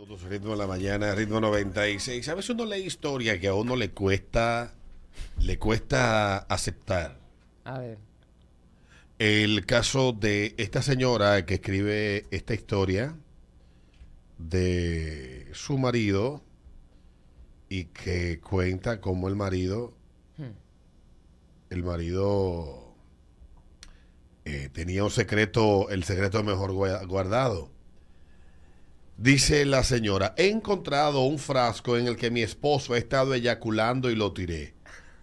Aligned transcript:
Minutos, 0.00 0.22
ritmo 0.22 0.52
de 0.52 0.56
la 0.56 0.66
mañana, 0.66 1.14
ritmo 1.14 1.40
96. 1.42 2.26
A 2.30 2.34
veces 2.34 2.48
uno 2.48 2.64
lee 2.64 2.86
historia 2.86 3.38
que 3.38 3.48
a 3.48 3.54
uno 3.54 3.76
le 3.76 3.90
cuesta, 3.90 4.72
le 5.42 5.58
cuesta 5.58 6.38
aceptar. 6.38 7.18
A 7.64 7.78
ver. 7.80 7.98
El 9.18 9.66
caso 9.66 10.12
de 10.12 10.54
esta 10.56 10.80
señora 10.80 11.44
que 11.44 11.54
escribe 11.56 12.24
esta 12.30 12.54
historia 12.54 13.14
de 14.38 15.48
su 15.52 15.76
marido 15.76 16.42
y 17.68 17.84
que 17.84 18.40
cuenta 18.40 19.02
cómo 19.02 19.28
el 19.28 19.36
marido, 19.36 19.92
el 21.68 21.84
marido 21.84 22.94
eh, 24.46 24.70
tenía 24.72 25.04
un 25.04 25.10
secreto, 25.10 25.90
el 25.90 26.04
secreto 26.04 26.42
mejor 26.42 26.70
gua- 26.72 27.06
guardado. 27.06 27.70
Dice 29.20 29.66
la 29.66 29.84
señora, 29.84 30.32
he 30.38 30.48
encontrado 30.48 31.24
un 31.24 31.38
frasco 31.38 31.98
en 31.98 32.06
el 32.06 32.16
que 32.16 32.30
mi 32.30 32.40
esposo 32.40 32.94
ha 32.94 32.98
estado 32.98 33.34
eyaculando 33.34 34.10
y 34.10 34.14
lo 34.14 34.32
tiré. 34.32 34.72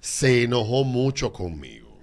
Se 0.01 0.43
enojó 0.43 0.83
mucho 0.83 1.33
conmigo. 1.33 1.97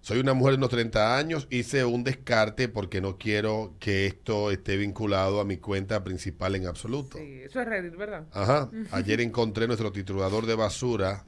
Soy 0.00 0.18
una 0.18 0.34
mujer 0.34 0.54
de 0.54 0.58
unos 0.58 0.70
30 0.70 1.16
años, 1.16 1.46
hice 1.50 1.84
un 1.84 2.02
descarte 2.02 2.66
porque 2.66 3.00
no 3.00 3.16
quiero 3.16 3.76
que 3.78 4.06
esto 4.06 4.50
esté 4.50 4.76
vinculado 4.76 5.40
a 5.40 5.44
mi 5.44 5.58
cuenta 5.58 6.02
principal 6.02 6.56
en 6.56 6.66
absoluto. 6.66 7.18
Sí, 7.18 7.42
eso 7.44 7.60
es 7.60 7.68
Reddit, 7.68 7.94
¿verdad? 7.94 8.26
Ajá. 8.32 8.70
Ayer 8.90 9.20
encontré 9.20 9.68
nuestro 9.68 9.92
triturador 9.92 10.46
de 10.46 10.56
basura. 10.56 11.24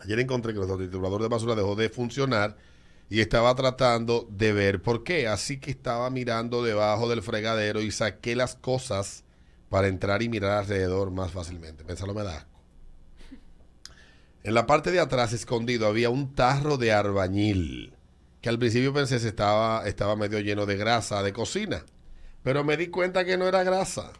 Ayer 0.00 0.18
encontré 0.18 0.52
que 0.52 0.56
nuestro 0.56 0.76
triturador 0.76 1.22
de 1.22 1.28
basura 1.28 1.54
dejó 1.54 1.76
de 1.76 1.88
funcionar 1.88 2.56
y 3.10 3.20
estaba 3.20 3.52
tratando 3.56 4.28
de 4.30 4.52
ver 4.52 4.80
por 4.80 5.02
qué. 5.02 5.26
Así 5.26 5.58
que 5.58 5.72
estaba 5.72 6.08
mirando 6.10 6.62
debajo 6.62 7.08
del 7.08 7.22
fregadero 7.22 7.82
y 7.82 7.90
saqué 7.90 8.36
las 8.36 8.54
cosas 8.54 9.24
para 9.68 9.88
entrar 9.88 10.22
y 10.22 10.28
mirar 10.28 10.52
alrededor 10.58 11.10
más 11.10 11.32
fácilmente. 11.32 11.84
Pensarlo 11.84 12.14
me 12.14 12.22
da 12.22 12.36
asco. 12.36 12.48
En 14.44 14.54
la 14.54 14.66
parte 14.66 14.92
de 14.92 15.00
atrás, 15.00 15.32
escondido, 15.32 15.86
había 15.86 16.08
un 16.08 16.34
tarro 16.34 16.78
de 16.78 16.92
arbañil, 16.92 17.92
que 18.40 18.48
al 18.48 18.58
principio 18.58 18.94
pensé 18.94 19.18
se 19.18 19.28
estaba, 19.28 19.86
estaba 19.86 20.16
medio 20.16 20.38
lleno 20.38 20.64
de 20.64 20.76
grasa 20.76 21.22
de 21.22 21.32
cocina, 21.32 21.84
pero 22.42 22.64
me 22.64 22.78
di 22.78 22.86
cuenta 22.86 23.24
que 23.24 23.36
no 23.36 23.46
era 23.46 23.64
grasa. 23.64 24.12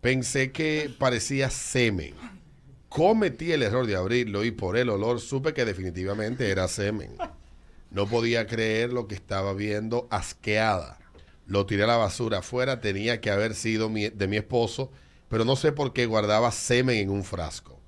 Pensé 0.00 0.50
que 0.50 0.92
parecía 0.98 1.50
semen. 1.50 2.14
Cometí 2.88 3.52
el 3.52 3.62
error 3.62 3.86
de 3.86 3.94
abrirlo 3.94 4.44
y 4.44 4.50
por 4.50 4.76
el 4.76 4.90
olor 4.90 5.20
supe 5.20 5.54
que 5.54 5.64
definitivamente 5.64 6.50
era 6.50 6.66
semen. 6.66 7.16
No 7.92 8.06
podía 8.08 8.46
creer 8.46 8.92
lo 8.92 9.06
que 9.06 9.14
estaba 9.14 9.52
viendo, 9.52 10.08
asqueada. 10.10 10.98
Lo 11.46 11.66
tiré 11.66 11.84
a 11.84 11.86
la 11.88 11.96
basura 11.96 12.38
afuera, 12.38 12.80
tenía 12.80 13.20
que 13.20 13.30
haber 13.30 13.54
sido 13.54 13.88
mi- 13.88 14.08
de 14.08 14.26
mi 14.28 14.36
esposo, 14.36 14.90
pero 15.28 15.44
no 15.44 15.56
sé 15.56 15.72
por 15.72 15.92
qué 15.92 16.06
guardaba 16.06 16.50
semen 16.52 16.96
en 16.98 17.10
un 17.10 17.24
frasco. 17.24 17.78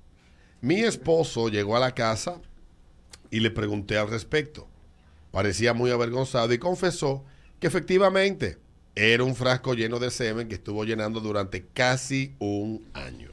Mi 0.61 0.81
esposo 0.81 1.49
llegó 1.49 1.75
a 1.75 1.79
la 1.79 1.93
casa 1.95 2.39
y 3.31 3.39
le 3.39 3.51
pregunté 3.51 3.97
al 3.97 4.09
respecto. 4.09 4.67
Parecía 5.31 5.73
muy 5.73 5.91
avergonzado 5.91 6.53
y 6.53 6.57
confesó 6.59 7.23
que 7.59 7.67
efectivamente 7.67 8.57
era 8.95 9.23
un 9.23 9.35
frasco 9.35 9.73
lleno 9.73 9.99
de 9.99 10.11
semen 10.11 10.47
que 10.47 10.55
estuvo 10.55 10.85
llenando 10.85 11.19
durante 11.19 11.65
casi 11.73 12.35
un 12.39 12.85
año. 12.93 13.29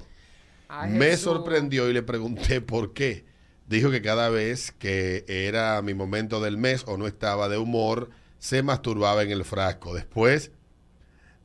Ay, 0.68 0.90
Me 0.92 1.06
Jesús. 1.10 1.24
sorprendió 1.24 1.88
y 1.88 1.92
le 1.92 2.02
pregunté 2.02 2.60
por 2.60 2.92
qué. 2.94 3.24
Dijo 3.72 3.90
que 3.90 4.02
cada 4.02 4.28
vez 4.28 4.70
que 4.70 5.24
era 5.26 5.80
mi 5.80 5.94
momento 5.94 6.42
del 6.42 6.58
mes 6.58 6.84
o 6.86 6.98
no 6.98 7.06
estaba 7.06 7.48
de 7.48 7.56
humor, 7.56 8.10
se 8.38 8.62
masturbaba 8.62 9.22
en 9.22 9.30
el 9.30 9.46
frasco. 9.46 9.94
Después 9.94 10.50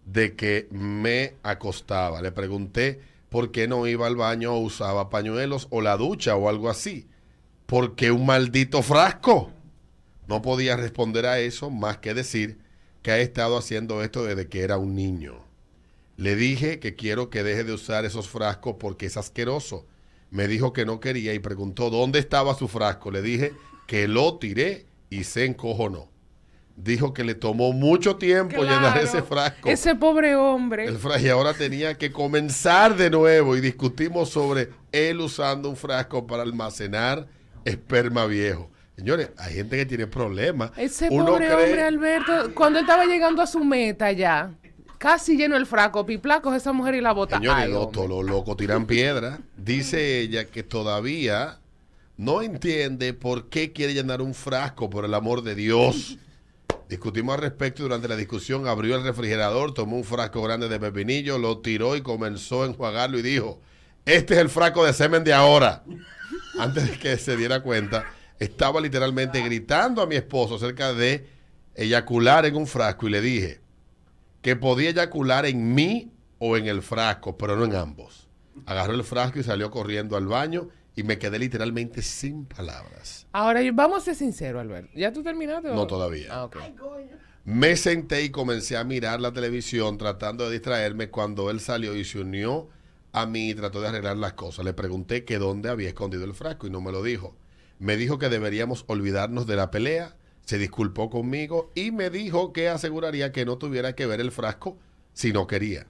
de 0.05 0.35
que 0.35 0.67
me 0.69 1.35
acostaba, 1.41 2.21
le 2.21 2.33
pregunté 2.33 2.99
por 3.29 3.53
qué 3.53 3.69
no 3.69 3.87
iba 3.87 4.07
al 4.07 4.17
baño 4.17 4.53
o 4.53 4.59
usaba 4.59 5.09
pañuelos 5.09 5.67
o 5.69 5.79
la 5.79 5.95
ducha 5.95 6.35
o 6.35 6.49
algo 6.49 6.69
así. 6.69 7.07
¿Por 7.65 7.95
qué 7.95 8.11
un 8.11 8.25
maldito 8.25 8.83
frasco? 8.83 9.53
No 10.27 10.41
podía 10.41 10.75
responder 10.75 11.27
a 11.27 11.39
eso 11.39 11.69
más 11.69 11.99
que 11.99 12.13
decir 12.13 12.57
que 13.03 13.11
ha 13.11 13.19
estado 13.19 13.57
haciendo 13.57 14.03
esto 14.03 14.25
desde 14.25 14.49
que 14.49 14.63
era 14.63 14.77
un 14.77 14.95
niño. 14.95 15.45
Le 16.17 16.35
dije 16.35 16.79
que 16.81 16.93
quiero 16.93 17.29
que 17.29 17.43
deje 17.43 17.63
de 17.63 17.71
usar 17.71 18.03
esos 18.03 18.27
frascos 18.27 18.75
porque 18.77 19.05
es 19.05 19.15
asqueroso. 19.15 19.85
Me 20.29 20.47
dijo 20.47 20.73
que 20.73 20.85
no 20.85 20.99
quería 20.99 21.33
y 21.33 21.39
preguntó 21.39 21.89
dónde 21.89 22.19
estaba 22.19 22.53
su 22.55 22.67
frasco. 22.67 23.11
Le 23.11 23.21
dije 23.21 23.53
que 23.87 24.07
lo 24.07 24.37
tiré 24.37 24.85
y 25.09 25.23
se 25.23 25.45
encojonó. 25.45 26.09
Dijo 26.75 27.11
que 27.13 27.23
le 27.23 27.33
tomó 27.33 27.73
mucho 27.73 28.17
tiempo 28.17 28.61
llenar 28.61 28.99
ese 28.99 29.23
frasco. 29.23 29.67
Ese 29.69 29.95
pobre 29.95 30.35
hombre. 30.35 30.85
El 30.85 30.97
frasco 30.97 31.25
y 31.25 31.29
ahora 31.29 31.53
tenía 31.53 31.97
que 31.97 32.11
comenzar 32.11 32.95
de 32.95 33.09
nuevo 33.09 33.57
y 33.57 33.61
discutimos 33.61 34.29
sobre 34.29 34.69
él 34.91 35.19
usando 35.21 35.69
un 35.69 35.75
frasco 35.75 36.27
para 36.27 36.43
almacenar 36.43 37.27
esperma 37.65 38.25
viejo. 38.27 38.69
Señores, 38.95 39.29
hay 39.37 39.55
gente 39.55 39.77
que 39.77 39.85
tiene 39.85 40.07
problemas. 40.07 40.71
Ese 40.77 41.07
Uno 41.09 41.25
pobre 41.27 41.47
cree- 41.47 41.63
hombre, 41.65 41.81
Alberto, 41.83 42.53
cuando 42.53 42.79
él 42.79 42.85
estaba 42.85 43.05
llegando 43.05 43.41
a 43.41 43.47
su 43.47 43.63
meta 43.63 44.11
ya, 44.11 44.51
casi 44.97 45.37
lleno 45.37 45.55
el 45.55 45.65
fraco, 45.65 46.05
piplacos 46.05 46.55
esa 46.55 46.73
mujer 46.73 46.95
y 46.95 47.01
la 47.01 47.13
bota. 47.13 47.37
Señores, 47.37 47.65
Ay, 47.65 47.71
los, 47.71 47.93
los 47.95 48.25
locos 48.25 48.57
tiran 48.57 48.85
piedra. 48.85 49.39
Dice 49.55 50.19
ella 50.19 50.45
que 50.45 50.63
todavía 50.63 51.59
no 52.17 52.41
entiende 52.41 53.13
por 53.13 53.49
qué 53.49 53.71
quiere 53.71 53.93
llenar 53.93 54.21
un 54.21 54.33
frasco, 54.33 54.89
por 54.89 55.05
el 55.05 55.13
amor 55.13 55.43
de 55.43 55.55
Dios. 55.55 56.17
Discutimos 56.89 57.35
al 57.35 57.41
respecto 57.41 57.81
y 57.81 57.83
durante 57.83 58.07
la 58.07 58.15
discusión 58.15 58.67
abrió 58.67 58.95
el 58.95 59.03
refrigerador, 59.03 59.73
tomó 59.73 59.97
un 59.97 60.03
frasco 60.03 60.41
grande 60.41 60.69
de 60.69 60.79
pepinillo, 60.79 61.37
lo 61.37 61.59
tiró 61.59 61.95
y 61.95 62.01
comenzó 62.01 62.63
a 62.63 62.67
enjuagarlo 62.67 63.19
y 63.19 63.21
dijo, 63.21 63.59
este 64.05 64.35
es 64.35 64.39
el 64.39 64.49
frasco 64.49 64.85
de 64.85 64.93
semen 64.93 65.23
de 65.23 65.33
ahora. 65.33 65.83
Antes 66.57 66.89
de 66.89 66.97
que 66.97 67.17
se 67.17 67.35
diera 67.35 67.61
cuenta, 67.61 68.05
estaba 68.39 68.79
literalmente 68.79 69.41
gritando 69.41 70.01
a 70.01 70.07
mi 70.07 70.15
esposo 70.15 70.55
acerca 70.55 70.93
de 70.93 71.27
eyacular 71.75 72.45
en 72.45 72.55
un 72.55 72.65
frasco 72.65 73.07
y 73.07 73.11
le 73.11 73.21
dije, 73.21 73.59
que 74.41 74.55
podía 74.55 74.89
eyacular 74.89 75.45
en 75.45 75.73
mí 75.73 76.11
o 76.39 76.57
en 76.57 76.67
el 76.67 76.81
frasco, 76.81 77.37
pero 77.37 77.55
no 77.55 77.65
en 77.65 77.75
ambos. 77.75 78.27
Agarró 78.65 78.93
el 78.93 79.03
frasco 79.03 79.39
y 79.39 79.43
salió 79.43 79.69
corriendo 79.71 80.15
al 80.17 80.27
baño 80.27 80.69
y 80.95 81.03
me 81.03 81.17
quedé 81.19 81.37
literalmente 81.39 82.01
sin 82.01 82.45
palabras. 82.45 83.27
Ahora, 83.31 83.61
vamos 83.73 84.01
a 84.01 84.05
ser 84.05 84.15
sinceros, 84.15 84.61
Alberto. 84.61 84.89
¿Ya 84.95 85.11
tú 85.13 85.21
terminaste? 85.23 85.69
o- 85.69 85.75
No 85.75 85.85
todavía. 85.87 86.27
Ah, 86.31 86.45
ok. 86.45 86.57
Me 87.45 87.75
senté 87.77 88.23
y 88.23 88.29
comencé 88.29 88.75
a 88.77 88.83
mirar 88.83 89.21
la 89.21 89.31
televisión 89.31 89.97
tratando 89.97 90.45
de 90.45 90.53
distraerme 90.53 91.09
cuando 91.09 91.49
él 91.49 91.59
salió 91.59 91.95
y 91.95 92.03
se 92.03 92.19
unió 92.19 92.67
a 93.13 93.25
mí 93.25 93.49
y 93.51 93.55
trató 93.55 93.79
de 93.79 93.87
arreglar 93.87 94.17
las 94.17 94.33
cosas. 94.33 94.65
Le 94.65 94.73
pregunté 94.73 95.23
que 95.23 95.37
dónde 95.39 95.69
había 95.69 95.87
escondido 95.87 96.25
el 96.25 96.33
frasco 96.33 96.67
y 96.67 96.69
no 96.71 96.81
me 96.81 96.91
lo 96.91 97.01
dijo. 97.03 97.35
Me 97.79 97.95
dijo 97.95 98.17
que 98.19 98.27
deberíamos 98.29 98.83
olvidarnos 98.87 99.47
de 99.47 99.55
la 99.55 99.71
pelea, 99.71 100.15
se 100.47 100.57
disculpó 100.57 101.09
conmigo 101.09 101.71
y 101.75 101.91
me 101.91 102.09
dijo 102.09 102.53
que 102.53 102.69
aseguraría 102.69 103.33
que 103.33 103.43
no 103.43 103.57
tuviera 103.57 103.95
que 103.95 104.05
ver 104.05 104.21
el 104.21 104.31
frasco 104.31 104.77
si 105.11 105.33
no 105.33 105.45
quería. 105.45 105.87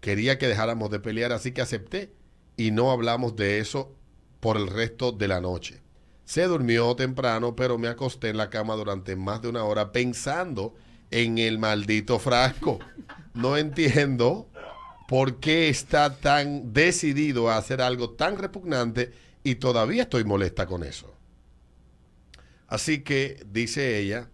Quería 0.00 0.36
que 0.36 0.48
dejáramos 0.48 0.90
de 0.90 0.98
pelear, 0.98 1.30
así 1.32 1.52
que 1.52 1.62
acepté 1.62 2.12
y 2.56 2.72
no 2.72 2.90
hablamos 2.90 3.36
de 3.36 3.60
eso 3.60 3.94
por 4.40 4.56
el 4.56 4.66
resto 4.66 5.12
de 5.12 5.28
la 5.28 5.40
noche. 5.40 5.80
Se 6.24 6.42
durmió 6.42 6.96
temprano, 6.96 7.54
pero 7.54 7.78
me 7.78 7.86
acosté 7.86 8.30
en 8.30 8.36
la 8.36 8.50
cama 8.50 8.74
durante 8.74 9.14
más 9.14 9.42
de 9.42 9.48
una 9.48 9.62
hora 9.62 9.92
pensando 9.92 10.74
en 11.12 11.38
el 11.38 11.60
maldito 11.60 12.18
frasco. 12.18 12.80
No 13.32 13.56
entiendo 13.56 14.48
por 15.06 15.36
qué 15.38 15.68
está 15.68 16.16
tan 16.16 16.72
decidido 16.72 17.48
a 17.48 17.58
hacer 17.58 17.80
algo 17.80 18.10
tan 18.10 18.38
repugnante 18.38 19.12
y 19.44 19.54
todavía 19.54 20.02
estoy 20.02 20.24
molesta 20.24 20.66
con 20.66 20.82
eso. 20.82 21.14
Así 22.70 23.00
que 23.00 23.44
dice 23.50 23.98
ella 23.98 24.30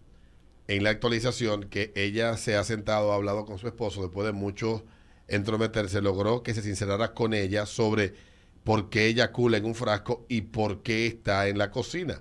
en 0.68 0.84
la 0.84 0.90
actualización 0.90 1.64
que 1.64 1.92
ella 1.96 2.36
se 2.36 2.54
ha 2.54 2.64
sentado, 2.64 3.10
ha 3.10 3.14
hablado 3.14 3.46
con 3.46 3.58
su 3.58 3.66
esposo 3.66 4.02
después 4.02 4.26
de 4.26 4.32
mucho 4.32 4.84
entrometerse, 5.26 6.02
logró 6.02 6.42
que 6.42 6.52
se 6.52 6.62
sincerara 6.62 7.14
con 7.14 7.32
ella 7.32 7.64
sobre 7.64 8.14
por 8.62 8.90
qué 8.90 9.06
ella 9.06 9.32
cula 9.32 9.56
en 9.56 9.64
un 9.64 9.74
frasco 9.74 10.26
y 10.28 10.42
por 10.42 10.82
qué 10.82 11.06
está 11.06 11.48
en 11.48 11.56
la 11.56 11.70
cocina. 11.70 12.20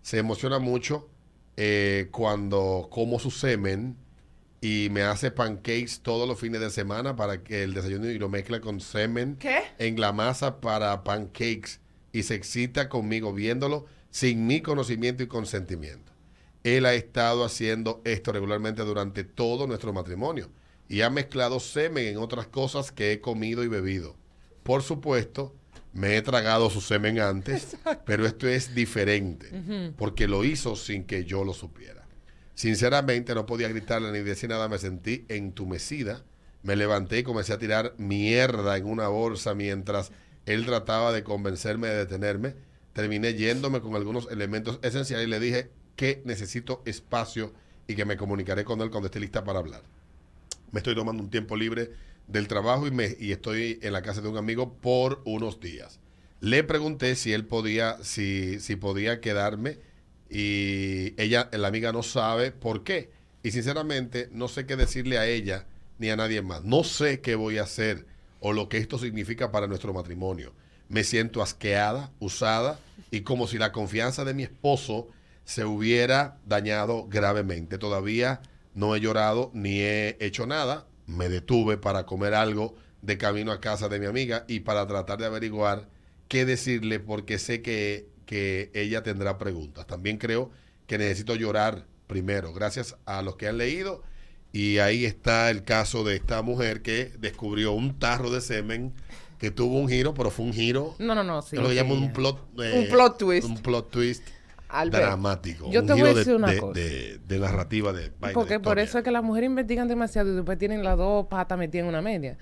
Se 0.00 0.18
emociona 0.18 0.58
mucho 0.58 1.10
eh, 1.58 2.08
cuando 2.12 2.88
como 2.90 3.18
su 3.18 3.30
semen 3.30 3.96
y 4.62 4.88
me 4.90 5.02
hace 5.02 5.30
pancakes 5.30 6.00
todos 6.02 6.26
los 6.26 6.40
fines 6.40 6.62
de 6.62 6.70
semana 6.70 7.14
para 7.14 7.42
que 7.42 7.62
el 7.62 7.74
desayuno 7.74 8.08
y 8.08 8.18
lo 8.18 8.30
mezcla 8.30 8.60
con 8.60 8.80
semen 8.80 9.36
¿Qué? 9.36 9.60
en 9.78 10.00
la 10.00 10.12
masa 10.12 10.62
para 10.62 11.04
pancakes 11.04 11.80
y 12.10 12.22
se 12.22 12.36
excita 12.36 12.88
conmigo 12.88 13.34
viéndolo 13.34 13.84
sin 14.12 14.46
mi 14.46 14.60
conocimiento 14.60 15.24
y 15.24 15.26
consentimiento. 15.26 16.12
Él 16.62 16.86
ha 16.86 16.94
estado 16.94 17.44
haciendo 17.44 18.00
esto 18.04 18.30
regularmente 18.30 18.82
durante 18.82 19.24
todo 19.24 19.66
nuestro 19.66 19.92
matrimonio 19.92 20.50
y 20.88 21.00
ha 21.00 21.10
mezclado 21.10 21.58
semen 21.58 22.06
en 22.06 22.18
otras 22.18 22.46
cosas 22.46 22.92
que 22.92 23.10
he 23.10 23.20
comido 23.20 23.64
y 23.64 23.68
bebido. 23.68 24.14
Por 24.62 24.82
supuesto, 24.82 25.56
me 25.92 26.16
he 26.16 26.22
tragado 26.22 26.70
su 26.70 26.80
semen 26.80 27.18
antes, 27.18 27.76
pero 28.04 28.26
esto 28.26 28.46
es 28.46 28.74
diferente 28.74 29.50
porque 29.96 30.28
lo 30.28 30.44
hizo 30.44 30.76
sin 30.76 31.04
que 31.04 31.24
yo 31.24 31.42
lo 31.42 31.54
supiera. 31.54 32.06
Sinceramente 32.54 33.34
no 33.34 33.46
podía 33.46 33.68
gritarle 33.68 34.12
ni 34.12 34.20
decir 34.20 34.50
nada, 34.50 34.68
me 34.68 34.78
sentí 34.78 35.24
entumecida 35.28 36.22
Me 36.62 36.76
levanté 36.76 37.20
y 37.20 37.22
comencé 37.22 37.54
a 37.54 37.58
tirar 37.58 37.94
mierda 37.96 38.76
en 38.76 38.84
una 38.86 39.08
bolsa 39.08 39.54
mientras 39.54 40.12
él 40.44 40.66
trataba 40.66 41.12
de 41.12 41.24
convencerme 41.24 41.88
de 41.88 41.96
detenerme. 41.96 42.54
Terminé 42.92 43.34
yéndome 43.34 43.80
con 43.80 43.94
algunos 43.94 44.30
elementos 44.30 44.78
esenciales 44.82 45.26
y 45.26 45.30
le 45.30 45.40
dije 45.40 45.70
que 45.96 46.22
necesito 46.24 46.82
espacio 46.84 47.52
y 47.86 47.94
que 47.94 48.04
me 48.04 48.16
comunicaré 48.16 48.64
con 48.64 48.80
él 48.80 48.90
cuando 48.90 49.06
esté 49.06 49.20
lista 49.20 49.44
para 49.44 49.58
hablar. 49.58 49.82
Me 50.70 50.78
estoy 50.78 50.94
tomando 50.94 51.22
un 51.22 51.30
tiempo 51.30 51.56
libre 51.56 51.90
del 52.26 52.48
trabajo 52.48 52.86
y, 52.86 52.90
me, 52.90 53.16
y 53.18 53.32
estoy 53.32 53.78
en 53.82 53.92
la 53.92 54.02
casa 54.02 54.20
de 54.20 54.28
un 54.28 54.36
amigo 54.36 54.74
por 54.74 55.22
unos 55.24 55.60
días. 55.60 56.00
Le 56.40 56.64
pregunté 56.64 57.14
si 57.14 57.32
él 57.32 57.46
podía, 57.46 57.98
si, 58.02 58.58
si 58.60 58.76
podía 58.76 59.20
quedarme 59.20 59.78
y 60.28 61.14
ella, 61.20 61.48
la 61.52 61.68
amiga 61.68 61.92
no 61.92 62.02
sabe 62.02 62.52
por 62.52 62.84
qué. 62.84 63.10
Y 63.42 63.50
sinceramente 63.50 64.28
no 64.32 64.48
sé 64.48 64.66
qué 64.66 64.76
decirle 64.76 65.18
a 65.18 65.26
ella 65.26 65.66
ni 65.98 66.10
a 66.10 66.16
nadie 66.16 66.42
más. 66.42 66.64
No 66.64 66.84
sé 66.84 67.20
qué 67.20 67.34
voy 67.34 67.58
a 67.58 67.64
hacer 67.64 68.06
o 68.40 68.52
lo 68.52 68.68
que 68.68 68.78
esto 68.78 68.98
significa 68.98 69.52
para 69.52 69.66
nuestro 69.66 69.92
matrimonio. 69.92 70.52
Me 70.92 71.04
siento 71.04 71.40
asqueada, 71.40 72.10
usada 72.18 72.78
y 73.10 73.22
como 73.22 73.46
si 73.46 73.56
la 73.56 73.72
confianza 73.72 74.26
de 74.26 74.34
mi 74.34 74.42
esposo 74.42 75.08
se 75.46 75.64
hubiera 75.64 76.36
dañado 76.44 77.06
gravemente. 77.08 77.78
Todavía 77.78 78.42
no 78.74 78.94
he 78.94 79.00
llorado 79.00 79.50
ni 79.54 79.80
he 79.80 80.18
hecho 80.20 80.46
nada. 80.46 80.86
Me 81.06 81.30
detuve 81.30 81.78
para 81.78 82.04
comer 82.04 82.34
algo 82.34 82.74
de 83.00 83.16
camino 83.16 83.52
a 83.52 83.60
casa 83.62 83.88
de 83.88 84.00
mi 84.00 84.04
amiga 84.04 84.44
y 84.48 84.60
para 84.60 84.86
tratar 84.86 85.18
de 85.18 85.24
averiguar 85.24 85.88
qué 86.28 86.44
decirle 86.44 87.00
porque 87.00 87.38
sé 87.38 87.62
que, 87.62 88.10
que 88.26 88.70
ella 88.74 89.02
tendrá 89.02 89.38
preguntas. 89.38 89.86
También 89.86 90.18
creo 90.18 90.50
que 90.86 90.98
necesito 90.98 91.34
llorar 91.36 91.86
primero, 92.06 92.52
gracias 92.52 92.96
a 93.06 93.22
los 93.22 93.36
que 93.36 93.48
han 93.48 93.56
leído. 93.56 94.02
Y 94.52 94.76
ahí 94.76 95.06
está 95.06 95.48
el 95.48 95.64
caso 95.64 96.04
de 96.04 96.16
esta 96.16 96.42
mujer 96.42 96.82
que 96.82 97.14
descubrió 97.18 97.72
un 97.72 97.98
tarro 97.98 98.30
de 98.30 98.42
semen 98.42 98.92
que 99.42 99.50
tuvo 99.50 99.78
un 99.78 99.88
giro, 99.88 100.14
pero 100.14 100.30
fue 100.30 100.44
un 100.46 100.52
giro. 100.52 100.94
No, 101.00 101.14
no, 101.14 101.22
no, 101.24 101.42
sí. 101.42 101.56
que 101.56 101.62
lo 101.62 101.68
sí. 101.68 101.74
llaman 101.74 101.98
un 101.98 102.12
plot, 102.12 102.38
eh, 102.62 102.84
Un 102.86 102.88
plot 102.94 103.18
twist. 103.18 103.46
Un 103.48 103.58
plot 103.58 103.90
twist 103.90 104.22
Albert, 104.68 105.04
dramático. 105.04 105.68
yo 105.70 105.80
un 105.80 105.86
te 105.86 105.92
voy 105.92 106.02
a 106.02 106.04
de- 106.06 106.14
decir 106.14 106.34
una 106.36 106.50
de, 106.50 106.58
cosa. 106.58 106.80
de- 106.80 107.18
de 107.26 107.38
narrativa 107.40 107.92
de 107.92 108.10
vaina, 108.20 108.32
Porque 108.34 108.54
de 108.54 108.60
por 108.60 108.78
eso 108.78 108.98
es 108.98 109.04
que 109.04 109.10
las 109.10 109.22
mujeres 109.24 109.50
investigan 109.50 109.88
demasiado 109.88 110.32
y 110.32 110.36
después 110.36 110.56
tienen 110.58 110.82
las 110.84 110.96
dos 110.96 111.26
patas 111.26 111.58
metidas 111.58 111.82
en 111.82 111.88
una 111.88 112.00
media. 112.00 112.38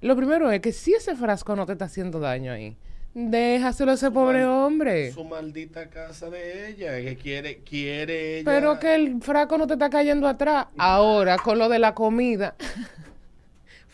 Lo 0.00 0.14
primero 0.16 0.50
es 0.52 0.60
que 0.60 0.70
si 0.72 0.94
ese 0.94 1.16
frasco 1.16 1.56
no 1.56 1.66
te 1.66 1.72
está 1.72 1.86
haciendo 1.86 2.20
daño 2.20 2.52
ahí, 2.52 2.76
déjaselo 3.12 3.90
a 3.90 3.94
ese 3.94 4.10
pobre 4.12 4.44
hombre. 4.44 5.10
Su 5.12 5.24
maldita 5.24 5.90
casa 5.90 6.30
de 6.30 6.68
ella, 6.68 6.92
que 7.00 7.16
quiere, 7.16 7.58
quiere 7.64 8.36
ella. 8.38 8.44
Pero 8.44 8.78
que 8.78 8.94
el 8.94 9.20
frasco 9.20 9.58
no 9.58 9.66
te 9.66 9.72
está 9.72 9.90
cayendo 9.90 10.28
atrás. 10.28 10.66
Ahora, 10.78 11.38
con 11.38 11.58
lo 11.58 11.68
de 11.68 11.78
la 11.80 11.92
comida. 11.94 12.54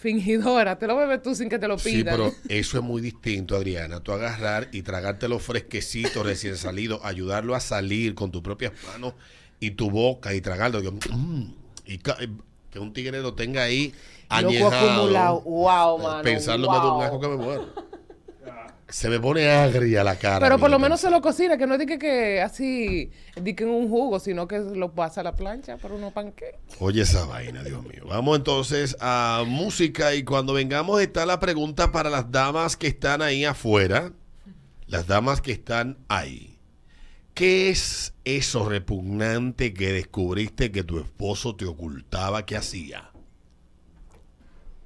Fingidora, 0.03 0.79
te 0.79 0.87
lo 0.87 0.97
bebes 0.97 1.23
tú 1.23 1.35
sin 1.35 1.49
que 1.49 1.59
te 1.59 1.69
lo 1.69 1.79
Sí, 1.79 1.99
pidan. 2.03 2.15
pero 2.17 2.35
eso 2.49 2.77
es 2.79 2.83
muy 2.85 3.01
distinto, 3.01 3.55
Adriana. 3.57 4.01
Tú 4.01 4.13
agarrar 4.13 4.69
y 4.73 4.83
tragártelo 4.83 5.39
fresquecito, 5.39 6.23
recién 6.23 6.57
salido, 6.57 7.01
ayudarlo 7.05 7.55
a 7.55 7.61
salir 7.61 8.15
con 8.15 8.31
tus 8.33 8.43
propias 8.43 8.73
manos 8.93 9.15
y 9.61 9.71
tu 9.73 9.91
boca 9.91 10.35
y 10.35 10.41
tragarlo. 10.41 10.83
Mm, 11.11 11.45
y 11.87 11.99
ca- 11.99 12.19
que 12.71 12.79
un 12.79 12.93
tigre 12.93 13.21
lo 13.21 13.35
tenga 13.35 13.63
ahí 13.63 13.93
Loco 14.31 14.49
añejado. 14.49 14.93
acumulado. 14.95 15.41
Wow, 15.43 15.99
Eh, 16.01 16.03
mano. 16.03 16.23
Pensarlo 16.23 16.71
me 16.71 16.77
da 16.79 16.85
un 16.85 16.91
wow. 16.95 17.03
asco 17.03 17.21
que 17.21 17.29
me 17.29 17.37
muero. 17.37 17.92
Se 18.93 19.09
me 19.09 19.19
pone 19.19 19.49
agria 19.49 20.05
la 20.05 20.17
cara. 20.17 20.39
Pero 20.47 20.59
por 20.59 20.69
lo 20.69 20.79
menos 20.79 21.01
se 21.01 21.11
lo 21.11 21.23
cocina, 21.23 21.57
que 21.57 21.67
no 21.67 21.75
es 21.75 21.79
de 21.79 21.87
que, 21.87 21.99
que 21.99 22.43
así, 22.43 23.11
de 23.35 23.57
que 23.57 23.65
en 23.65 23.71
un 23.71 23.89
jugo, 23.89 24.21
sino 24.21 24.47
que 24.47 24.59
lo 24.59 24.93
pasa 24.93 25.23
a 25.23 25.25
la 25.25 25.35
plancha 25.35 25.79
para 25.79 25.95
unos 25.95 26.13
panqueques. 26.13 26.61
Oye 26.79 27.01
esa 27.01 27.25
vaina, 27.25 27.63
Dios 27.63 27.83
mío. 27.85 28.05
Vamos 28.07 28.37
entonces 28.37 28.95
a 29.01 29.45
música 29.47 30.15
y 30.15 30.25
cuando 30.25 30.53
vengamos 30.53 31.01
está 31.01 31.25
la 31.25 31.41
pregunta 31.41 31.91
para 31.91 32.11
las 32.11 32.31
damas 32.31 32.77
que 32.77 32.89
están 32.89 33.23
ahí 33.23 33.47
afuera. 33.47 34.13
Las 34.87 35.07
damas 35.07 35.41
que 35.41 35.53
están 35.53 35.97
ahí. 36.09 36.59
¿Qué 37.33 37.71
es 37.71 38.13
eso 38.25 38.69
repugnante 38.69 39.73
que 39.73 39.91
descubriste 39.91 40.71
que 40.71 40.85
tu 40.85 40.99
esposo 40.99 41.57
te 41.57 41.65
ocultaba 41.65 42.45
que 42.45 42.57
hacía? 42.57 43.11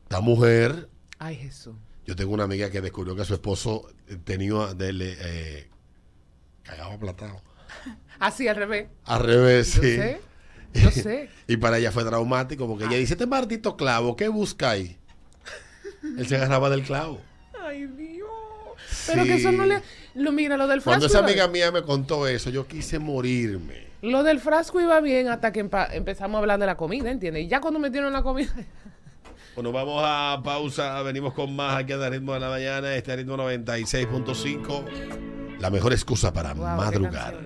Esta 0.05 0.20
mujer, 0.20 0.88
Ay, 1.19 1.35
Jesús. 1.35 1.75
Yo 2.06 2.14
tengo 2.14 2.32
una 2.32 2.44
amiga 2.44 2.70
que 2.70 2.81
descubrió 2.81 3.17
que 3.17 3.25
su 3.25 3.35
esposo 3.35 3.88
tenía 4.25 4.75
de, 4.75 5.17
eh, 5.20 5.69
cagado 6.62 6.93
aplatado. 6.93 7.43
Así, 8.20 8.47
al 8.49 8.56
revés. 8.56 8.88
Al 9.05 9.25
revés, 9.25 9.75
Yo 9.75 9.82
sí. 9.82 9.97
sé. 9.97 10.20
Yo 10.75 10.91
sé. 10.91 11.31
Y 11.49 11.56
para 11.56 11.79
ella 11.79 11.91
fue 11.91 12.05
traumático 12.05 12.69
porque 12.69 12.85
ella 12.85 12.97
dice, 12.97 13.14
este 13.14 13.26
maldito 13.26 13.76
clavo, 13.76 14.14
¿qué 14.14 14.29
busca 14.29 14.70
ahí? 14.70 14.97
Él 16.19 16.26
se 16.29 16.37
agarraba 16.37 16.70
del 16.70 16.82
clavo. 16.82 17.20
Ay, 17.61 17.87
Dios. 17.87 18.29
Pero 19.06 19.25
que 19.25 19.35
eso 19.35 19.50
no 19.50 19.67
le... 19.67 19.82
Lo, 20.14 20.32
mira, 20.32 20.56
lo 20.56 20.67
del 20.67 20.81
frasco... 20.81 21.00
Cuando 21.00 21.06
esa 21.06 21.19
amiga 21.19 21.49
mía 21.49 21.73
me 21.73 21.82
contó 21.82 22.26
eso, 22.29 22.50
yo 22.50 22.67
quise 22.67 22.99
morirme. 22.99 23.87
Lo 24.02 24.23
del 24.23 24.38
frasco 24.38 24.81
iba 24.81 25.00
bien 25.00 25.29
hasta 25.29 25.52
que 25.52 25.61
empezamos 25.61 26.37
a 26.37 26.38
hablar 26.38 26.61
de 26.61 26.67
la 26.67 26.76
comida, 26.76 27.11
¿entiendes? 27.11 27.44
Y 27.44 27.49
ya 27.49 27.61
cuando 27.61 27.81
metieron 27.81 28.12
la 28.12 28.23
comida... 28.23 28.52
Bueno, 29.56 29.73
vamos 29.73 30.03
a 30.05 30.41
pausa, 30.44 31.00
venimos 31.00 31.32
con 31.32 31.56
más 31.56 31.79
aquí 31.79 31.94
a 31.94 32.11
ritmo 32.11 32.35
de 32.35 32.41
la 32.41 32.50
mañana, 32.50 32.94
este 32.94 33.17
ritmo 33.17 33.38
96.5, 33.38 35.58
la 35.58 35.70
mejor 35.70 35.94
excusa 35.94 36.31
para 36.31 36.53
Wow, 36.53 36.76
madrugar. 36.76 37.41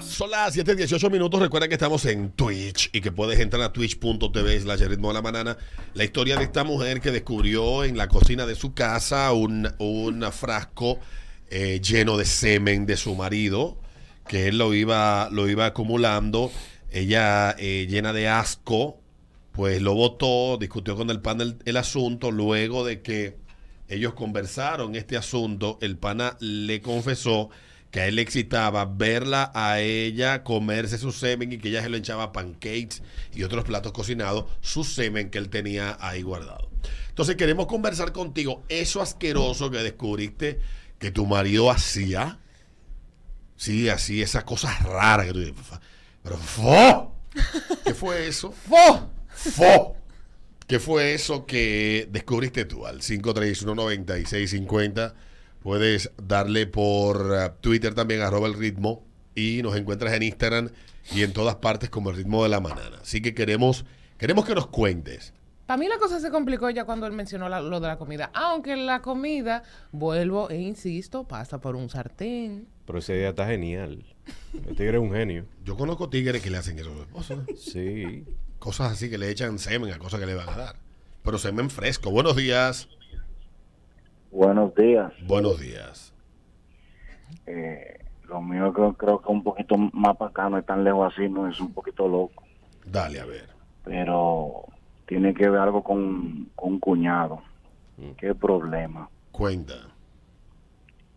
Son 0.00 0.30
las 0.30 0.56
7:18 0.56 1.10
minutos. 1.10 1.38
Recuerda 1.38 1.68
que 1.68 1.74
estamos 1.74 2.06
en 2.06 2.30
Twitch 2.30 2.88
y 2.94 3.02
que 3.02 3.12
puedes 3.12 3.38
entrar 3.38 3.62
a 3.62 3.70
twitch.tv 3.70 4.60
slash 4.60 4.80
ritmo 4.84 5.08
de 5.08 5.14
la 5.14 5.20
banana. 5.20 5.58
La 5.92 6.04
historia 6.04 6.38
de 6.38 6.44
esta 6.44 6.64
mujer 6.64 7.02
que 7.02 7.10
descubrió 7.10 7.84
en 7.84 7.98
la 7.98 8.08
cocina 8.08 8.46
de 8.46 8.54
su 8.54 8.72
casa 8.72 9.30
un, 9.32 9.70
un 9.76 10.24
frasco 10.32 11.00
eh, 11.50 11.82
lleno 11.82 12.16
de 12.16 12.24
semen 12.24 12.86
de 12.86 12.96
su 12.96 13.14
marido, 13.14 13.78
que 14.26 14.48
él 14.48 14.56
lo 14.56 14.72
iba, 14.72 15.28
lo 15.30 15.50
iba 15.50 15.66
acumulando. 15.66 16.50
Ella, 16.90 17.54
eh, 17.58 17.86
llena 17.90 18.14
de 18.14 18.26
asco, 18.26 18.99
pues 19.52 19.82
lo 19.82 19.94
votó, 19.94 20.56
discutió 20.58 20.96
con 20.96 21.10
el 21.10 21.20
pana 21.20 21.44
el, 21.64 21.76
asunto. 21.76 22.30
Luego 22.30 22.84
de 22.84 23.02
que 23.02 23.38
ellos 23.88 24.14
conversaron 24.14 24.94
este 24.94 25.16
asunto, 25.16 25.78
el 25.80 25.96
pana 25.98 26.36
le 26.40 26.80
confesó 26.80 27.50
que 27.90 28.00
a 28.00 28.06
él 28.06 28.16
le 28.16 28.22
excitaba 28.22 28.84
verla 28.84 29.50
a 29.52 29.80
ella 29.80 30.44
comerse 30.44 30.96
su 30.96 31.10
semen 31.10 31.52
y 31.52 31.58
que 31.58 31.70
ella 31.70 31.82
se 31.82 31.88
lo 31.88 31.96
echaba 31.96 32.30
pancakes 32.30 33.02
y 33.34 33.42
otros 33.42 33.64
platos 33.64 33.90
cocinados, 33.92 34.44
su 34.60 34.84
semen 34.84 35.28
que 35.30 35.38
él 35.38 35.48
tenía 35.48 35.96
ahí 36.00 36.22
guardado. 36.22 36.70
Entonces 37.08 37.34
queremos 37.34 37.66
conversar 37.66 38.12
contigo, 38.12 38.62
eso 38.68 39.02
asqueroso 39.02 39.70
que 39.72 39.78
descubriste 39.78 40.60
que 41.00 41.10
tu 41.10 41.26
marido 41.26 41.68
hacía. 41.70 42.38
Sí, 43.56 43.88
así, 43.88 44.22
esas 44.22 44.44
cosas 44.44 44.80
raras 44.84 45.26
que 45.26 45.32
tú 45.32 45.40
dices, 45.40 45.54
"Fa- 45.60 45.80
pero 46.22 46.36
¡fo! 46.38 47.14
¿Qué 47.84 47.92
fue 47.92 48.28
eso? 48.28 48.52
¡Fo! 48.68 49.10
¡Fo! 49.40 49.96
¿Qué 50.66 50.78
fue 50.78 51.14
eso 51.14 51.46
que 51.46 52.08
descubriste 52.12 52.64
tú 52.64 52.86
al 52.86 53.00
531-9650? 53.00 55.14
Puedes 55.62 56.10
darle 56.22 56.66
por 56.66 57.32
eh, 57.36 57.50
Twitter 57.60 57.94
también 57.94 58.20
arroba 58.22 58.46
el 58.48 58.54
ritmo 58.54 59.04
y 59.34 59.60
nos 59.62 59.76
encuentras 59.76 60.12
en 60.14 60.22
Instagram 60.22 60.70
y 61.14 61.22
en 61.22 61.32
todas 61.32 61.56
partes 61.56 61.90
como 61.90 62.10
el 62.10 62.16
ritmo 62.16 62.42
de 62.42 62.48
la 62.50 62.60
manana. 62.60 62.98
Así 63.02 63.20
que 63.20 63.34
queremos, 63.34 63.84
queremos 64.16 64.44
que 64.46 64.54
nos 64.54 64.68
cuentes. 64.68 65.34
Para 65.66 65.76
mí 65.78 65.86
la 65.88 65.98
cosa 65.98 66.18
se 66.20 66.30
complicó 66.30 66.70
ya 66.70 66.84
cuando 66.84 67.06
él 67.06 67.12
mencionó 67.12 67.48
la- 67.48 67.60
lo 67.60 67.78
de 67.80 67.86
la 67.88 67.96
comida. 67.98 68.30
Aunque 68.34 68.76
la 68.76 69.02
comida, 69.02 69.62
vuelvo 69.92 70.50
e 70.50 70.60
insisto, 70.60 71.26
pasa 71.28 71.60
por 71.60 71.76
un 71.76 71.88
sartén. 71.90 72.66
Pero 72.86 72.98
esa 72.98 73.12
idea 73.14 73.28
está 73.30 73.46
genial. 73.46 74.04
El 74.66 74.74
tigre 74.76 74.96
es 74.96 75.02
un 75.02 75.12
genio. 75.12 75.46
Yo 75.64 75.76
conozco 75.76 76.08
tigres 76.10 76.42
que 76.42 76.50
le 76.50 76.56
hacen 76.58 76.78
eso 76.78 76.90
a 76.90 76.94
su 76.94 77.02
esposa. 77.02 77.36
Sí. 77.56 78.24
Cosas 78.60 78.92
así 78.92 79.10
que 79.10 79.18
le 79.18 79.30
echan 79.30 79.58
semen 79.58 79.92
a 79.92 79.98
cosas 79.98 80.20
que 80.20 80.26
le 80.26 80.34
van 80.36 80.48
a 80.48 80.56
dar. 80.56 80.76
Pero 81.24 81.38
semen 81.38 81.68
fresco. 81.70 82.10
Buenos 82.10 82.36
días. 82.36 82.88
Buenos 84.30 84.72
días. 84.74 85.12
Buenos 85.26 85.58
días. 85.58 86.14
Eh, 87.46 87.98
lo 88.28 88.40
mío 88.40 88.72
creo, 88.72 88.92
creo 88.94 89.20
que 89.20 89.28
un 89.32 89.42
poquito 89.42 89.76
más 89.76 90.16
para 90.16 90.30
acá, 90.30 90.48
no 90.48 90.58
es 90.58 90.64
tan 90.66 90.84
lejos 90.84 91.12
así, 91.12 91.28
no 91.28 91.48
es 91.48 91.58
un 91.60 91.72
poquito 91.72 92.06
loco, 92.06 92.44
Dale, 92.84 93.18
a 93.20 93.24
ver. 93.24 93.48
pero 93.82 94.64
tiene 95.06 95.34
que 95.34 95.48
ver 95.48 95.60
algo 95.60 95.82
con, 95.82 96.48
con 96.54 96.74
un 96.74 96.78
cuñado. 96.80 97.42
¿Qué 98.18 98.34
problema? 98.34 99.08
Cuenta. 99.32 99.74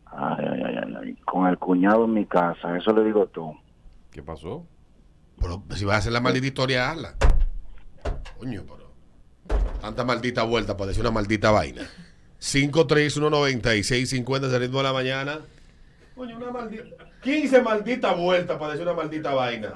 Ay, 0.07 0.45
ay, 0.51 0.61
ay, 0.65 0.75
ay, 0.83 0.93
ay. 1.03 1.13
Con 1.25 1.47
el 1.47 1.57
cuñado 1.59 2.05
en 2.05 2.13
mi 2.13 2.25
casa, 2.25 2.75
eso 2.77 2.91
le 2.93 3.03
digo 3.03 3.27
tú. 3.27 3.55
¿Qué 4.11 4.21
pasó? 4.23 4.65
Pero 5.39 5.63
si 5.75 5.85
vas 5.85 5.95
a 5.95 5.99
hacer 5.99 6.11
la 6.11 6.19
maldita 6.21 6.47
historia, 6.47 6.91
hazla. 6.91 7.15
Coño, 8.37 8.63
pero. 8.63 8.91
Tanta 9.81 10.03
maldita 10.05 10.43
vuelta 10.43 10.77
para 10.77 10.89
decir 10.89 11.01
una 11.01 11.11
maldita 11.11 11.51
vaina. 11.51 11.87
5319650 12.39 14.47
es 14.47 14.53
el 14.53 14.59
ritmo 14.59 14.77
de 14.79 14.83
la 14.83 14.93
mañana. 14.93 15.39
Coño, 16.15 16.37
una 16.37 16.51
maldita. 16.51 16.83
15 17.21 17.61
malditas 17.61 18.17
vueltas 18.17 18.57
para 18.57 18.71
decir 18.73 18.85
una 18.85 18.95
maldita 18.95 19.33
vaina. 19.33 19.73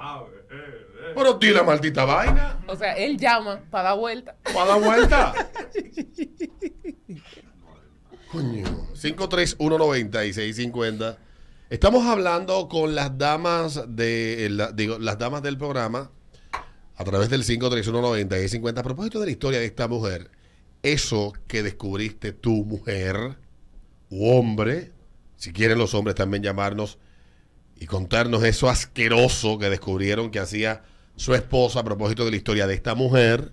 Pero 1.16 1.34
di 1.36 1.52
la 1.52 1.64
maldita 1.64 2.04
vaina. 2.06 2.58
O 2.68 2.76
sea, 2.76 2.94
él 2.94 3.18
llama 3.18 3.62
para 3.72 3.90
dar 3.90 3.98
vuelta. 3.98 4.36
¿Para 4.54 4.66
dar 4.66 4.82
vuelta? 4.82 5.34
Coño. 8.32 8.66
5319650. 8.94 11.18
Estamos 11.70 12.06
hablando 12.06 12.70
con 12.70 12.96
las 12.96 13.18
damas 13.18 13.84
de 13.90 14.48
la- 14.52 14.72
digo, 14.72 15.00
las 15.00 15.18
damas 15.18 15.42
del 15.44 15.58
programa 15.58 16.12
a 16.96 17.04
través 17.04 17.30
del 17.30 17.44
5319650 17.44 18.80
a 18.80 18.84
propósito 18.84 19.20
de 19.20 19.26
la 19.26 19.32
historia 19.32 19.60
de 19.60 19.66
esta 19.66 19.88
mujer. 19.88 20.32
Eso 20.82 21.34
que 21.48 21.64
descubriste 21.64 22.32
tu 22.32 22.64
mujer 22.64 23.38
u 24.10 24.30
hombre, 24.30 24.92
si 25.36 25.52
quieren 25.52 25.78
los 25.78 25.94
hombres 25.94 26.16
también 26.16 26.42
llamarnos 26.44 26.98
y 27.76 27.86
contarnos 27.86 28.44
eso 28.44 28.70
asqueroso 28.70 29.60
que 29.60 29.70
descubrieron 29.70 30.32
que 30.32 30.40
hacía 30.40 30.84
su 31.18 31.36
esposa 31.36 31.82
a 31.82 31.84
propósito 31.84 32.24
de 32.24 32.32
la 32.32 32.38
historia 32.38 32.66
de 32.68 32.76
esta 32.76 32.96
mujer 32.96 33.52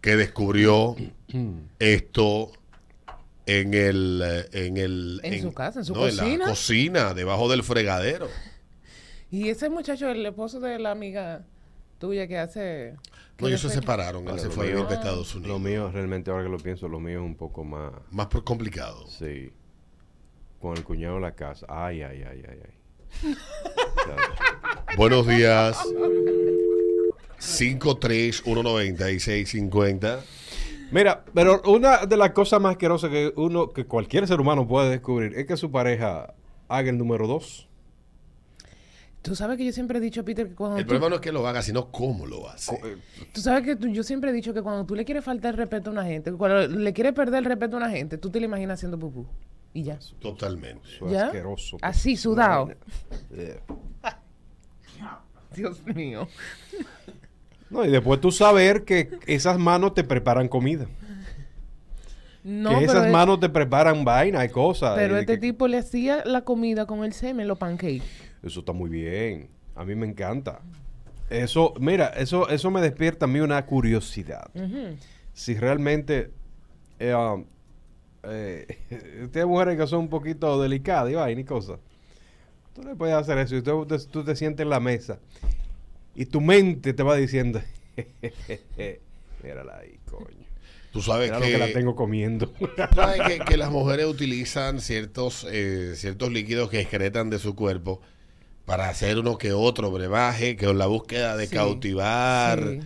que 0.00 0.16
descubrió 0.16 0.94
esto 1.80 2.52
en 3.46 3.74
el 3.74 4.22
eh, 4.24 4.48
en 4.66 4.76
el 4.76 5.20
En 5.22 5.42
su 5.42 5.52
casa, 5.52 5.80
en 5.80 5.84
su 5.84 5.94
la 5.94 6.00
cocina. 6.00 6.44
cocina 6.46 7.14
debajo 7.14 7.48
del 7.50 7.62
fregadero 7.62 8.28
Y 9.30 9.48
ese 9.48 9.68
muchacho, 9.70 10.08
el 10.08 10.24
esposo 10.24 10.60
de 10.60 10.78
la 10.78 10.90
amiga 10.92 11.44
tuya 11.98 12.26
que 12.26 12.38
hace... 12.38 12.94
que 13.36 13.42
no 13.42 13.48
ellos 13.48 13.60
se 13.60 13.70
separaron 13.70 14.26
él 14.28 14.38
se 14.40 14.48
fue 14.50 14.64
a 14.64 14.68
mío- 14.68 14.76
vivir 14.76 14.88
para 14.88 15.00
Estados 15.00 15.34
Unidos 15.34 15.50
Lo 15.52 15.58
mío, 15.58 15.90
realmente, 15.92 16.30
ahora 16.30 16.44
que 16.44 16.50
lo 16.50 16.58
pienso, 16.58 16.88
lo 16.88 17.00
mío 17.00 17.18
es 17.20 17.24
un 17.24 17.36
poco 17.36 17.64
más. 17.64 17.92
más 18.10 18.26
por 18.28 18.44
complicado 18.44 19.06
Sí. 19.08 19.52
Con 20.60 20.76
el 20.78 20.84
cuñado 20.84 21.16
en 21.16 21.22
la 21.22 21.34
casa. 21.34 21.66
Ay, 21.68 22.00
ay, 22.02 22.22
ay, 22.26 22.42
ay, 22.48 22.58
ay. 22.64 23.34
Buenos 24.96 25.26
días 25.26 25.76
5319650 27.38 30.20
Mira, 30.90 31.24
pero 31.34 31.60
una 31.66 32.06
de 32.06 32.16
las 32.16 32.30
cosas 32.30 32.60
más 32.60 32.72
asquerosas 32.72 33.10
que 33.10 33.32
uno, 33.36 33.70
que 33.70 33.86
cualquier 33.86 34.26
ser 34.28 34.40
humano 34.40 34.66
puede 34.66 34.90
descubrir 34.90 35.34
es 35.36 35.46
que 35.46 35.56
su 35.56 35.70
pareja 35.70 36.34
haga 36.68 36.90
el 36.90 36.98
número 36.98 37.26
dos. 37.26 37.68
Tú 39.22 39.34
sabes 39.34 39.56
que 39.56 39.64
yo 39.64 39.72
siempre 39.72 39.98
he 39.98 40.00
dicho, 40.02 40.22
Peter, 40.24 40.48
que 40.48 40.54
cuando 40.54 40.76
el 40.76 40.84
tú, 40.84 40.88
problema 40.90 41.08
no 41.08 41.14
es 41.16 41.20
que 41.22 41.32
lo 41.32 41.46
haga 41.48 41.62
sino 41.62 41.90
cómo 41.90 42.26
lo 42.26 42.46
hace 42.46 42.74
eh, 42.74 42.98
tú 43.32 43.40
sabes 43.40 43.62
que 43.64 43.74
tú- 43.74 43.88
yo 43.88 44.02
siempre 44.02 44.28
he 44.28 44.32
dicho 44.34 44.52
que 44.52 44.60
cuando 44.60 44.84
tú 44.84 44.94
le 44.94 45.06
quieres 45.06 45.24
faltar 45.24 45.52
el 45.54 45.56
respeto 45.56 45.88
a 45.88 45.92
una 45.94 46.04
gente, 46.04 46.30
cuando 46.32 46.66
le 46.68 46.92
quieres 46.92 47.14
perder 47.14 47.38
el 47.38 47.46
respeto 47.46 47.76
a 47.76 47.78
una 47.78 47.88
gente, 47.90 48.18
tú 48.18 48.28
te 48.28 48.38
lo 48.38 48.44
imaginas 48.44 48.78
haciendo 48.78 48.98
pupú. 48.98 49.26
Y 49.72 49.82
ya. 49.84 49.98
totalmente 50.20 50.86
Eso 50.94 51.06
es 51.06 51.12
¿Ya? 51.12 51.26
asqueroso. 51.26 51.78
Así, 51.80 52.10
Una 52.12 52.20
sudado. 52.20 52.70
Dios 55.56 55.86
mío. 55.86 56.28
No, 57.74 57.84
y 57.84 57.90
después 57.90 58.20
tú 58.20 58.30
saber 58.32 58.84
que 58.84 59.10
esas 59.26 59.58
manos 59.58 59.94
te 59.94 60.04
preparan 60.04 60.48
comida. 60.48 60.86
No, 62.42 62.78
que 62.78 62.84
esas 62.84 63.06
es- 63.06 63.12
manos 63.12 63.40
te 63.40 63.48
preparan 63.48 64.04
vaina 64.04 64.44
y 64.44 64.48
cosas. 64.50 64.94
pero 64.96 65.16
y 65.16 65.20
este 65.20 65.34
que- 65.34 65.38
tipo 65.40 65.66
le 65.66 65.78
hacía 65.78 66.22
la 66.24 66.42
comida 66.42 66.86
con 66.86 67.02
el 67.04 67.12
semen, 67.12 67.48
los 67.48 67.58
pancakes. 67.58 68.02
Eso 68.42 68.60
está 68.60 68.72
muy 68.72 68.90
bien. 68.90 69.48
A 69.74 69.84
mí 69.84 69.94
me 69.94 70.06
encanta. 70.06 70.60
Eso, 71.30 71.72
mira, 71.80 72.08
eso, 72.08 72.48
eso 72.50 72.70
me 72.70 72.80
despierta 72.82 73.24
a 73.24 73.28
mí 73.28 73.40
una 73.40 73.64
curiosidad. 73.64 74.50
Si 75.32 75.54
realmente 75.54 76.30
eh, 77.00 77.14
um, 77.14 77.44
eh, 78.24 78.66
ustedes 79.24 79.46
mujeres 79.46 79.76
que 79.78 79.86
son 79.86 80.00
un 80.00 80.08
poquito 80.08 80.60
delicadas 80.60 81.10
y 81.10 81.14
vaina 81.14 81.40
y 81.40 81.44
cosas, 81.44 81.78
tú 82.74 82.82
le 82.82 82.94
puedes 82.94 83.16
hacer 83.16 83.38
eso 83.38 83.56
y 83.56 83.62
tú, 83.62 83.86
tú 84.10 84.22
te 84.22 84.36
sientes 84.36 84.62
en 84.64 84.70
la 84.70 84.80
mesa 84.80 85.18
y 86.14 86.26
tu 86.26 86.40
mente 86.40 86.92
te 86.92 87.02
va 87.02 87.16
diciendo, 87.16 87.60
mírala 89.42 89.78
ahí, 89.78 89.98
coño. 90.10 90.26
tú 90.92 91.02
sabes 91.02 91.30
que, 91.32 91.40
que 91.52 91.58
la 91.58 91.72
tengo 91.72 91.94
comiendo. 91.94 92.52
¿Sabes 92.94 93.20
que, 93.22 93.38
que 93.44 93.56
las 93.56 93.70
mujeres 93.70 94.06
utilizan 94.06 94.80
ciertos, 94.80 95.46
eh, 95.50 95.94
ciertos 95.96 96.30
líquidos 96.32 96.70
que 96.70 96.80
excretan 96.80 97.30
de 97.30 97.38
su 97.38 97.54
cuerpo 97.54 98.00
para 98.64 98.88
hacer 98.88 99.18
uno 99.18 99.36
que 99.36 99.52
otro 99.52 99.90
brebaje, 99.90 100.56
que 100.56 100.66
en 100.66 100.78
la 100.78 100.86
búsqueda 100.86 101.36
de 101.36 101.46
Sí, 101.46 101.54
cautivar 101.54 102.58
sí. 102.60 102.80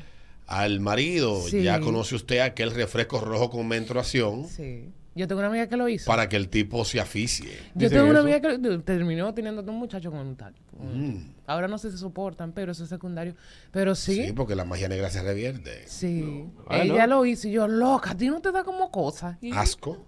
al 0.46 0.80
marido. 0.80 1.40
Sí. 1.46 1.62
Ya 1.62 1.80
conoce 1.80 2.16
usted 2.16 2.40
aquel 2.40 2.72
refresco 2.72 3.20
rojo 3.20 3.50
con 3.50 3.68
menstruación 3.68 4.46
Sí. 4.48 4.90
Yo 5.18 5.28
tengo 5.28 5.40
una 5.40 5.48
amiga 5.48 5.66
que 5.68 5.76
lo 5.76 5.88
hizo. 5.88 6.06
para 6.06 6.28
que 6.28 6.36
el 6.36 6.48
tipo 6.48 6.84
se 6.84 7.00
aficie. 7.00 7.50
Yo 7.74 7.90
tengo 7.90 8.04
una 8.04 8.20
eso. 8.20 8.20
amiga 8.22 8.40
que 8.40 8.56
lo- 8.58 8.80
terminó 8.82 9.34
teniendo 9.34 9.62
un 9.62 9.78
muchacho 9.78 10.10
con 10.10 10.20
un 10.20 10.36
tal. 10.36 10.54
Mm. 10.78 11.16
Ahora 11.46 11.66
no 11.68 11.76
se 11.76 11.90
soportan, 11.96 12.52
pero 12.52 12.72
eso 12.72 12.84
es 12.84 12.88
secundario. 12.88 13.34
Pero 13.72 13.94
sí. 13.94 14.26
Sí, 14.26 14.32
porque 14.32 14.54
la 14.54 14.64
magia 14.64 14.88
negra 14.88 15.10
se 15.10 15.22
revierte. 15.22 15.82
Sí. 15.86 16.44
Ah, 16.68 16.78
Ella 16.78 17.06
¿no? 17.06 17.16
lo 17.16 17.26
hizo 17.26 17.48
y 17.48 17.52
yo, 17.52 17.66
loca, 17.66 18.10
a 18.12 18.16
ti 18.16 18.28
no 18.28 18.40
te 18.40 18.52
da 18.52 18.62
como 18.64 18.90
cosa. 18.90 19.38
Y 19.40 19.52
Asco. 19.52 20.06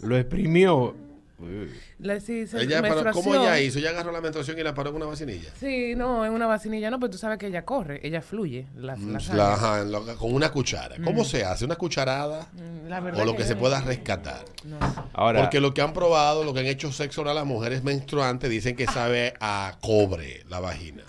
Lo 0.00 0.16
exprimió. 0.16 0.94
Uy. 1.42 1.70
le 1.98 2.20
sí, 2.20 2.46
se- 2.46 2.62
Ella 2.62 2.80
paró- 2.82 3.12
¿Cómo 3.12 3.34
ella 3.34 3.58
hizo? 3.60 3.78
Ella 3.78 3.90
agarró 3.90 4.12
la 4.12 4.20
menstruación 4.20 4.58
y 4.58 4.62
la 4.62 4.72
paró 4.74 4.90
en 4.90 4.96
una 4.96 5.06
vacinilla. 5.06 5.50
Sí, 5.58 5.94
no, 5.96 6.24
en 6.24 6.32
una 6.32 6.46
vacinilla 6.46 6.90
no, 6.90 7.00
pero 7.00 7.10
tú 7.10 7.18
sabes 7.18 7.38
que 7.38 7.48
ella 7.48 7.64
corre, 7.64 8.00
ella 8.06 8.22
fluye. 8.22 8.66
La, 8.76 8.96
la 8.96 9.12
La- 9.14 9.20
sangre. 9.20 9.42
ajá, 9.42 9.80
en 9.82 9.92
lo- 9.92 10.16
con 10.16 10.32
una 10.32 10.50
cuchara. 10.52 10.96
¿Cómo 11.02 11.24
se 11.24 11.44
hace? 11.44 11.64
¿Una 11.64 11.76
cucharada? 11.76 12.48
Mm, 12.52 13.20
O 13.20 13.24
lo 13.24 13.34
que 13.36 13.44
se 13.44 13.56
pueda 13.56 13.80
rescatar. 13.80 14.44
No. 14.64 14.78
Ahora, 15.12 15.40
Porque 15.42 15.60
lo 15.60 15.74
que 15.74 15.82
han 15.82 15.92
probado, 15.92 16.44
lo 16.44 16.54
que 16.54 16.60
han 16.60 16.66
hecho 16.66 16.92
sexo 16.92 17.28
a 17.28 17.34
las 17.34 17.44
mujeres 17.46 17.82
menstruantes, 17.82 18.48
dicen 18.50 18.76
que 18.76 18.86
sabe 18.86 19.34
a 19.40 19.78
cobre 19.80 20.44
la 20.48 20.60
vagina. 20.60 21.02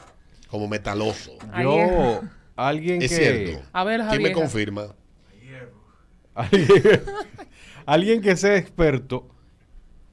Como 0.47 0.67
metaloso. 0.67 1.37
Yo, 1.61 2.21
alguien 2.55 3.01
Es 3.01 3.09
que... 3.11 3.17
cierto. 3.17 3.63
A 3.73 3.83
ver, 3.83 4.01
¿Quién 4.09 4.21
me 4.23 4.31
confirma? 4.31 4.87
Alguien 7.85 8.21
que 8.21 8.35
sea 8.35 8.55
experto 8.57 9.29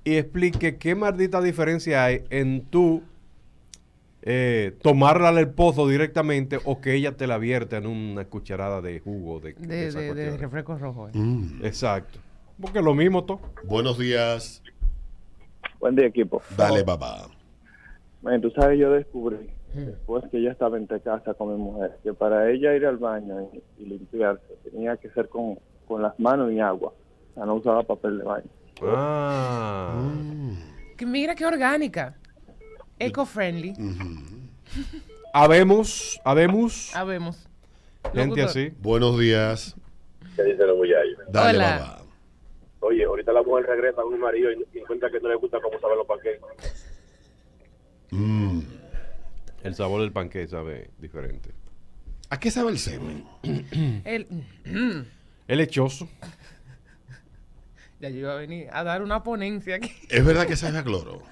y 0.05 0.17
explique 0.17 0.77
qué 0.79 0.95
maldita 0.95 1.41
diferencia 1.41 2.05
hay 2.05 2.25
en 2.31 2.65
tú 2.67 3.03
eh, 4.23 4.77
tomarla 4.83 5.33
del 5.33 5.49
pozo 5.49 5.89
directamente 5.89 6.59
o 6.65 6.81
que 6.81 6.95
ella 6.95 7.17
te 7.17 7.27
la 7.27 7.39
vierta 7.39 7.79
en 7.79 7.87
una 7.87 8.25
cucharada 8.27 8.81
de 8.81 9.01
jugo 9.01 9.41
de, 9.41 9.55
de 9.55 9.91
De, 10.15 10.37
refresco 10.37 10.77
rojo. 10.77 11.09
eh. 11.09 11.13
Mm. 11.15 11.65
Exacto. 11.65 12.19
Porque 12.61 12.83
lo 12.83 12.95
mismo 12.95 13.25
todo. 13.25 13.41
Buenos 13.65 13.99
días. 13.99 14.63
Buen 15.79 15.97
día, 15.97 16.07
equipo. 16.07 16.43
Dale, 16.57 16.85
papá. 16.85 17.29
Bueno, 18.21 18.41
tú 18.43 18.51
sabes, 18.51 18.79
yo 18.79 18.93
descubrí, 18.93 19.49
después 19.75 20.25
que 20.31 20.37
ella 20.37 20.53
estaba 20.53 20.77
en 20.77 20.87
casa 20.87 21.33
con 21.33 21.55
mi 21.55 21.59
mujer, 21.59 21.97
que 22.03 22.13
para 22.13 22.51
ella 22.51 22.77
ir 22.77 22.85
al 22.85 22.99
baño 22.99 23.49
y, 23.55 23.83
y 23.83 23.87
limpiarse 23.87 24.45
tenía 24.71 24.99
que 24.99 25.09
ser 25.11 25.31
con, 25.31 25.59
con 25.89 26.03
las 26.03 26.19
manos 26.21 26.53
y 26.53 26.61
agua. 26.61 26.93
O 27.31 27.35
sea, 27.35 27.47
no 27.47 27.55
usaba 27.55 27.83
papel 27.83 28.19
de 28.19 28.25
baño. 28.25 28.51
Ah. 28.83 30.01
Que 30.97 31.07
mira 31.07 31.35
qué 31.35 31.47
orgánica. 31.47 32.17
Eco-friendly. 32.99 33.75
Habemos, 35.33 36.21
habemos 36.25 36.95
Habemos. 36.95 37.49
gente 38.13 38.43
así. 38.43 38.73
Buenos 38.81 39.19
días. 39.19 39.77
que 40.37 40.43
dice 40.45 40.67
los 40.67 40.77
muchachos. 40.77 41.25
Dale, 41.33 41.59
Hola. 41.59 41.79
papá. 41.79 41.97
Oye, 42.81 43.05
ahorita 43.05 43.33
la 43.33 43.43
mujer 43.43 43.67
regresa 43.67 44.03
con 44.03 44.15
un 44.15 44.21
marido 44.21 44.51
y, 44.53 44.79
encuentra 44.79 45.11
que 45.11 45.21
no 45.21 45.29
le 45.29 45.37
gusta 45.37 45.59
cómo 45.63 45.79
saben 45.79 45.99
los 45.99 46.07
panqueques. 46.07 46.41
Mm. 48.11 48.61
El 49.63 49.75
sabor 49.75 50.01
del 50.01 50.13
panque 50.13 50.47
sabe 50.49 50.91
diferente. 50.99 51.51
¿A 52.31 52.41
qué 52.41 52.51
sabe 52.51 52.71
el 52.71 52.79
semen? 52.79 53.25
El- 54.05 54.27
El 55.47 55.59
lechoso. 55.59 56.09
Ya 58.01 58.09
yo 58.09 58.19
iba 58.19 58.33
a 58.33 58.37
venir 58.37 58.69
a 58.73 58.85
dar 58.85 59.03
una 59.03 59.23
ponencia 59.23 59.77
aquí. 59.77 59.93
Es 60.09 60.25
verdad 60.25 60.47
que 60.47 60.57
sabe 60.57 60.79
a 60.79 60.85
cloro. 60.85 61.23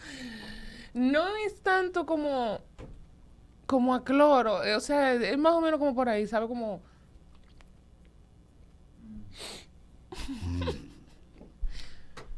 No 0.95 1.25
es 1.47 1.61
tanto 1.63 2.07
como 2.07 2.61
como 3.67 3.95
a 3.95 4.05
cloro, 4.05 4.65
eh, 4.65 4.75
o 4.75 4.81
sea, 4.81 5.13
es 5.13 5.39
más 5.39 5.53
o 5.53 5.61
menos 5.61 5.79
como 5.79 5.95
por 5.95 6.09
ahí, 6.09 6.27
¿sabe? 6.27 6.47
Como 6.47 6.83
Mm. 10.29 10.63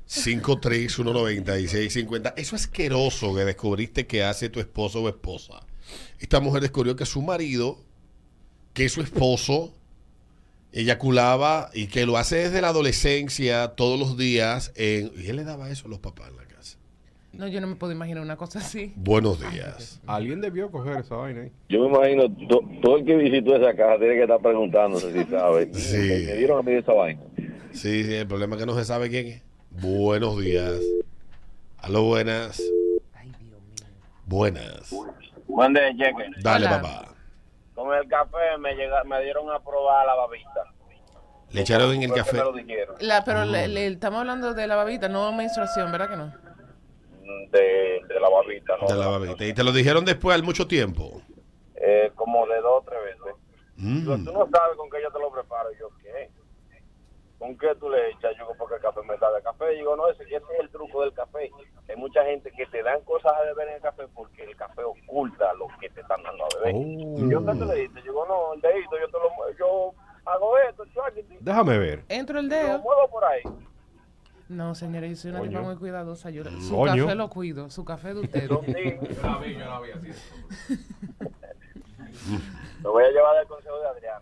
5319650. 0.06 2.34
Eso 2.36 2.56
asqueroso 2.56 3.32
que 3.34 3.44
descubriste 3.44 4.08
que 4.08 4.24
hace 4.24 4.48
tu 4.48 4.58
esposo 4.60 5.02
o 5.02 5.08
esposa. 5.08 5.60
Esta 6.18 6.40
mujer 6.40 6.62
descubrió 6.62 6.96
que 6.96 7.06
su 7.06 7.22
marido, 7.22 7.84
que 8.74 8.88
su 8.88 9.02
esposo, 9.02 9.72
eyaculaba 10.72 11.70
y 11.74 11.86
que 11.88 12.06
lo 12.06 12.16
hace 12.16 12.36
desde 12.36 12.60
la 12.60 12.68
adolescencia, 12.68 13.68
todos 13.68 13.98
los 13.98 14.16
días. 14.16 14.72
En, 14.76 15.10
y 15.16 15.26
él 15.28 15.36
le 15.36 15.44
daba 15.44 15.70
eso 15.70 15.86
a 15.86 15.90
los 15.90 15.98
papás 15.98 16.28
en 16.30 16.36
la 16.36 16.44
casa. 16.44 16.78
no, 17.32 17.48
yo 17.48 17.60
no 17.60 17.66
me 17.66 17.76
puedo 17.76 17.92
imaginar 17.92 18.22
una 18.22 18.36
cosa 18.36 18.58
así. 18.60 18.92
Buenos 18.96 19.40
días. 19.40 20.00
Alguien 20.06 20.40
debió 20.40 20.70
coger 20.70 20.98
esa 20.98 21.16
vaina 21.16 21.42
ahí. 21.42 21.52
Yo 21.68 21.80
me 21.80 21.96
imagino, 21.96 22.28
to- 22.48 22.62
todo 22.82 22.98
el 22.98 23.04
que 23.04 23.16
visitó 23.16 23.56
esa 23.56 23.74
casa 23.76 23.98
tiene 23.98 24.14
que 24.14 24.22
estar 24.22 24.40
preguntándose 24.40 25.12
si 25.12 25.30
sabe. 25.30 25.72
Sí. 25.74 25.96
Me, 25.96 26.34
dieron 26.36 26.58
a 26.58 26.62
mí 26.62 26.72
esa 26.76 26.92
vaina. 26.92 27.20
Sí, 27.72 28.04
sí, 28.04 28.14
el 28.14 28.26
problema 28.26 28.56
es 28.56 28.60
que 28.60 28.66
no 28.66 28.76
se 28.76 28.84
sabe 28.84 29.08
quién 29.10 29.26
es. 29.28 29.42
Buenos 29.70 30.40
días. 30.40 30.74
Aló, 31.78 32.02
buenas. 32.04 32.60
Ay, 33.14 33.28
Dios 33.40 33.60
mío. 33.62 33.86
Buenas. 34.26 34.92
Buen 35.46 35.72
día, 35.72 35.90
Cheque. 35.92 36.30
Dale, 36.42 36.66
Hola. 36.66 36.80
papá. 36.82 37.09
Con 37.82 37.94
el 37.94 38.06
café 38.08 38.58
me 38.58 38.74
llega, 38.74 39.02
me 39.04 39.22
dieron 39.22 39.50
a 39.50 39.58
probar 39.58 40.04
la 40.06 40.14
babita. 40.14 40.64
Le 41.50 41.62
echaron 41.62 41.92
en 41.94 42.02
el 42.02 42.12
café. 42.12 42.36
Me 42.36 42.44
lo 42.44 42.52
dijeron. 42.52 42.94
La, 43.00 43.24
pero 43.24 43.44
le, 43.44 43.68
le- 43.68 43.86
estamos 43.86 44.20
hablando 44.20 44.52
de 44.54 44.66
la 44.66 44.76
babita, 44.76 45.08
no 45.08 45.32
menstruación, 45.32 45.90
¿verdad 45.90 46.10
que 46.10 46.16
no? 46.16 46.26
Mm, 46.26 47.50
De, 47.50 48.00
de 48.06 48.20
la 48.20 48.28
babita, 48.28 48.74
¿no? 48.80 48.86
De 48.86 48.94
la 48.94 49.08
babita. 49.08 49.44
Y 49.44 49.52
te 49.54 49.64
lo 49.64 49.72
dijeron 49.72 50.04
después 50.04 50.34
al 50.34 50.42
mucho 50.42 50.66
tiempo. 50.68 51.22
Eh, 51.74 52.12
como 52.14 52.46
de 52.46 52.60
dos 52.60 52.82
o 52.82 52.84
tres 52.86 53.00
veces. 53.02 53.34
Digo, 53.76 54.16
Mm. 54.18 54.24
tú 54.26 54.32
no 54.32 54.40
sabes 54.52 54.76
con 54.76 54.90
qué 54.90 54.98
yo 55.02 55.10
te 55.10 55.18
lo 55.18 55.30
preparo. 55.32 55.72
Y 55.72 55.78
yo, 55.78 55.88
¿qué? 56.02 56.30
¿Con 57.40 57.56
qué 57.56 57.74
tú 57.80 57.88
le 57.90 58.10
echas? 58.10 58.36
Yo, 58.38 58.46
porque 58.58 58.74
el 58.76 58.80
café 58.82 59.00
me 59.02 59.16
sabe 59.18 59.42
café. 59.42 59.72
Y 59.74 59.78
digo, 59.78 59.96
no, 59.96 60.06
ese, 60.08 60.22
ese 60.24 60.36
es 60.36 60.42
el 60.60 60.68
truco 60.70 61.00
del 61.02 61.12
café. 61.14 61.50
Hay 61.88 61.96
mucha 61.96 62.22
gente 62.24 62.52
que 62.52 62.66
te 62.66 62.82
dan 62.82 63.00
cosas 63.02 63.32
a 63.32 63.40
beber 63.40 63.68
en 63.68 63.74
el 63.76 63.80
café 63.80 64.04
porque 64.14 64.44
el 64.44 64.54
café 64.56 64.82
oculta 64.84 65.52
lo 65.54 65.66
que 65.80 65.88
te 65.90 66.02
están 66.02 66.22
dando 66.22 66.44
a 66.44 66.48
beber. 66.60 66.74
Oh. 66.76 67.18
Y 67.18 67.30
yo, 67.30 67.40
¿qué 67.44 67.52
te 67.52 67.64
le? 67.64 67.88
Yo 67.88 68.02
digo, 68.02 68.26
no, 68.28 68.52
el 68.54 68.60
dedito, 68.60 68.96
yo 69.00 69.06
te 69.06 69.12
lo 69.18 69.30
mue- 69.30 69.56
yo 69.58 69.94
hago 70.26 70.58
esto, 70.58 70.84
chuaquiti, 70.92 71.38
Déjame 71.40 71.78
ver. 71.78 72.04
Entro 72.10 72.38
el 72.38 72.48
lo 72.48 72.54
dedo. 72.54 72.78
muevo 72.80 73.08
por 73.10 73.24
ahí. 73.24 73.40
No, 74.50 74.74
señora, 74.74 75.06
yo 75.06 75.14
soy 75.16 75.30
una 75.30 75.40
tipa 75.42 75.60
muy 75.62 75.76
cuidadosa. 75.76 76.28
Yo, 76.30 76.44
su 76.44 76.76
Coño. 76.76 77.04
café 77.06 77.14
lo 77.14 77.30
cuido, 77.30 77.70
su 77.70 77.84
café 77.86 78.12
de 78.14 78.20
ustedes. 78.20 78.48
Yo 78.50 78.60
sí. 78.66 78.72
Lo 82.82 82.92
voy 82.92 83.04
a 83.04 83.08
llevar 83.10 83.36
del 83.38 83.46
consejo 83.46 83.78
de 83.80 83.88
Adriana. 83.88 84.20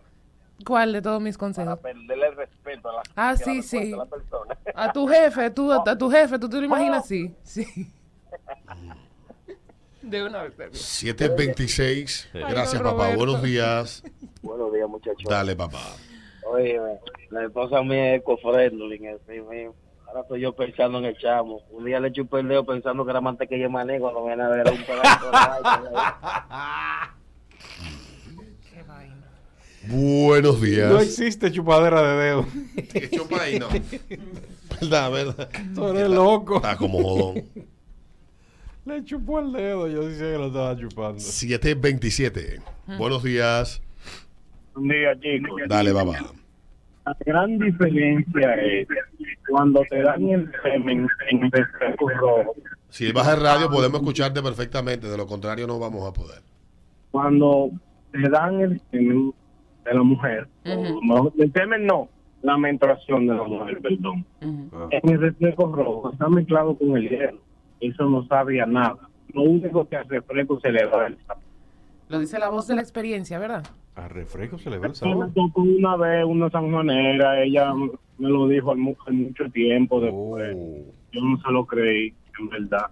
¿Cuál 0.65 0.93
de 0.93 1.01
todos 1.01 1.21
mis 1.21 1.37
Para 1.37 1.47
consejos? 1.47 1.79
perderle 1.79 2.27
el 2.27 2.35
respeto 2.35 2.89
a 2.89 2.93
la, 2.93 3.01
Ah, 3.15 3.29
a 3.29 3.31
la 3.33 3.37
sí, 3.37 3.61
sí. 3.61 3.93
a 3.93 3.97
la 3.97 4.05
persona. 4.05 4.57
A 4.75 4.91
tu 4.93 5.07
jefe, 5.07 5.49
tú, 5.51 5.71
a 5.71 5.97
tu 5.97 6.09
jefe, 6.11 6.39
tú 6.39 6.49
te 6.49 6.57
lo 6.57 6.65
imaginas 6.65 7.05
así. 7.05 7.33
Sí. 7.43 7.65
De 10.01 10.23
una 10.23 10.43
vez. 10.43 10.55
termino. 10.55 10.77
726. 10.77 12.29
Gracias, 12.33 12.81
papá. 12.81 12.91
Roberto. 12.91 13.17
Buenos 13.17 13.43
días. 13.43 14.03
Buenos 14.41 14.73
días, 14.73 14.89
muchachos. 14.89 15.23
Dale, 15.29 15.55
papá. 15.55 15.81
Oye, 16.49 16.79
la 17.29 17.43
esposa 17.43 17.83
mía 17.83 18.15
es 18.15 18.21
eco-friendly, 18.21 18.95
en 19.05 19.19
sí 19.27 19.39
mismo. 19.41 19.75
Ahora 20.07 20.21
estoy 20.21 20.41
yo 20.41 20.53
pensando 20.55 20.97
en 20.97 21.05
el 21.05 21.17
chamo. 21.19 21.61
Un 21.69 21.85
día 21.85 21.99
le 21.99 22.11
chupé 22.11 22.39
el 22.39 22.47
dedo 22.47 22.65
pensando 22.65 23.05
que 23.05 23.11
era 23.11 23.21
mantequilla 23.21 23.63
de 23.63 23.69
maní 23.69 23.99
cuando 23.99 24.25
viene 24.25 24.41
a 24.41 24.47
ver 24.47 24.67
un 24.71 24.83
pedazo 24.83 25.29
de. 25.29 25.29
Buenos 29.87 30.59
No 30.59 30.65
días. 30.65 31.03
existe 31.03 31.51
chupadera 31.51 32.01
de 32.01 32.23
dedo. 32.25 32.45
Chupa 33.11 33.41
ahí, 33.43 33.59
no. 33.59 33.67
Verdad, 34.81 35.11
verdad. 35.11 35.49
Tú 35.73 35.87
eres 35.89 36.09
loco. 36.09 36.57
Está 36.57 36.75
como 36.77 37.01
jodón. 37.01 37.43
Le 38.85 39.03
chupó 39.03 39.39
el 39.39 39.51
dedo. 39.51 39.87
Yo 39.87 40.07
decía 40.07 40.31
que 40.31 40.37
lo 40.37 40.47
estaba 40.47 40.77
chupando. 40.77 41.19
727. 41.19 42.61
Buenos 42.97 43.23
días. 43.23 43.81
Un 44.75 44.87
día, 44.89 45.17
chicos. 45.19 45.61
Dale, 45.67 45.93
papá. 45.93 46.33
La 47.05 47.17
gran 47.25 47.57
diferencia 47.57 48.53
es 48.55 48.87
cuando 49.49 49.81
te 49.89 50.01
dan 50.01 50.27
el 50.29 50.51
semen 50.63 51.07
en 51.31 51.51
refresco 51.51 52.09
rojo. 52.09 52.55
Si 52.89 53.11
vas 53.11 53.27
al 53.27 53.41
radio, 53.41 53.69
podemos 53.69 53.99
escucharte 54.01 54.41
perfectamente. 54.41 55.07
De 55.07 55.17
lo 55.17 55.25
contrario, 55.27 55.67
no 55.67 55.79
vamos 55.79 56.07
a 56.07 56.13
poder. 56.13 56.41
Cuando 57.11 57.71
te 58.11 58.29
dan 58.29 58.59
el 58.61 58.81
semen 58.91 59.33
de 59.85 59.93
la 59.93 60.03
mujer, 60.03 60.47
Ujú. 60.65 60.99
no, 61.03 61.33
el 61.37 61.51
semen 61.53 61.85
no, 61.85 62.09
la 62.41 62.57
menstruación 62.57 63.27
de 63.27 63.33
la 63.33 63.43
mujer, 63.43 63.79
perdón. 63.81 64.25
Ah. 64.41 64.87
En 64.91 65.09
el 65.09 65.19
refresco 65.19 65.67
rojo 65.73 66.11
está 66.11 66.29
mezclado 66.29 66.77
con 66.77 66.95
el 66.97 67.09
hielo. 67.09 67.39
Eso 67.79 68.09
no 68.09 68.25
sabía 68.27 68.65
nada. 68.65 69.09
Lo 69.33 69.43
único 69.43 69.87
que 69.87 69.95
al 69.95 70.07
refresco 70.07 70.59
se 70.59 70.71
le 70.71 70.85
da 70.85 71.07
el 71.07 71.17
sabor. 71.25 71.43
Lo 72.09 72.19
dice 72.19 72.39
la 72.39 72.49
voz 72.49 72.67
de 72.67 72.75
la 72.75 72.81
experiencia, 72.81 73.37
¿verdad? 73.39 73.63
A 73.95 74.07
refresco 74.07 74.57
se 74.57 74.69
le 74.69 74.79
ve 74.79 74.87
el 74.87 74.95
sabor. 74.95 75.31
tocó 75.33 75.61
una 75.61 75.95
vez 75.95 76.25
una 76.25 76.49
sanjonera, 76.49 77.41
ella 77.43 77.73
me 77.73 78.29
lo 78.29 78.47
dijo 78.47 78.71
al 78.71 78.77
mucho 78.77 79.49
tiempo 79.51 80.01
después. 80.01 80.55
Oh. 80.57 80.93
Yo 81.11 81.21
no 81.21 81.39
se 81.41 81.51
lo 81.51 81.65
creí, 81.65 82.13
en 82.39 82.49
verdad. 82.49 82.87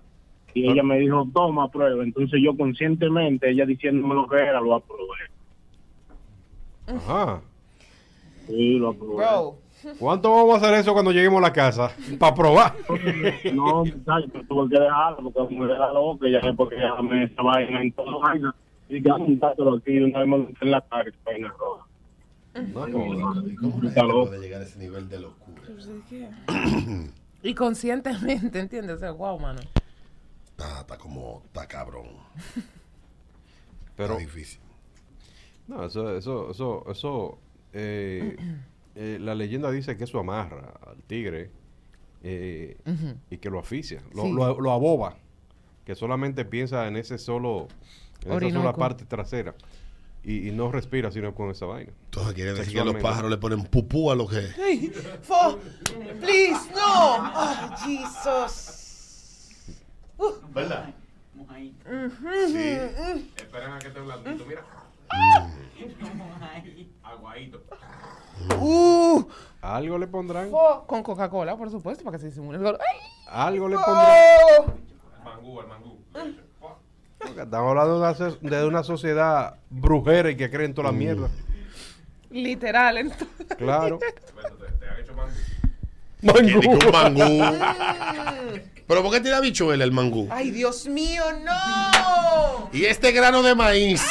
Y 0.53 0.71
ella 0.71 0.83
me 0.83 0.99
dijo, 0.99 1.27
toma, 1.33 1.69
prueba. 1.69 2.03
Entonces 2.03 2.39
yo 2.43 2.55
conscientemente, 2.57 3.49
ella 3.49 3.65
diciéndome 3.65 4.15
lo 4.15 4.27
que 4.27 4.37
era, 4.37 4.59
lo 4.59 4.75
aprobé. 4.75 5.17
Ajá. 6.87 7.41
Sí, 8.47 8.77
lo 8.79 8.89
aprobé. 8.89 9.15
Bro. 9.15 9.57
¿Cuánto 9.99 10.31
vamos 10.31 10.55
a 10.55 10.57
hacer 10.57 10.79
eso 10.79 10.93
cuando 10.93 11.11
lleguemos 11.11 11.37
a 11.39 11.41
la 11.41 11.53
casa? 11.53 11.91
Para 12.17 12.33
probar. 12.35 12.73
No, 13.53 13.85
muchacho, 13.85 14.31
tuve 14.47 14.69
que 14.69 14.79
dejarlo 14.79 15.29
porque 15.31 15.55
me 15.55 15.65
era 15.65 15.93
loca, 15.93 16.27
ya 16.29 16.41
porque 16.53 16.77
ya 16.77 16.95
me 17.01 17.25
esa 17.25 17.41
vaina 17.43 17.81
en 17.81 17.91
toda 17.91 18.17
vaina. 18.17 18.55
Y 18.89 19.01
ya 19.03 19.17
montártelo 19.17 19.75
aquí, 19.75 19.97
una 19.99 20.19
vez 20.19 20.27
me 20.27 20.37
lo 20.37 20.43
metí 20.45 20.57
en 20.61 20.71
la 20.71 20.81
cara, 20.81 21.09
esa 21.09 21.17
vaina 21.25 21.53
roja. 21.59 21.85
No, 22.55 22.87
¿Y 22.87 22.91
no. 22.91 22.97
cómo 22.97 23.83
la 23.83 23.91
gente 23.91 24.01
puede 24.01 24.39
llegar 24.39 24.61
a 24.61 24.63
ese 24.63 24.79
nivel 24.79 25.09
de 25.09 25.19
locura? 25.19 25.61
Y 27.43 27.53
conscientemente, 27.53 28.59
¿entiendes? 28.59 28.95
O 28.95 28.99
sea, 28.99 29.11
wow, 29.11 29.37
mano. 29.39 29.59
Ah, 30.57 30.79
está 30.79 30.97
como, 30.97 31.43
está 31.45 31.67
cabrón. 31.67 32.07
Pero, 33.95 34.13
está 34.13 34.25
difícil. 34.25 34.59
No, 35.67 35.85
eso, 35.85 36.15
eso, 36.17 36.51
eso, 36.51 36.85
eso, 36.89 37.37
eh, 37.73 38.35
eh, 38.95 39.17
la 39.21 39.35
leyenda 39.35 39.69
dice 39.71 39.95
que 39.97 40.03
eso 40.05 40.19
amarra 40.19 40.73
al 40.85 41.01
tigre 41.03 41.51
eh, 42.23 42.77
Ujú. 42.85 43.15
y 43.29 43.37
que 43.37 43.49
lo 43.49 43.59
asfixia, 43.59 44.01
lo, 44.13 44.23
Sí. 44.23 44.31
lo, 44.33 44.59
lo 44.59 44.71
aboba, 44.71 45.17
que 45.85 45.95
solamente 45.95 46.45
piensa 46.45 46.87
en 46.87 46.97
ese 46.97 47.17
solo, 47.17 47.67
en 48.25 48.31
esa 48.31 48.39
sola 48.39 48.45
Orinoco. 48.47 48.77
parte 48.79 49.05
trasera 49.05 49.53
y, 50.23 50.49
y 50.49 50.51
no 50.51 50.71
respira 50.71 51.11
sino 51.11 51.33
con 51.35 51.51
esa 51.51 51.65
vaina. 51.67 51.91
Entonces 52.05 52.33
quiere 52.33 52.53
decir 52.53 52.73
que 52.73 52.83
los 52.83 52.95
pájaros 52.95 53.29
le 53.31 53.37
ponen 53.37 53.63
pupú 53.63 54.11
a 54.11 54.15
lo 54.15 54.27
que... 54.27 54.47
Hey, 54.57 54.91
for, 55.21 55.59
please, 56.19 56.69
no. 56.75 57.15
Oh, 57.33 57.69
Jesus. 57.85 58.73
¿Verdad? 60.53 60.93
Sí. 62.51 62.57
Esperan 63.37 63.73
a 63.73 63.79
que 63.79 63.87
esté 63.87 63.99
blandito, 64.01 64.45
mira. 64.45 64.63
Aguadito. 67.03 67.61
Uh, 68.59 69.25
Algo 69.61 69.97
le 69.97 70.07
pondrán, 70.07 70.51
con 70.85 71.03
Coca-Cola, 71.03 71.55
por 71.57 71.71
supuesto, 71.71 72.03
para 72.03 72.17
que 72.17 72.21
se 72.21 72.27
disimule 72.27 72.57
el 72.57 72.63
dolor. 72.63 72.79
¡Ay! 72.81 72.99
algo 73.29 73.67
le 73.67 73.75
pondrán. 73.75 74.17
Oh. 74.59 74.73
Mangú, 75.23 75.61
el 75.61 75.67
mangú. 75.67 75.97
Porque 77.17 77.41
Estamos 77.41 77.69
hablando 77.69 77.93
de 77.93 77.99
una, 77.99 78.13
so- 78.13 78.37
de 78.41 78.65
una 78.65 78.83
sociedad 78.83 79.55
brujera 79.69 80.29
y 80.29 80.37
que 80.37 80.49
creen 80.49 80.73
toda 80.73 80.91
la 80.91 80.97
mierda. 80.97 81.29
Literal, 82.29 82.97
entonces. 82.97 83.27
Claro. 83.57 83.99
Que 86.19 86.31
un 86.31 86.91
mangú. 86.91 87.43
¿Pero 88.87 89.03
por 89.03 89.11
qué 89.11 89.21
tiene 89.21 89.37
habichuela 89.37 89.83
el 89.83 89.91
mangú? 89.91 90.27
Ay, 90.31 90.49
Dios 90.49 90.87
mío, 90.87 91.23
no. 91.43 92.69
Y 92.73 92.85
este 92.85 93.11
grano 93.11 93.43
de 93.43 93.53
maíz. 93.53 94.01
Qué 94.01 94.07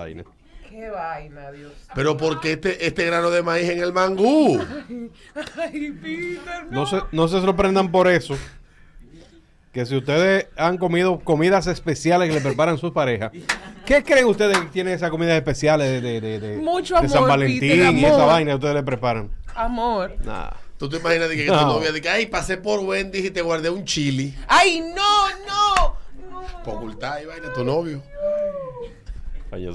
vaina. 0.00 0.24
Qué 0.68 0.88
vaina, 0.88 1.50
Dios. 1.50 1.72
¿Pero 1.94 2.16
por 2.16 2.40
qué 2.40 2.52
este, 2.52 2.86
este 2.86 3.04
grano 3.06 3.30
de 3.30 3.42
maíz 3.42 3.68
en 3.68 3.80
el 3.82 3.92
mangú? 3.92 4.60
Ay, 5.58 5.90
Peter, 6.02 6.66
No 6.70 6.86
se, 6.86 7.00
no 7.12 7.26
se 7.28 7.40
sorprendan 7.40 7.90
por 7.90 8.06
eso. 8.08 8.36
Que 9.72 9.86
si 9.86 9.96
ustedes 9.96 10.48
han 10.56 10.78
comido 10.78 11.20
comidas 11.20 11.66
especiales 11.68 12.28
que 12.28 12.34
le 12.34 12.40
preparan 12.40 12.76
sus 12.78 12.90
parejas, 12.92 13.30
¿qué 13.86 14.02
creen 14.02 14.26
ustedes 14.26 14.58
que 14.58 14.66
tienen 14.66 14.94
esas 14.94 15.10
comidas 15.10 15.34
especiales 15.36 15.88
de, 15.88 16.00
de, 16.00 16.20
de, 16.20 16.40
de- 16.40 16.56
Mucho 16.58 17.00
de 17.00 17.08
San 17.08 17.26
Valentín 17.26 17.60
Peter, 17.60 17.92
y 17.94 18.04
esa 18.04 18.14
amor. 18.16 18.26
vaina 18.26 18.50
que 18.52 18.54
ustedes 18.56 18.74
le 18.74 18.82
preparan? 18.82 19.30
Amor. 19.54 20.16
Nada. 20.24 20.56
¿Tú 20.76 20.88
te 20.88 20.96
imaginas 20.96 21.28
de 21.28 21.36
que, 21.36 21.42
que 21.44 21.50
tu 21.50 21.54
No. 21.56 21.66
novia 21.74 21.92
dice, 21.92 22.08
ay, 22.08 22.26
pasé 22.26 22.56
por 22.56 22.80
Wendy's 22.80 23.26
y 23.26 23.30
te 23.30 23.42
guardé 23.42 23.70
un 23.70 23.84
chili? 23.84 24.34
Ay, 24.48 24.80
no, 24.80 25.28
no. 25.46 25.96
Por 26.64 26.74
ocultar 26.74 27.22
y 27.22 27.26
vaina, 27.26 27.52
tu 27.52 27.64
novio. 27.64 28.02
Yo. 29.58 29.72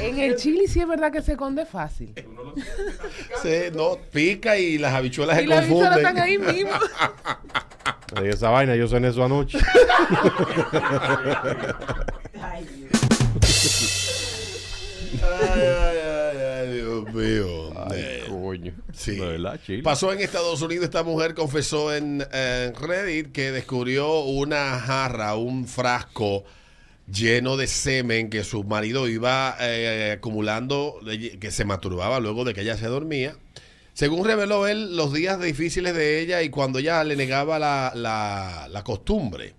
En 0.00 0.18
el 0.18 0.36
chili 0.36 0.66
sí 0.68 0.80
es 0.80 0.86
verdad 0.88 1.10
que 1.12 1.22
se 1.22 1.36
conde 1.36 1.66
fácil. 1.66 2.14
Sí, 3.42 3.54
no, 3.74 3.96
pica 4.12 4.56
y 4.56 4.78
las 4.78 4.94
habichuelas 4.94 5.36
se 5.36 5.42
Y 5.44 5.46
las 5.46 5.66
bicholas 5.66 5.88
confunden. 5.96 6.06
están 6.06 6.18
ahí 6.22 6.38
mismo. 6.38 6.70
No 8.14 8.22
diga 8.22 8.34
esa 8.34 8.50
vaina, 8.50 8.74
yo 8.74 8.88
cené 8.88 9.08
eso 9.08 9.24
anoche. 9.24 9.56
Ay, 15.22 15.60
ay, 15.62 15.98
ay, 15.98 16.38
ay, 16.38 16.72
Dios 16.74 17.12
mío. 17.14 17.72
Ay, 17.90 17.98
Eh, 18.00 18.24
coño. 18.28 18.72
Sí. 18.92 19.18
Verdad. 19.18 19.58
Pasó 19.82 20.12
en 20.12 20.20
Estados 20.20 20.60
Unidos, 20.62 20.84
esta 20.84 21.02
mujer 21.02 21.34
confesó 21.34 21.94
en, 21.94 22.24
en 22.32 22.74
Reddit 22.74 23.32
que 23.32 23.52
descubrió 23.52 24.20
una 24.20 24.78
jarra, 24.80 25.34
un 25.36 25.66
frasco 25.66 26.44
lleno 27.12 27.56
de 27.56 27.66
semen 27.66 28.30
que 28.30 28.44
su 28.44 28.64
marido 28.64 29.08
iba 29.08 29.56
eh, 29.60 30.12
acumulando, 30.18 31.00
que 31.40 31.50
se 31.50 31.64
masturbaba 31.64 32.20
luego 32.20 32.44
de 32.44 32.54
que 32.54 32.62
ella 32.62 32.76
se 32.76 32.86
dormía. 32.86 33.36
Según 33.92 34.24
reveló 34.24 34.66
él, 34.66 34.96
los 34.96 35.12
días 35.12 35.40
difíciles 35.40 35.94
de 35.94 36.20
ella 36.20 36.42
y 36.42 36.48
cuando 36.50 36.78
ella 36.78 37.02
le 37.04 37.16
negaba 37.16 37.58
la, 37.58 37.92
la- 37.94 38.82
costumbre. 38.84 39.54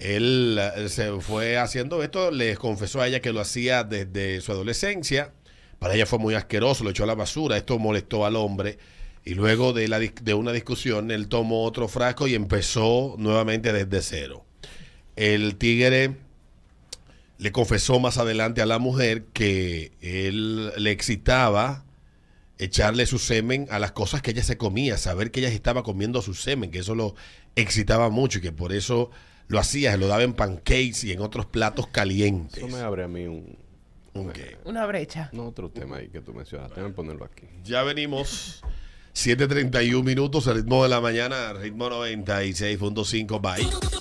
Él, 0.00 0.58
eh, 0.76 0.88
se 0.88 1.12
fue 1.20 1.58
haciendo 1.58 2.02
esto, 2.02 2.30
le 2.30 2.56
confesó 2.56 3.00
a 3.00 3.06
ella 3.08 3.20
que 3.20 3.32
lo 3.32 3.40
hacía 3.40 3.84
desde 3.84 4.40
su 4.40 4.50
adolescencia. 4.52 5.32
Para 5.78 5.94
ella 5.94 6.06
fue 6.06 6.18
muy 6.18 6.34
asqueroso, 6.34 6.84
lo 6.84 6.90
echó 6.90 7.04
a 7.04 7.06
la 7.06 7.14
basura. 7.14 7.56
Esto 7.56 7.78
molestó 7.78 8.24
al 8.24 8.36
hombre. 8.36 8.78
Y 9.24 9.34
luego 9.34 9.72
de, 9.74 9.88
la, 9.88 9.98
de 9.98 10.34
una 10.34 10.52
discusión, 10.52 11.10
él 11.10 11.28
tomó 11.28 11.64
otro 11.64 11.86
frasco 11.88 12.26
y 12.26 12.34
empezó 12.34 13.14
nuevamente 13.18 13.72
desde 13.72 14.00
cero. 14.02 14.44
El 15.16 15.56
tigre 15.56 16.16
le 17.40 17.52
confesó 17.52 17.98
más 17.98 18.18
adelante 18.18 18.60
a 18.60 18.66
la 18.66 18.78
mujer 18.78 19.24
que 19.32 19.92
él 20.00 20.72
le 20.76 20.90
excitaba 20.90 21.84
echarle 22.58 23.06
su 23.06 23.18
semen 23.18 23.66
a 23.70 23.78
las 23.78 23.92
cosas 23.92 24.20
que 24.20 24.32
ella 24.32 24.44
se 24.44 24.58
comía, 24.58 24.98
saber 24.98 25.30
que 25.30 25.40
ella 25.40 25.48
estaba 25.48 25.82
comiendo 25.82 26.20
su 26.20 26.34
semen, 26.34 26.70
que 26.70 26.80
eso 26.80 26.94
lo 26.94 27.14
excitaba 27.56 28.10
mucho 28.10 28.38
y 28.38 28.42
que 28.42 28.52
por 28.52 28.74
eso 28.74 29.10
lo 29.48 29.58
hacía, 29.58 29.92
se 29.92 29.98
lo 29.98 30.06
daba 30.06 30.22
en 30.22 30.34
pancakes 30.34 31.04
y 31.04 31.12
en 31.12 31.20
otros 31.20 31.46
platos 31.46 31.86
calientes. 31.86 32.62
Eso 32.62 32.68
me 32.68 32.82
abre 32.82 33.04
a 33.04 33.08
mí 33.08 33.26
un, 33.26 33.56
Ok. 34.12 34.38
Una 34.64 34.84
brecha. 34.86 35.30
no, 35.32 35.48
otro 35.48 35.70
tema 35.70 35.96
ahí 35.96 36.08
que 36.08 36.20
tú 36.20 36.34
mencionaste. 36.34 36.74
Déjame 36.74 36.94
ponerlo 36.94 37.24
aquí. 37.24 37.46
Ya 37.64 37.82
venimos. 37.82 38.62
7.31 39.14 40.04
minutos, 40.04 40.46
el 40.46 40.56
ritmo 40.56 40.82
de 40.82 40.88
la 40.88 41.00
mañana, 41.00 41.52
ritmo 41.54 41.88
96.5, 41.88 43.40
bye. 43.40 43.99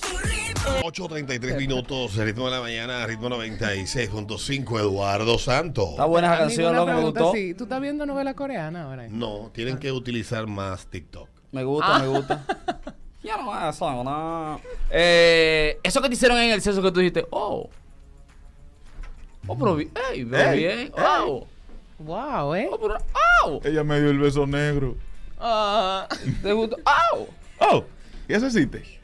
8.33 0.65 1.57
minutos, 1.57 2.17
el 2.17 2.25
ritmo 2.25 2.45
de 2.45 2.51
la 2.51 2.61
mañana, 2.61 3.05
ritmo 3.05 3.29
96.5, 3.29 4.79
Eduardo 4.79 5.37
Santos. 5.37 5.91
Está 5.91 6.05
buena 6.05 6.27
esa 6.33 6.37
canción, 6.39 6.69
una 6.71 6.79
loco, 6.79 6.93
me 6.93 7.01
gustó. 7.01 7.31
sí. 7.33 7.53
¿Tú 7.53 7.63
estás 7.63 7.79
viendo 7.81 8.05
novela 8.05 8.33
coreana 8.33 8.83
ahora? 8.83 9.07
No, 9.09 9.51
tienen 9.53 9.77
que 9.77 9.91
utilizar 9.91 10.47
más 10.47 10.87
TikTok. 10.87 11.29
Me 11.51 11.63
gusta, 11.63 11.99
me 11.99 12.07
gusta. 12.07 12.45
Ya 13.21 13.35
no 13.35 13.69
eso, 13.69 14.01
no. 14.01 14.61
Eh, 14.89 15.77
eso 15.83 16.01
que 16.01 16.07
te 16.07 16.13
hicieron 16.13 16.37
en 16.37 16.51
el 16.51 16.61
censo 16.61 16.81
que 16.81 16.89
tú 16.89 17.01
dijiste, 17.01 17.27
oh. 17.31 17.69
Oh, 19.45 19.57
pero 19.57 19.75
bien, 19.75 19.91
ey, 20.13 20.23
pero 20.23 20.51
bien. 20.53 20.91
Oh, 20.97 21.45
Wow, 21.97 22.55
¿eh? 22.55 22.69
oh, 22.71 22.79
pero, 22.79 22.95
oh. 23.43 23.59
Ella 23.65 23.83
me 23.83 23.99
dio 23.99 24.09
el 24.09 24.19
beso 24.19 24.47
negro. 24.47 24.95
Ah, 25.37 26.07
¿Te 26.41 26.53
gustó? 26.53 26.77
Oh, 27.13 27.27
Oh, 27.59 27.83
¿y 28.25 28.33
eso 28.33 28.45
existe? 28.45 28.98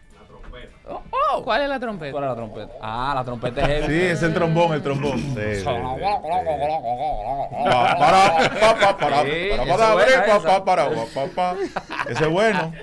Oh, 0.87 1.01
oh. 1.11 1.43
¿Cuál 1.43 1.63
es 1.63 1.69
la 1.69 1.79
trompeta? 1.79 2.11
¿Cuál 2.11 2.23
es 2.23 2.29
la 2.29 2.35
trompeta? 2.35 2.73
Ah, 2.81 3.13
la 3.15 3.23
trompeta 3.23 3.61
es 3.61 3.67
heavy. 3.67 3.87
Sí, 3.87 4.01
es 4.05 4.23
el 4.23 4.33
trombón, 4.33 4.73
el 4.73 4.81
trombón. 4.81 5.17
Sí, 5.17 5.33
sí, 5.35 5.55
sí. 5.55 5.63
Ese 12.09 12.23
es 12.23 12.29
bueno. 12.29 12.73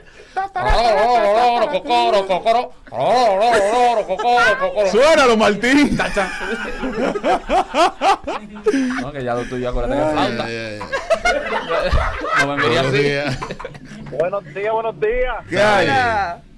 Suénalo, 4.91 5.37
Martín. 5.37 5.99
No, 9.01 9.13
que 9.13 9.25
ya 9.25 9.35
lo 9.35 9.45
tuyo, 9.45 9.69
acuérdate 9.69 9.97
que 9.97 10.03
ay. 10.19 10.79
No 12.41 12.47
me 12.49 12.57
miré 12.57 12.69
Buenos 12.69 12.87
así. 12.95 13.03
días. 13.03 13.39
Buenos 14.11 14.55
días, 14.55 14.73
buenos 14.73 15.01
días. 15.01 15.37
¿Qué 15.49 15.63
hay? 15.63 16.52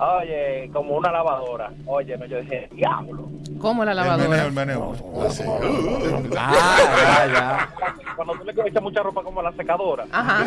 Oye, 0.00 0.70
como 0.72 0.96
una 0.96 1.10
lavadora. 1.10 1.72
Oye, 1.86 2.16
no, 2.16 2.26
yo 2.26 2.40
dije, 2.40 2.68
diablo. 2.72 3.28
¿Cómo 3.60 3.84
la 3.84 3.92
El 3.92 3.98
meneo, 3.98 4.16
lavadora? 4.16 4.44
el 4.46 4.52
meneo. 4.52 4.94
Ah, 6.36 7.26
ya, 7.26 7.32
ya. 7.32 7.68
Cuando 8.14 8.34
tú 8.34 8.44
le 8.44 8.52
echas 8.68 8.82
mucha 8.82 9.02
ropa 9.02 9.22
como 9.22 9.40
a 9.40 9.44
la 9.44 9.52
secadora. 9.52 10.06
Ajá. 10.12 10.44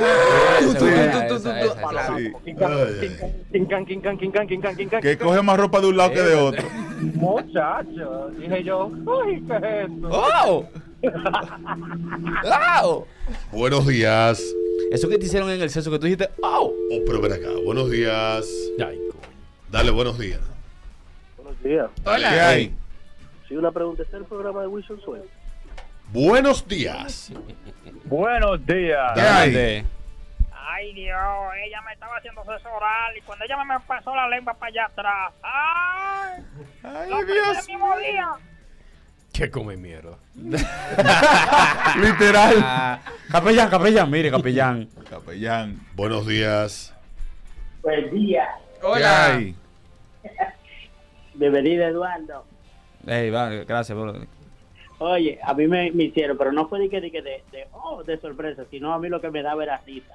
Quincan, 2.43 2.71
Ay, 2.71 3.09
quincan, 3.51 3.85
quincan, 3.85 4.47
quincan, 4.47 4.75
quincan, 4.75 5.01
Que 5.01 5.17
coge 5.17 5.41
más 5.41 5.57
ropa 5.57 5.81
de 5.81 5.87
un 5.87 5.97
lado 5.97 6.11
que 6.11 6.21
de 6.21 6.35
otro. 6.35 6.67
Muchacho, 7.15 8.29
dije 8.37 8.63
yo, 8.63 8.87
uy, 8.87 9.43
¿qué 9.47 9.55
es 9.57 9.63
esto? 9.89 10.09
¡Oh! 10.11 10.65
¡Oh! 12.83 13.05
Buenos 13.51 13.87
días. 13.87 14.41
Eso 14.91 15.09
que 15.09 15.17
te 15.17 15.25
hicieron 15.25 15.49
en 15.49 15.61
el 15.61 15.69
censo 15.69 15.91
que 15.91 15.99
tú 15.99 16.05
dijiste, 16.05 16.29
¡oh! 16.41 16.71
Oh, 16.91 16.99
pero 17.05 17.21
ven 17.21 17.33
acá. 17.33 17.49
Buenos 17.65 17.89
días. 17.89 18.45
Dale, 19.71 19.89
buenos 19.89 20.19
días. 20.19 20.41
Buenos 21.37 21.63
días. 21.63 21.89
¿Qué 22.03 22.09
Hola. 22.09 22.49
hay? 22.49 22.75
Sí, 23.47 23.55
una 23.55 23.71
pregunta. 23.71 24.03
¿Está 24.03 24.17
el 24.17 24.25
programa 24.25 24.61
de 24.61 24.67
Wilson 24.67 24.99
Suárez? 25.01 25.25
Buenos 26.11 26.67
días. 26.67 27.31
Buenos 28.03 28.65
días. 28.65 29.11
¿Qué 29.15 29.21
hay? 29.21 29.85
Ay, 30.53 30.93
Dios, 30.93 31.17
ella 31.65 31.81
me 31.85 31.93
estaba 31.93 32.17
haciendo 32.17 32.43
sexo 32.43 32.69
oral 32.73 33.17
y 33.17 33.21
cuando 33.21 33.45
ella 33.45 33.63
me 33.63 33.79
pasó 33.81 34.13
la 34.15 34.27
lengua 34.27 34.53
para 34.53 34.69
allá 34.71 34.85
atrás. 34.85 35.33
¡Ay! 35.41 36.43
Ay, 36.83 37.09
¡Lo 37.09 37.15
aprendí 37.15 37.33
Dios. 37.33 37.57
el 37.59 37.67
mismo 37.67 37.97
día! 37.97 38.27
¿Qué 39.33 39.49
come 39.49 39.77
mierda? 39.77 40.17
Literal. 40.35 42.55
Ah, 42.61 42.99
capellán, 43.31 43.69
capellán, 43.69 44.11
mire, 44.11 44.29
capellán. 44.31 44.89
Capellán. 45.09 45.79
Buenos 45.95 46.27
días. 46.27 46.93
Buen 47.81 48.11
día, 48.11 48.47
¿Qué 48.79 48.85
Hola. 48.85 49.41
bienvenido 51.33 51.85
Eduardo. 51.85 52.45
Ey, 53.07 53.29
va, 53.29 53.49
gracias, 53.49 53.97
bro. 53.97 54.13
Oye, 54.99 55.39
a 55.41 55.53
mí 55.53 55.67
me, 55.67 55.91
me 55.91 56.03
hicieron, 56.03 56.37
pero 56.37 56.51
no 56.51 56.67
fue 56.67 56.79
de 56.79 56.89
que 56.89 57.01
de, 57.01 57.09
de, 57.09 57.43
de, 57.51 57.67
oh, 57.71 58.03
de 58.03 58.17
sorpresa, 58.19 58.65
sino 58.69 58.93
a 58.93 58.99
mí 58.99 59.09
lo 59.09 59.19
que 59.19 59.31
me 59.31 59.41
daba 59.41 59.63
era 59.63 59.77
risa. 59.85 60.13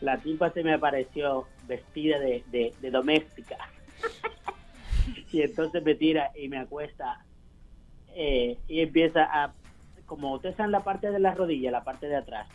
La 0.00 0.18
tipa 0.18 0.50
se 0.50 0.64
me 0.64 0.74
apareció 0.74 1.46
vestida 1.66 2.18
de, 2.18 2.42
de, 2.50 2.74
de 2.80 2.90
doméstica. 2.90 3.56
y 5.32 5.42
entonces 5.42 5.82
me 5.82 5.94
tira 5.94 6.30
y 6.36 6.48
me 6.48 6.58
acuesta 6.58 7.24
eh, 8.14 8.58
y 8.66 8.80
empieza 8.80 9.24
a, 9.24 9.52
como 10.06 10.34
ustedes 10.34 10.56
saben 10.56 10.72
la 10.72 10.80
parte 10.80 11.10
de 11.10 11.20
la 11.20 11.34
rodilla, 11.34 11.70
la 11.70 11.84
parte 11.84 12.08
de 12.08 12.16
atrás, 12.16 12.48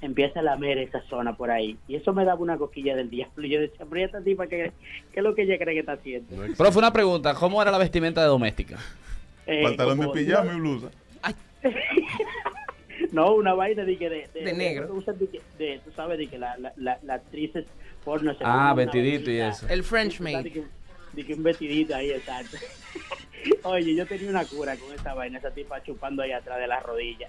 Empieza 0.00 0.40
a 0.40 0.42
lamer 0.42 0.78
esa 0.78 1.00
zona 1.08 1.36
por 1.36 1.50
ahí. 1.50 1.76
Y 1.88 1.96
eso 1.96 2.12
me 2.12 2.24
daba 2.24 2.40
una 2.40 2.56
cosquilla 2.56 2.94
del 2.96 3.10
diablo. 3.10 3.44
Y 3.46 3.50
yo 3.50 3.60
decía, 3.60 3.84
pero 3.88 4.00
¿y 4.00 4.04
esta 4.04 4.20
tipa 4.22 4.46
qué, 4.46 4.72
qué 5.12 5.20
es 5.20 5.22
lo 5.24 5.34
que 5.34 5.42
ella 5.42 5.58
cree 5.58 5.74
que 5.74 5.80
está 5.80 5.92
haciendo? 5.92 6.36
Pero 6.56 6.72
fue 6.72 6.78
una 6.80 6.92
pregunta, 6.92 7.34
¿cómo 7.34 7.60
era 7.60 7.70
la 7.70 7.78
vestimenta 7.78 8.20
de 8.22 8.28
doméstica? 8.28 8.78
Eh, 9.48 9.62
Pantalón 9.62 10.00
de 10.00 10.08
pijama 10.08 10.52
y 10.54 10.56
blusa. 10.58 10.88
No, 13.12 13.34
una 13.34 13.54
vaina 13.54 13.84
de 13.84 13.96
que 13.96 14.08
de, 14.08 14.28
De 14.34 14.52
negro. 14.52 14.88
de, 14.88 15.40
de- 15.58 15.78
tú 15.84 15.90
sabes 15.92 16.18
de 16.18 16.26
que 16.26 16.38
la, 16.38 16.56
la, 16.58 16.72
la, 16.76 16.98
la 17.02 17.14
actriz 17.14 17.54
es 17.54 17.64
porno 18.04 18.32
se 18.34 18.42
Ah, 18.44 18.72
vestidito 18.74 19.30
y 19.30 19.38
eso. 19.38 19.68
El 19.68 19.84
French 19.84 20.20
maid. 20.20 20.46
de 21.12 21.24
que 21.24 21.34
un 21.34 21.42
vestidito 21.42 21.94
ahí, 21.94 22.10
exacto. 22.10 22.56
Oye, 23.64 23.94
yo 23.94 24.06
tenía 24.06 24.30
una 24.30 24.44
cura 24.44 24.76
con 24.76 24.92
esa 24.94 25.14
vaina, 25.14 25.38
esa 25.38 25.50
tipa 25.50 25.82
chupando 25.82 26.22
ahí 26.22 26.32
atrás 26.32 26.58
de 26.58 26.66
la 26.66 26.80
rodilla. 26.80 27.28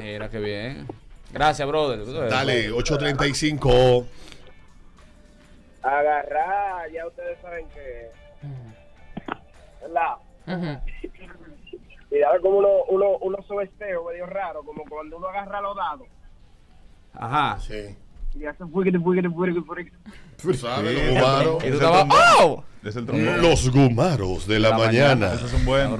Mira, 0.00 0.28
qué 0.30 0.38
bien. 0.40 0.86
Gracias, 1.32 1.66
brother. 1.66 2.04
Dale, 2.28 2.70
835. 2.72 4.06
Agarrar, 5.82 6.90
ya 6.92 7.06
ustedes 7.06 7.38
saben 7.40 7.66
que. 7.70 8.10
¿Verdad? 9.80 10.16
Ujú. 10.46 10.80
Y 12.14 12.22
ahora 12.22 12.40
como 12.40 12.58
uno, 12.58 12.68
uno, 12.88 13.16
uno 13.22 13.38
sobesteo 13.48 14.04
medio 14.04 14.26
raro, 14.26 14.62
como 14.62 14.84
cuando 14.84 15.16
uno 15.16 15.28
agarra 15.28 15.60
los 15.60 15.76
dados. 15.76 16.08
Ajá. 17.14 17.58
Sí. 17.60 17.96
Y 18.34 18.44
hace 18.46 18.64
fuerte, 18.66 18.98
fuerte, 18.98 19.28
fuerte, 19.30 19.60
fuerte. 19.62 19.92
Tú 20.40 20.54
sabes, 20.54 20.98
Sí, 20.98 21.04
los 21.04 21.14
gumaros. 21.14 21.64
Y. 21.64 22.42
¡oh! 22.42 22.64
Es 22.84 22.96
el 22.96 23.06
trombón. 23.06 23.42
Los 23.42 23.70
gumaros 23.70 24.46
de 24.46 24.58
la, 24.58 24.70
La 24.70 24.78
mañana. 24.78 25.14
mañana. 25.14 25.34
Esos 25.34 25.50
son 25.50 25.64
buenos. 25.64 25.98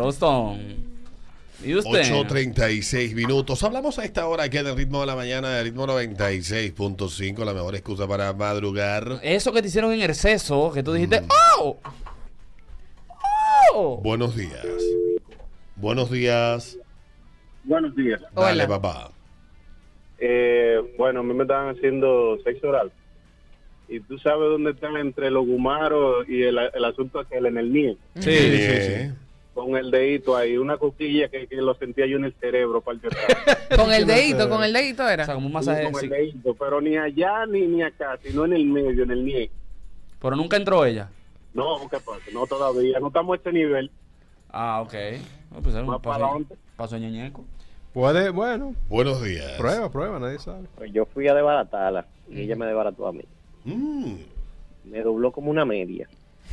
¿Y 1.64 1.75
usted? 1.77 2.03
8.36 2.03 3.14
minutos. 3.14 3.62
Hablamos 3.62 3.98
a 3.98 4.05
esta 4.05 4.27
hora 4.27 4.44
aquí 4.44 4.59
del 4.59 4.75
ritmo 4.77 5.01
de 5.01 5.07
la 5.07 5.14
mañana, 5.16 5.51
del 5.51 5.64
ritmo 5.66 5.87
96.5, 5.87 7.44
la 7.44 7.55
mejor 7.55 7.75
excusa 7.75 8.07
para 8.09 8.33
madrugar. 8.33 9.20
Eso 9.22 9.53
que 9.53 9.62
te 9.62 9.68
hicieron 9.68 9.92
en 9.92 10.01
el 10.03 10.14
seso, 10.14 10.72
que 10.72 10.83
tú 10.83 10.92
dijiste, 10.92 11.20
Mm. 11.20 11.29
¡oh! 11.61 11.79
¡oh! 13.75 14.01
Buenos 14.03 14.37
días. 14.37 14.66
Buenos 15.77 16.11
días. 16.11 16.79
Buenos 17.64 17.94
días. 17.94 18.20
Dale, 18.35 18.64
Hola. 18.64 18.68
papá. 18.68 19.11
Eh, 20.18 20.79
bueno, 20.98 21.20
a 21.20 21.22
mí 21.22 21.35
me 21.35 21.42
estaban 21.42 21.77
haciendo 21.77 22.38
sexo 22.44 22.68
oral. 22.68 22.92
Y 23.88 24.01
tú 24.01 24.18
sabes 24.18 24.48
dónde 24.48 24.70
están 24.70 24.96
entre 24.96 25.31
los 25.31 25.44
gumaros 25.46 26.27
y 26.29 26.42
el, 26.42 26.59
el 26.72 26.85
asunto 26.85 27.18
aquel 27.20 27.46
en 27.46 27.59
el 27.59 27.72
NIE. 27.72 27.96
Sí, 28.20 28.31
sí, 28.33 28.59
sí. 28.81 29.12
Con 29.54 29.76
el 29.76 29.90
dedito 29.90 30.34
ahí, 30.36 30.56
una 30.56 30.78
cosquilla 30.78 31.28
que, 31.28 31.46
que 31.46 31.56
lo 31.56 31.74
sentía 31.74 32.06
yo 32.06 32.16
en 32.16 32.24
el 32.24 32.32
cerebro, 32.34 32.80
parte. 32.80 33.08
Con 33.76 33.92
el 33.92 34.06
dedito, 34.06 34.48
con 34.48 34.64
el 34.64 34.72
dedito 34.72 35.04
O 35.04 35.08
era. 35.08 35.26
sea, 35.26 35.34
como 35.34 35.46
un 35.46 35.52
Sí, 35.52 35.54
masaje. 35.54 35.84
con 35.90 35.94
sí. 36.00 36.06
el 36.06 36.10
dedito, 36.10 36.54
pero 36.54 36.80
ni 36.80 36.96
allá 36.96 37.44
ni, 37.46 37.66
ni 37.66 37.82
acá, 37.82 38.18
sino 38.22 38.44
en 38.46 38.54
el 38.54 38.64
medio, 38.64 39.02
en 39.04 39.10
el 39.10 39.24
NIE. 39.24 39.50
Pero 40.20 40.36
nunca 40.36 40.56
entró 40.56 40.84
ella. 40.86 41.10
No, 41.52 41.78
¿qué 41.90 41.98
pasa? 42.00 42.20
No 42.32 42.46
todavía, 42.46 42.98
no 42.98 43.08
estamos 43.08 43.34
a 43.34 43.36
este 43.36 43.52
nivel. 43.52 43.90
Ah, 44.50 44.80
ok. 44.82 44.92
Pues 45.62 45.74
era 45.74 45.84
Más 45.84 45.96
un 45.96 46.02
para 46.02 46.18
paso, 46.18 46.24
adelante. 46.24 46.54
paso 46.76 46.96
ñeñeco. 46.98 47.44
Puede, 47.92 48.30
bueno, 48.30 48.74
Buenos 48.88 49.22
días. 49.22 49.52
prueba, 49.58 49.90
prueba, 49.90 50.18
nadie 50.18 50.38
sabe. 50.38 50.66
Pues 50.76 50.90
yo 50.94 51.04
fui 51.04 51.28
a 51.28 51.34
desbaratarla 51.34 52.06
y 52.30 52.40
ella 52.42 52.56
me 52.56 52.64
desbarató 52.66 53.06
a 53.06 53.12
mí. 53.12 53.24
Mm. 53.64 54.14
Me 54.84 55.00
dobló 55.02 55.30
como 55.30 55.50
una 55.50 55.66
media. 55.66 56.08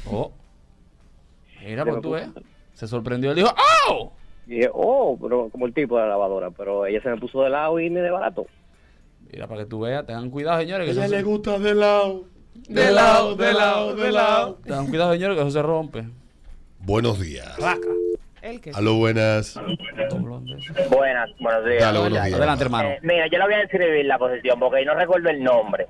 Oh. 0.05 0.31
Mira, 1.61 1.85
pues 1.85 2.01
tú 2.01 2.11
ves. 2.11 2.27
Se 2.79 2.87
sorprendió. 2.87 3.31
Él 3.31 3.35
dijo, 3.35 3.49
¡Oh! 3.89 4.13
Y 4.47 4.55
dije, 4.55 4.69
oh, 4.73 5.17
pero 5.21 5.49
como 5.49 5.65
el 5.65 5.73
tipo 5.73 5.97
de 5.97 6.03
la 6.03 6.09
lavadora, 6.09 6.49
pero 6.49 6.85
ella 6.85 7.01
se 7.01 7.09
me 7.09 7.17
puso 7.17 7.43
de 7.43 7.49
lado 7.49 7.77
y 7.79 7.89
ni 7.89 7.99
de 7.99 8.09
barato. 8.09 8.47
Mira, 9.31 9.47
para 9.47 9.61
que 9.61 9.65
tú 9.69 9.81
veas, 9.81 10.05
tengan 10.05 10.29
cuidado, 10.29 10.59
señores. 10.61 10.85
Que 10.85 10.91
ella 10.93 11.03
eso 11.05 11.11
le 11.11 11.17
se- 11.17 11.23
gusta 11.23 11.59
de 11.59 11.75
lado. 11.75 12.23
De 12.67 12.89
lado, 12.91 13.35
de 13.35 13.53
lado, 13.53 13.95
de 13.95 14.11
lado. 14.11 14.55
Tengan 14.63 14.87
cuidado, 14.87 15.11
señores, 15.13 15.35
que 15.35 15.41
eso 15.41 15.51
se 15.51 15.61
rompe. 15.61 16.05
Buenos 16.79 17.19
días. 17.19 17.55
¿El 18.41 18.61
qué? 18.61 18.71
Aló, 18.73 18.95
buenas. 18.95 19.59
Buenas, 20.89 21.29
buenos 21.39 21.65
días. 21.65 21.81
Dale, 21.81 21.99
buenos 21.99 22.23
días. 22.23 22.33
Adelante, 22.37 22.63
hermano. 22.63 22.89
Eh, 22.89 22.99
mira, 23.03 23.27
yo 23.27 23.37
le 23.37 23.43
voy 23.45 23.53
a 23.53 23.57
describir 23.59 24.05
la 24.05 24.17
posición 24.17 24.59
porque 24.59 24.85
no 24.85 24.93
recuerdo 24.95 25.29
el 25.29 25.43
nombre. 25.43 25.85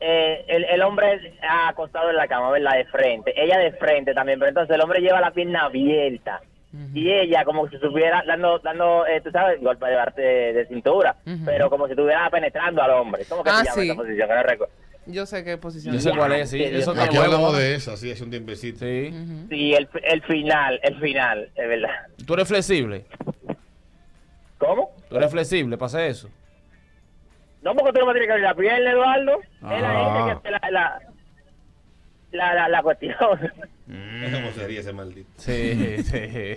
Eh, 0.00 0.44
el, 0.48 0.64
el 0.64 0.82
hombre 0.82 1.34
acostado 1.68 2.08
en 2.10 2.16
la 2.16 2.26
cama, 2.26 2.50
¿verdad? 2.50 2.72
De 2.76 2.84
frente. 2.86 3.34
Ella 3.36 3.58
de 3.58 3.72
frente 3.72 4.14
también, 4.14 4.38
pero 4.38 4.48
entonces 4.48 4.74
el 4.74 4.80
hombre 4.80 5.00
lleva 5.00 5.20
la 5.20 5.30
pierna 5.30 5.64
abierta. 5.64 6.40
Y 6.94 7.10
ella 7.10 7.44
como 7.44 7.68
si 7.68 7.74
estuviera 7.74 8.22
dando, 8.24 8.60
dando 8.60 9.04
eh, 9.04 9.20
tú 9.20 9.30
sabes, 9.32 9.60
golpe 9.60 9.86
de, 10.16 10.66
cintura, 10.68 11.16
pero 11.44 11.68
como 11.68 11.86
si 11.86 11.92
estuviera 11.92 12.30
penetrando 12.30 12.80
al 12.80 12.92
hombre. 12.92 13.24
¿Cómo 13.28 13.42
que 13.42 13.50
Ah, 13.50 13.56
se 13.58 13.64
llama 13.64 13.74
sí. 13.82 13.86
esa 13.88 13.94
posición? 13.96 14.28
Que 14.28 14.34
no 14.34 14.42
recuerdo. 14.44 14.74
Yo 15.06 15.26
sé 15.26 15.42
qué 15.42 15.58
posición. 15.58 15.94
Yo 15.94 16.00
sé 16.00 16.12
cuál 16.16 16.32
es, 16.32 16.50
sí. 16.50 16.62
Eso 16.62 16.92
Aquí 16.92 17.16
hablamos 17.16 17.58
de 17.58 17.74
esa, 17.74 17.96
sí, 17.96 18.12
hace 18.12 18.22
un 18.22 18.30
tiempecito. 18.30 18.78
Sí. 18.78 19.12
Sí, 19.48 19.74
el, 19.74 19.88
el 20.04 20.22
final, 20.22 20.78
el 20.84 21.00
final, 21.00 21.50
es 21.56 21.68
verdad. 21.68 21.90
Tú 22.24 22.34
eres 22.34 22.46
flexible. 22.46 23.04
¿Cómo? 24.58 24.90
Tú 25.08 25.16
eres 25.16 25.30
flexible 25.30 25.76
para 25.76 25.86
hacer 25.86 26.02
eso. 26.02 26.30
No, 27.62 27.74
porque 27.74 27.92
tú 27.92 28.00
no 28.00 28.06
me 28.06 28.12
tienes 28.12 28.26
que 28.28 28.32
abrir 28.32 28.46
la 28.46 28.54
pierna, 28.54 28.90
Eduardo. 28.92 29.40
Es 29.40 29.60
la 29.82 29.90
Ah. 29.90 30.26
gente 30.28 30.42
que 30.42 30.50
la, 30.50 30.70
la, 30.70 31.00
la, 32.32 32.54
la, 32.54 32.68
la 32.68 32.82
cuestión. 32.82 33.16
¿Cómo 33.18 34.50
sería 34.54 34.80
ese 34.80 34.92
maldito? 34.92 35.28
Sí, 35.36 36.02
sí. 36.04 36.56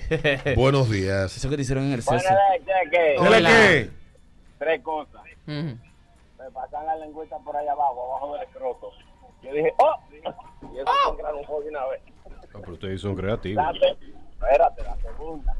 Buenos 0.55 0.89
días. 0.89 1.35
Eso 1.35 1.49
que 1.49 1.55
te 1.57 1.63
hicieron 1.63 1.85
en 1.85 1.93
el 1.93 2.01
Bueno, 2.01 2.19
sexo. 2.21 2.35
¿qué, 2.65 2.89
qué? 2.91 3.15
Hola. 3.19 3.49
¿Qué? 3.49 3.89
Tres 4.59 4.81
cosas. 4.81 5.21
Me 5.45 6.51
pasan 6.53 6.85
la 6.85 6.95
lengüeta 6.97 7.37
por 7.39 7.55
ahí 7.55 7.67
abajo, 7.67 8.11
abajo 8.11 8.33
del 8.35 8.43
escroto. 8.43 8.91
Yo 9.41 9.53
dije, 9.53 9.73
¡oh! 9.79 9.95
Y 10.11 10.17
eso 10.77 10.91
fue 11.45 11.57
un 11.57 11.63
de 11.63 11.69
una 11.69 11.85
vez. 11.87 12.01
Ah, 12.25 12.59
pero 12.61 12.73
ustedes 12.73 13.01
son 13.01 13.15
creativos. 13.15 13.63
La 13.65 13.89
espérate, 13.89 14.83
la 14.83 14.95
segunda. 14.97 15.55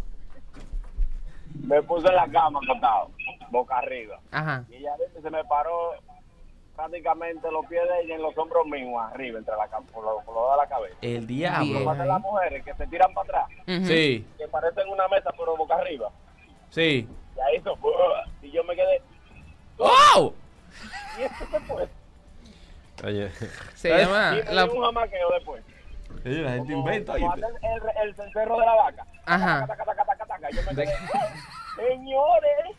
Me 1.62 1.82
puse 1.84 2.08
en 2.08 2.16
la 2.16 2.28
cama 2.28 2.60
acostado, 2.64 3.12
boca 3.50 3.78
arriba. 3.78 4.20
Ajá. 4.32 4.66
Y 4.70 4.76
ella 4.76 4.92
se 5.22 5.30
me 5.30 5.44
paró 5.46 5.92
prácticamente 6.76 7.50
los 7.52 7.66
pies 7.68 7.84
de 7.88 8.02
ella 8.02 8.16
en 8.16 8.22
los 8.22 8.36
hombros 8.38 8.66
míos, 8.66 9.00
arriba, 9.12 9.38
entre 9.40 9.56
la 9.56 9.70
cam- 9.70 9.86
por 9.86 10.04
lo, 10.04 10.20
por 10.26 10.34
lo 10.36 10.52
de 10.52 10.58
la 10.58 10.68
cabeza. 10.68 10.96
El 11.02 11.28
diablo. 11.28 11.80
Como 11.86 11.94
las 11.94 12.22
mujeres 12.22 12.66
que 12.66 12.74
se 12.74 12.88
tiran 12.88 13.14
para 13.14 13.44
atrás, 13.46 13.50
Sí, 13.86 14.26
que 14.38 14.48
parecen 14.48 14.88
una 14.90 15.08
mesa 15.08 15.30
pero 15.38 15.56
boca 15.56 15.76
arriba. 15.76 16.10
sí. 16.70 17.08
Y 17.36 17.40
ahí 17.40 17.58
hizo, 17.58 17.76
y 18.44 18.52
yo 18.52 18.64
me 18.64 18.76
quedé, 18.76 19.02
¡Oh! 19.80 20.34
y 21.18 21.22
esto 21.24 21.46
se 21.52 21.60
fue. 21.62 21.88
Oye. 23.06 23.30
Se 23.76 23.90
llama 23.90 24.38
Y 24.40 24.44
me 24.48 24.54
la- 24.54 24.64
dio 24.66 24.74
un 24.76 24.84
jamaqueo 24.86 25.30
después. 25.32 25.64
La 26.30 26.52
gente 26.52 26.74
Como- 26.74 26.88
inventa. 26.88 27.14
como 27.14 27.32
hacen 27.34 27.44
el, 27.62 28.08
el 28.08 28.16
cencerro 28.16 28.60
de 28.60 28.66
la 28.66 28.76
vaca. 28.76 29.06
Ajá. 29.26 29.68
Taca, 29.68 29.86
taca, 29.86 30.06
taca, 30.06 30.26
taca, 30.26 30.50
Yo 30.52 30.62
me 30.70 30.76
quedé, 30.76 30.94
señores. 31.90 32.78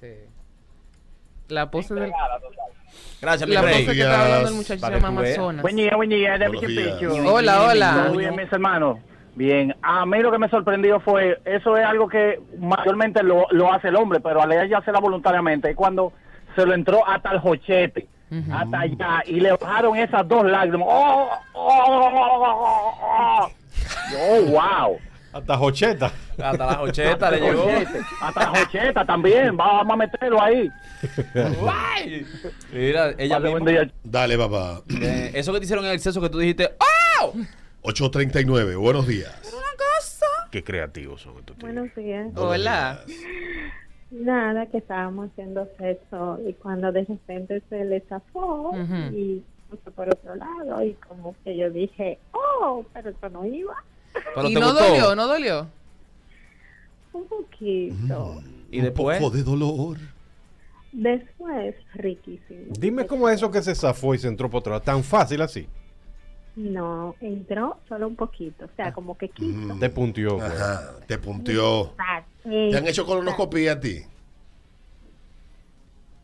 Sí. 0.00 0.14
La 1.48 1.70
pose 1.70 1.94
del. 1.94 2.12
Gracias, 3.20 3.48
mi 3.48 3.54
La 3.54 3.62
rey. 3.62 3.84
pose 3.84 3.96
que 3.96 4.02
está 4.02 4.22
hablando 4.24 4.48
el 4.48 4.54
muchacho 4.54 4.86
se 4.86 4.92
llama. 4.92 5.08
Amazonas. 5.08 5.62
Buen 5.62 5.76
día, 5.76 5.96
buen 5.96 6.08
día, 6.08 6.38
días. 6.38 6.50
Pichu. 6.50 7.28
Hola, 7.28 7.62
hola. 7.62 8.04
Todo 8.06 8.16
bien, 8.16 8.34
mis 8.36 8.52
hermanos. 8.52 8.98
Bien, 9.34 9.74
a 9.82 10.04
mí 10.06 10.18
lo 10.20 10.30
que 10.32 10.38
me 10.38 10.48
sorprendió 10.48 11.00
fue, 11.00 11.40
eso 11.44 11.76
es 11.76 11.86
algo 11.86 12.08
que 12.08 12.40
mayormente 12.58 13.22
lo, 13.22 13.46
lo 13.52 13.72
hace 13.72 13.88
el 13.88 13.96
hombre, 13.96 14.20
pero 14.20 14.42
a 14.42 14.64
ella 14.64 14.78
hacerla 14.78 14.98
voluntariamente, 15.00 15.70
es 15.70 15.76
cuando 15.76 16.12
se 16.56 16.66
lo 16.66 16.74
entró 16.74 17.06
hasta 17.08 17.30
el 17.30 17.38
jochete, 17.38 18.08
hasta 18.52 18.80
allá, 18.80 19.22
y 19.26 19.40
le 19.40 19.52
bajaron 19.52 19.96
esas 19.96 20.26
dos 20.28 20.44
lágrimas. 20.44 20.88
¡Oh, 20.90 21.30
oh, 21.52 22.10
oh, 22.14 22.98
oh! 23.02 23.50
oh, 24.16 24.42
wow! 24.42 24.98
Hasta 25.32 25.56
Jocheta. 25.56 26.12
Hasta 26.42 26.66
las 26.66 26.78
80 26.78 27.30
le 27.30 27.40
llegó. 27.40 27.68
Hasta 28.20 28.40
la 28.40 28.58
jocheta 28.58 29.04
también, 29.04 29.56
vamos 29.56 29.92
a 29.92 29.96
meterlo 29.96 30.42
ahí. 30.42 30.68
Mira, 32.72 33.14
ella 33.16 33.38
misma. 33.38 33.90
Dale, 34.02 34.36
papá. 34.36 34.82
Eh, 34.88 35.30
eso 35.34 35.52
que 35.52 35.60
te 35.60 35.64
hicieron 35.64 35.84
en 35.84 35.92
el 35.92 36.00
sexo 36.00 36.20
que 36.20 36.28
tú 36.28 36.38
dijiste, 36.38 36.70
¡Oh! 37.20 37.32
839, 37.82 38.76
buenos 38.76 39.06
días. 39.06 39.32
Qué 40.50 40.64
creativos 40.64 41.22
son 41.22 41.38
estos 41.38 41.56
tíos. 41.56 41.72
Buenos 41.72 41.94
días. 41.94 42.26
Hola. 42.34 43.04
Nada, 44.10 44.66
que 44.66 44.78
estábamos 44.78 45.30
haciendo 45.30 45.68
sexo 45.78 46.40
y 46.46 46.52
cuando 46.54 46.90
de 46.90 47.04
repente 47.04 47.62
se 47.68 47.84
le 47.84 48.00
zafó 48.00 48.72
y 49.12 49.42
puso 49.68 49.90
por 49.92 50.08
otro 50.08 50.34
lado 50.34 50.84
y 50.84 50.94
como 50.94 51.36
que 51.44 51.56
yo 51.56 51.70
dije, 51.70 52.18
oh, 52.32 52.84
pero 52.92 53.10
eso 53.10 53.28
no 53.28 53.46
iba. 53.46 53.76
Pero 54.34 54.48
y 54.48 54.54
no 54.54 54.72
gustó. 54.72 54.84
dolió, 54.84 55.14
no 55.14 55.26
dolió. 55.28 55.66
Un 57.12 57.24
poquito. 57.26 58.42
Y 58.70 58.80
después. 58.80 59.20
Poco 59.20 59.36
de 59.36 59.42
dolor. 59.44 59.98
Después, 60.92 61.76
riquísimo. 61.94 62.72
Dime 62.78 63.06
cómo 63.06 63.28
es 63.28 63.36
eso 63.36 63.50
que 63.50 63.62
se 63.62 63.74
zafó 63.76 64.14
y 64.14 64.18
se 64.18 64.26
entró 64.26 64.50
por 64.50 64.58
otro 64.58 64.72
lado. 64.72 64.82
Tan 64.82 65.04
fácil 65.04 65.40
así. 65.42 65.68
No, 66.60 67.16
entró 67.20 67.78
solo 67.88 68.06
un 68.06 68.16
poquito, 68.16 68.66
o 68.66 68.76
sea, 68.76 68.92
como 68.92 69.16
que 69.16 69.30
quiso. 69.30 69.74
Te 69.78 69.88
puntió. 69.88 70.36
pues. 70.36 70.52
Ajá, 70.52 70.94
te 71.06 71.16
puntió. 71.18 71.94
¿Te 72.42 72.76
han 72.76 72.86
hecho 72.86 73.06
colonoscopía 73.06 73.72
a 73.72 73.80
ti? 73.80 74.02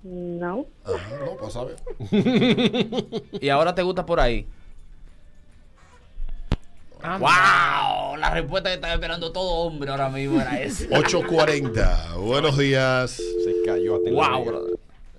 No. 0.03 0.67
Ajá, 0.85 1.17
no, 1.25 1.37
pues 1.37 1.53
saber. 1.53 1.77
Y 3.41 3.49
ahora 3.49 3.75
te 3.75 3.83
gusta 3.83 4.05
por 4.05 4.21
ahí. 4.21 4.47
¡Wow! 7.03 8.17
La 8.19 8.31
respuesta 8.35 8.69
que 8.69 8.75
estaba 8.75 8.95
esperando 8.95 9.33
todo 9.33 9.67
hombre 9.67 9.91
ahora 9.91 10.09
mismo 10.11 10.41
era 10.41 10.61
esa. 10.61 10.85
840, 10.99 12.17
buenos 12.19 12.59
días. 12.59 13.13
Se 13.13 13.63
cayó 13.65 13.97
a 13.97 13.99
¡Wow, 13.99 14.45
brother! 14.45 14.79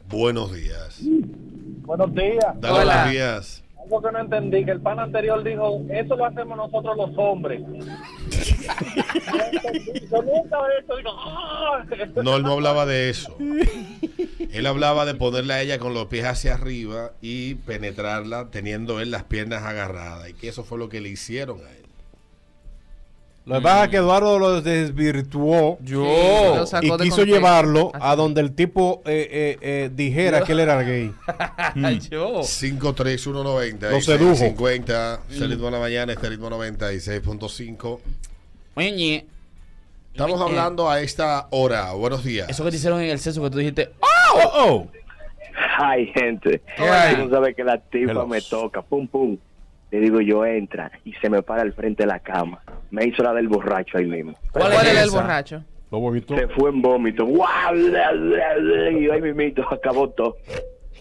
Buenos 0.10 0.54
días. 0.54 1.02
Buenos 1.02 2.14
días. 2.14 2.46
Dale 2.60 2.86
buenos 2.86 3.10
días. 3.10 3.64
Algo 3.88 4.02
que 4.02 4.12
no 4.12 4.20
entendí, 4.20 4.66
que 4.66 4.72
el 4.72 4.82
pan 4.82 5.00
anterior 5.00 5.42
dijo, 5.46 5.82
eso 5.90 6.18
lo 6.18 6.26
hacemos 6.26 6.58
nosotros 6.58 6.98
los 6.98 7.18
hombres. 7.18 7.62
Yo 10.12 10.22
nunca 10.24 10.58
hecho, 10.78 10.98
digo, 10.98 11.12
¡ah! 11.16 11.86
No, 12.22 12.36
él 12.36 12.44
no 12.44 12.52
hablaba 12.52 12.86
de 12.86 13.10
eso. 13.10 13.34
Él 14.52 14.66
hablaba 14.66 15.06
de 15.06 15.16
ponerle 15.16 15.54
a 15.54 15.62
ella 15.62 15.80
con 15.80 15.94
los 15.94 16.08
pies 16.08 16.26
hacia 16.26 16.56
arriba 16.56 17.14
y 17.22 17.56
penetrarla 17.56 18.50
teniendo 18.52 19.00
él 19.00 19.10
las 19.10 19.24
piernas 19.24 19.64
agarradas. 19.64 20.30
Y 20.30 20.34
que 20.34 20.50
eso 20.50 20.66
fue 20.66 20.78
lo 20.78 20.90
que 20.90 21.00
le 21.00 21.08
hicieron 21.08 21.60
a 21.60 21.72
él. 21.72 21.87
Lo 23.48 23.56
que 23.56 23.62
pasa 23.62 23.84
es 23.86 23.90
que 23.92 23.98
Eduardo 23.98 24.38
lo 24.40 24.62
desvirtuó 24.62 25.78
Yo. 25.82 26.04
lo 26.58 26.66
sacó 26.68 26.86
y 26.86 26.90
de 26.90 26.98
quiso 26.98 27.16
contexto. 27.18 27.26
llevarlo 27.26 27.92
Así. 27.94 28.04
a 28.06 28.16
donde 28.18 28.42
el 28.42 28.54
tipo 28.54 29.02
eh, 29.06 29.28
eh, 29.32 29.58
eh, 29.62 29.90
dijera 29.94 30.42
que 30.44 30.52
él 30.52 30.60
era 30.60 30.82
gay. 30.84 31.14
Yo. 32.12 32.42
53190 32.44 33.90
Lo 33.90 34.02
sedujo. 34.02 34.36
50 34.36 35.22
este 35.32 35.48
ritmo 35.48 35.66
de 35.68 35.72
la 35.72 35.80
mañana, 35.80 36.12
este 36.14 36.30
ritmo 36.30 36.50
96.5. 36.50 38.00
Oye, 38.76 39.26
Estamos 40.12 40.40
Eh, 40.42 40.44
hablando 40.44 40.90
a 40.90 41.00
esta 41.00 41.48
hora. 41.52 41.94
Buenos 41.94 42.24
días. 42.24 42.50
eso 42.50 42.64
que 42.66 42.72
te 42.72 42.76
hicieron 42.78 43.00
en 43.02 43.12
el 43.12 43.20
sexo 43.20 43.42
que 43.44 43.50
tú 43.50 43.60
dijiste, 43.60 43.92
Oh, 44.02 44.42
oh. 44.56 44.88
Ay, 45.80 46.08
gente. 46.14 46.62
Tú 46.76 46.84
no 47.18 47.30
sabes 47.30 47.56
que 47.56 47.64
la 47.64 47.78
tipa 47.80 48.26
me 48.26 48.42
toca, 48.42 48.82
pum, 48.82 49.08
pum. 49.08 49.38
Le 49.92 50.00
digo 50.00 50.20
yo, 50.22 50.46
entra, 50.46 50.92
y 51.06 51.14
se 51.14 51.30
me 51.30 51.42
para 51.42 51.62
al 51.62 51.74
frente 51.74 52.04
de 52.04 52.08
la 52.08 52.20
cama. 52.20 52.62
Me 52.92 53.06
hizo 53.06 53.24
la 53.24 53.34
del 53.34 53.48
borracho 53.48 53.98
ahí 53.98 54.06
mismo. 54.06 54.34
¿Cuál 54.52 54.74
¿Cuál 54.74 54.86
es 54.86 54.92
era 54.92 55.04
el 55.04 55.10
borracho? 55.10 55.64
Se 55.90 56.48
fue 56.50 56.70
en 56.70 56.82
vómito. 56.82 57.26
Bla, 57.26 57.72
Y 58.92 59.10
ahí 59.10 59.22
mismito 59.22 59.64
acabó 59.72 60.10
todo. 60.10 60.36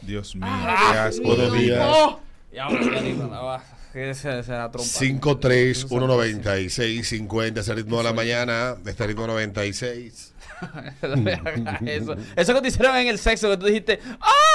Dios 0.02 0.36
mío, 0.36 0.44
Ah, 0.48 0.90
qué 0.92 0.98
asco. 0.98 1.26
Buenos 1.26 1.52
días. 1.58 1.84
¡Oh! 1.84 2.20
Y 2.52 2.58
ahora 2.58 2.78
que 2.78 3.00
ni- 3.00 3.18
ah, 3.32 3.60
que 3.92 4.14
se, 4.14 4.42
se 4.44 4.52
la 4.52 4.70
trompa. 4.70 4.88
53196 4.88 7.08
50 7.08 7.60
ese 7.60 7.74
ritmo 7.74 7.98
de 7.98 8.04
la 8.04 8.12
mañana, 8.12 8.76
de 8.76 8.90
este 8.92 9.06
ritmo 9.08 9.26
96. 9.26 10.34
eso, 11.86 12.16
eso 12.36 12.54
que 12.54 12.60
te 12.62 12.68
hicieron 12.68 12.96
en 12.96 13.08
el 13.08 13.18
sexo 13.18 13.50
que 13.50 13.56
tú 13.56 13.66
dijiste, 13.66 13.98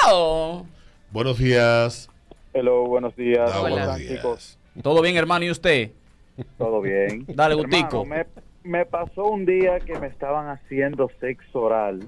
¡Oh! 0.07 0.65
Buenos 1.11 1.37
días. 1.37 2.09
Hello, 2.53 2.85
buenos 2.85 3.15
días. 3.15 3.51
Hola. 3.55 3.69
buenos 3.87 3.97
días. 3.97 4.59
Todo 4.81 5.01
bien, 5.01 5.15
hermano, 5.17 5.45
¿y 5.45 5.51
usted? 5.51 5.91
Todo 6.57 6.81
bien. 6.81 7.25
Dale. 7.27 7.55
Hermano, 7.59 8.05
me, 8.05 8.25
me 8.63 8.85
pasó 8.85 9.25
un 9.25 9.45
día 9.45 9.79
que 9.79 9.97
me 9.99 10.07
estaban 10.07 10.47
haciendo 10.49 11.09
sexo 11.19 11.61
oral 11.61 12.01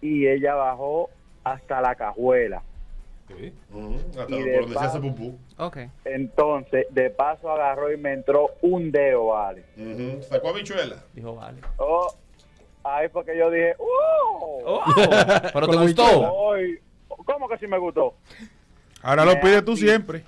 y 0.00 0.26
ella 0.26 0.54
bajó 0.54 1.10
hasta 1.44 1.80
la 1.80 1.94
cajuela. 1.94 2.62
Hasta 3.28 3.42
Y 3.42 3.50
por 4.36 4.44
de 4.44 4.56
donde 4.58 4.72
se 4.74 4.78
hace 4.78 4.98
paso- 4.98 5.00
pupú. 5.00 5.38
Ok. 5.58 5.78
Entonces, 6.04 6.86
de 6.90 7.10
paso 7.10 7.50
agarró 7.50 7.90
y 7.92 7.96
me 7.96 8.12
entró 8.12 8.50
un 8.62 8.90
dedo, 8.92 9.26
vale. 9.28 9.64
Sacó 10.28 10.50
habichuela. 10.50 10.96
Dijo, 11.14 11.34
vale. 11.34 11.58
Oh, 11.78 12.12
ahí 12.82 13.08
fue 13.08 13.24
que 13.24 13.36
yo 13.38 13.50
dije, 13.50 13.74
¡Oh! 13.78 14.82
¿Pero 15.52 15.68
te 15.68 15.76
gustó? 15.76 16.04
¿Cómo 17.24 17.48
que 17.48 17.58
sí 17.58 17.66
me 17.66 17.78
gustó? 17.78 18.14
Ahora 19.04 19.26
lo 19.26 19.38
pides 19.38 19.62
tú 19.62 19.76
siempre. 19.76 20.24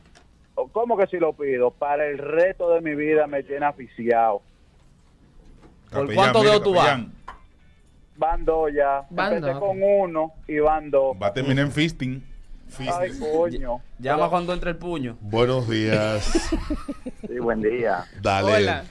¿Cómo 0.73 0.99
que 0.99 1.07
sí 1.07 1.17
lo 1.17 1.33
pido? 1.33 1.71
Para 1.71 2.07
el 2.07 2.19
resto 2.19 2.69
de 2.75 2.83
mi 2.83 2.95
vida 2.95 3.27
me 3.27 3.43
tiene 3.43 3.65
aficiado. 3.65 4.43
¿Por 5.91 6.07
mire, 6.07 6.23
dedos 6.27 6.63
tú 6.63 6.75
vas? 6.75 7.01
Van 8.19 8.45
dos 8.45 8.71
ya. 8.75 9.07
Van 9.09 9.33
Empecé 9.33 9.53
dos, 9.53 9.61
con 9.61 9.83
uno 9.83 10.33
y 10.47 10.59
van 10.59 10.91
dos. 10.91 11.17
Va 11.21 11.29
a 11.29 11.33
terminar 11.33 11.65
en 11.65 11.73
fisting. 11.73 12.23
Ay, 12.79 13.19
coño. 13.19 13.81
Llama 13.99 14.29
cuando 14.29 14.53
entre 14.53 14.71
el 14.71 14.77
puño. 14.77 15.17
Buenos 15.23 15.71
días. 15.71 16.51
Sí, 17.27 17.39
buen 17.39 17.63
día. 17.63 18.05
Dale. 18.21 18.57
Hola. 18.57 18.85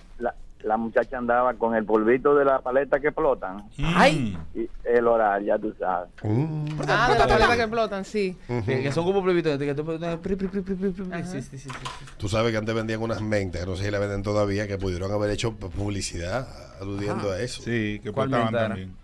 La, 0.66 0.78
muchacha 0.78 1.18
andaba 1.18 1.54
con 1.54 1.76
el 1.76 1.86
polvito 1.86 2.36
de 2.36 2.46
la 2.46 2.60
paleta 2.60 3.00
que 3.00 3.08
explotan. 3.08 3.70
Ay. 3.84 4.38
Y 4.54 4.70
el 4.84 5.08
horario, 5.08 5.48
ya 5.48 5.60
tú 5.60 5.74
sabes. 5.80 6.10
Mm. 6.24 6.66
Ah, 6.88 7.10
de 7.14 7.20
la 7.20 7.28
paleta 7.28 7.56
que 7.56 7.62
explotan, 7.62 8.06
sí. 8.06 8.38
Que, 8.66 8.82
que 8.84 8.92
son 8.92 9.06
como 9.06 9.24
plebitos. 9.24 9.58
Que. 9.58 9.76
Sí, 9.76 11.42
sí, 11.42 11.42
sí, 11.42 11.58
sí, 11.58 11.70
sí. 11.70 12.06
Tú 12.18 12.28
sabes 12.28 12.52
que 12.52 12.58
antes 12.58 12.74
vendían 12.76 13.02
unas 13.02 13.22
mentes, 13.22 13.62
que 13.62 13.68
no 13.68 13.76
sé 13.76 13.86
si 13.86 13.92
la 13.92 14.00
venden 14.00 14.24
todavía, 14.24 14.68
que 14.68 14.78
pudieron 14.78 15.12
haber 15.12 15.30
hecho 15.32 15.54
publicidad 15.56 16.48
aludiendo 16.82 17.32
a 17.32 17.40
eso. 17.40 17.62
Sí, 17.62 18.00
que 18.04 18.12
¿Cuál 18.12 18.30
explotaban 18.30 18.70
también. 18.70 18.96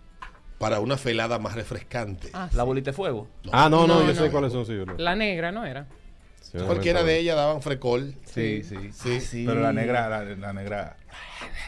Para 0.58 0.78
una 0.80 0.96
felada 0.96 1.38
más 1.40 1.54
refrescante. 1.54 2.28
Ah, 2.32 2.48
La 2.52 2.62
sí. 2.62 2.66
bolita 2.66 2.90
de 2.90 2.96
fuego. 2.96 3.26
Ah, 3.50 3.68
no, 3.68 3.86
no, 3.86 3.94
No, 3.94 4.00
yo 4.02 4.14
no. 4.14 4.14
sé 4.14 4.30
cuáles 4.30 4.52
son, 4.52 4.64
sí, 4.64 4.76
yo 4.76 4.86
no. 4.86 4.94
La 4.96 5.16
negra, 5.16 5.50
¿no 5.50 5.64
era? 5.64 5.86
Sí, 6.52 6.58
Cualquiera 6.58 7.02
de 7.02 7.18
ellas 7.18 7.34
daban 7.36 7.62
frecol. 7.62 8.14
Sí, 8.26 8.62
sí. 8.62 8.76
Sí, 8.92 9.20
Sí. 9.20 9.44
Pero 9.46 9.60
la 9.60 9.72
negra, 9.72 10.08
la, 10.10 10.22
la 10.22 10.52
negra. 10.52 10.96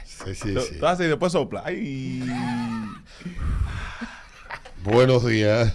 sí, 0.05 0.35
sí. 0.35 0.55
Sí. 0.61 0.79
tú 0.79 0.87
haces 0.87 1.07
y 1.07 1.09
después 1.09 1.33
sopla. 1.33 1.63
Ay. 1.65 2.23
Buenos 4.83 5.25
días. 5.27 5.75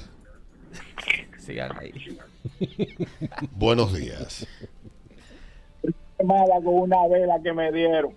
Sigan 1.40 1.72
ahí. 1.80 2.20
Buenos 3.52 3.94
días. 3.98 4.46
Mala 6.24 6.56
con 6.64 6.76
una 6.76 7.08
vela 7.08 7.40
que 7.44 7.52
me 7.52 7.72
dieron. 7.72 8.14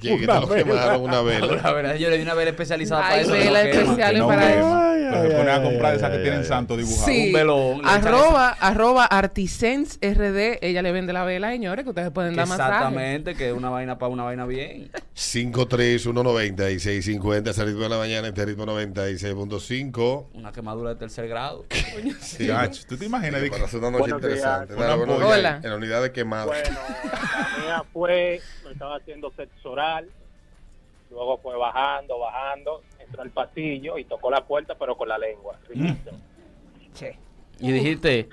¿Quién 0.00 0.20
que 0.20 0.26
te 0.26 0.32
lo 0.40 0.48
quemaron 0.48 1.02
una 1.02 1.22
vela? 1.22 1.60
La 1.62 1.72
verdad, 1.72 1.94
yo 1.96 2.10
le 2.10 2.16
di 2.16 2.22
una 2.22 2.34
vela 2.34 2.50
especializada 2.50 3.02
para 3.02 3.20
eso. 3.20 3.32
vela 3.32 3.62
que 3.62 3.68
no 3.68 3.72
quema. 3.72 3.82
especial 3.92 4.12
Que 4.12 4.18
no 4.18 4.26
para 4.28 4.54
eso. 4.54 4.80
Pero 5.06 5.22
se 5.22 5.28
ay, 5.28 5.36
pone 5.38 5.50
a 5.52 5.62
comprar 5.62 5.94
esas 5.94 6.10
que 6.10 6.18
tienen 6.18 6.44
santo 6.44 6.76
dibujado. 6.76 7.06
Sí. 7.06 7.26
Un 7.28 7.32
velón, 7.32 7.80
Arroba, 7.84 8.48
arroba 8.60 9.04
Artisens 9.06 9.98
RD. 10.02 10.58
Ella 10.62 10.82
le 10.82 10.92
vende 10.92 11.12
la 11.12 11.24
vela, 11.24 11.50
señores, 11.52 11.84
que 11.84 11.90
ustedes 11.90 12.10
pueden 12.10 12.34
dar 12.34 12.46
masaje. 12.46 12.70
Exactamente, 12.72 13.34
que 13.36 13.48
es 13.48 13.54
una 13.54 13.70
vaina 13.70 13.98
para 13.98 14.12
una 14.12 14.24
vaina 14.24 14.44
bien. 14.46 14.90
53190 15.14 16.68
ese 17.50 17.64
ritmo 17.64 17.82
de 17.84 17.88
la 17.88 17.98
mañana, 17.98 18.28
este 18.28 18.44
ritmo 18.44 18.66
96.5. 18.66 20.26
Una 20.34 20.52
quemadura 20.52 20.90
de 20.90 20.96
tercer 20.96 21.28
grado. 21.28 21.64
Sí. 22.20 22.48
¿Tú 22.88 22.96
te 22.96 23.06
imaginas? 23.06 23.40
que- 23.42 23.50
Para 23.50 23.64
hacer 23.64 23.78
una 23.80 23.90
noche 23.98 24.10
interesante. 24.10 24.74
Una. 24.74 24.94
Hola. 24.94 25.60
En 25.62 25.70
la 25.70 25.76
unidad 25.76 26.02
de 26.02 26.12
quemado. 26.12 26.48
Bueno, 26.48 26.78
la 27.04 27.58
mía 27.64 27.84
fue, 27.92 28.40
me 28.66 28.72
estaba 28.72 28.96
haciendo 28.96 29.30
sexo 29.32 29.70
oral, 29.72 30.08
luego 31.10 31.38
fue 31.38 31.56
bajando, 31.56 32.18
bajando, 32.18 32.82
entró 32.98 33.22
al 33.22 33.30
pasillo 33.30 33.98
y 33.98 34.04
tocó 34.04 34.30
la 34.30 34.44
puerta, 34.44 34.74
pero 34.78 34.96
con 34.96 35.08
la 35.08 35.18
lengua. 35.18 35.58
Riquito. 35.68 36.10
Y 37.58 37.72
dijiste, 37.72 38.28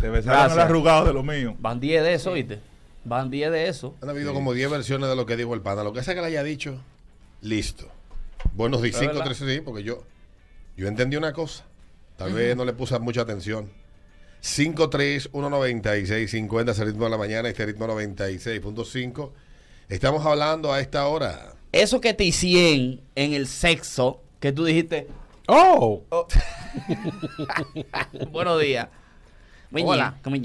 Te 0.00 0.08
besaron 0.10 0.52
el 0.52 0.58
arrugado 0.60 1.06
de 1.06 1.12
lo 1.14 1.22
mío. 1.22 1.54
van 1.58 1.80
10 1.80 2.02
de 2.02 2.14
eso, 2.14 2.32
¿viste? 2.32 2.60
Van 3.04 3.30
10 3.30 3.50
de 3.50 3.68
eso. 3.68 3.94
Han 4.02 4.10
habido 4.10 4.34
como 4.34 4.52
10 4.52 4.70
versiones 4.70 5.08
de 5.08 5.16
lo 5.16 5.24
que 5.26 5.36
dijo 5.36 5.54
el 5.54 5.60
pana. 5.62 5.84
Lo 5.84 5.92
que 5.92 6.02
sea 6.02 6.14
que 6.14 6.20
le 6.20 6.26
haya 6.26 6.42
dicho, 6.42 6.78
listo. 7.40 7.86
Buenos 8.52 8.82
días, 8.82 8.96
Es 8.96 9.00
5, 9.00 9.12
verdad. 9.14 9.24
3, 9.26 9.38
sí, 9.38 9.60
porque 9.60 9.82
yo, 9.82 10.02
yo 10.76 10.88
entendí 10.88 11.16
una 11.16 11.32
cosa. 11.32 11.64
Tal 12.16 12.32
vez 12.32 12.56
no 12.56 12.64
le 12.64 12.72
puse 12.72 12.98
mucha 12.98 13.22
atención. 13.22 13.70
5, 14.40 14.90
3, 14.90 15.30
1, 15.32 15.50
96, 15.50 16.30
50, 16.30 16.72
ese 16.72 16.84
ritmo 16.84 17.04
de 17.04 17.10
la 17.10 17.18
mañana, 17.18 17.48
este 17.48 17.66
ritmo 17.66 17.86
96.5. 17.86 19.30
Estamos 19.88 20.24
hablando 20.24 20.72
a 20.72 20.80
esta 20.80 21.06
hora. 21.06 21.54
Eso 21.72 22.00
que 22.00 22.14
te 22.14 22.24
hicieron 22.24 23.00
en 23.14 23.32
el 23.32 23.46
sexo, 23.46 24.22
que 24.40 24.52
tú 24.52 24.64
dijiste, 24.64 25.08
Oh, 25.48 26.02
buenos 28.32 28.60
días. 28.60 28.88
Hola. 29.72 30.18
¿Cómo. 30.22 30.36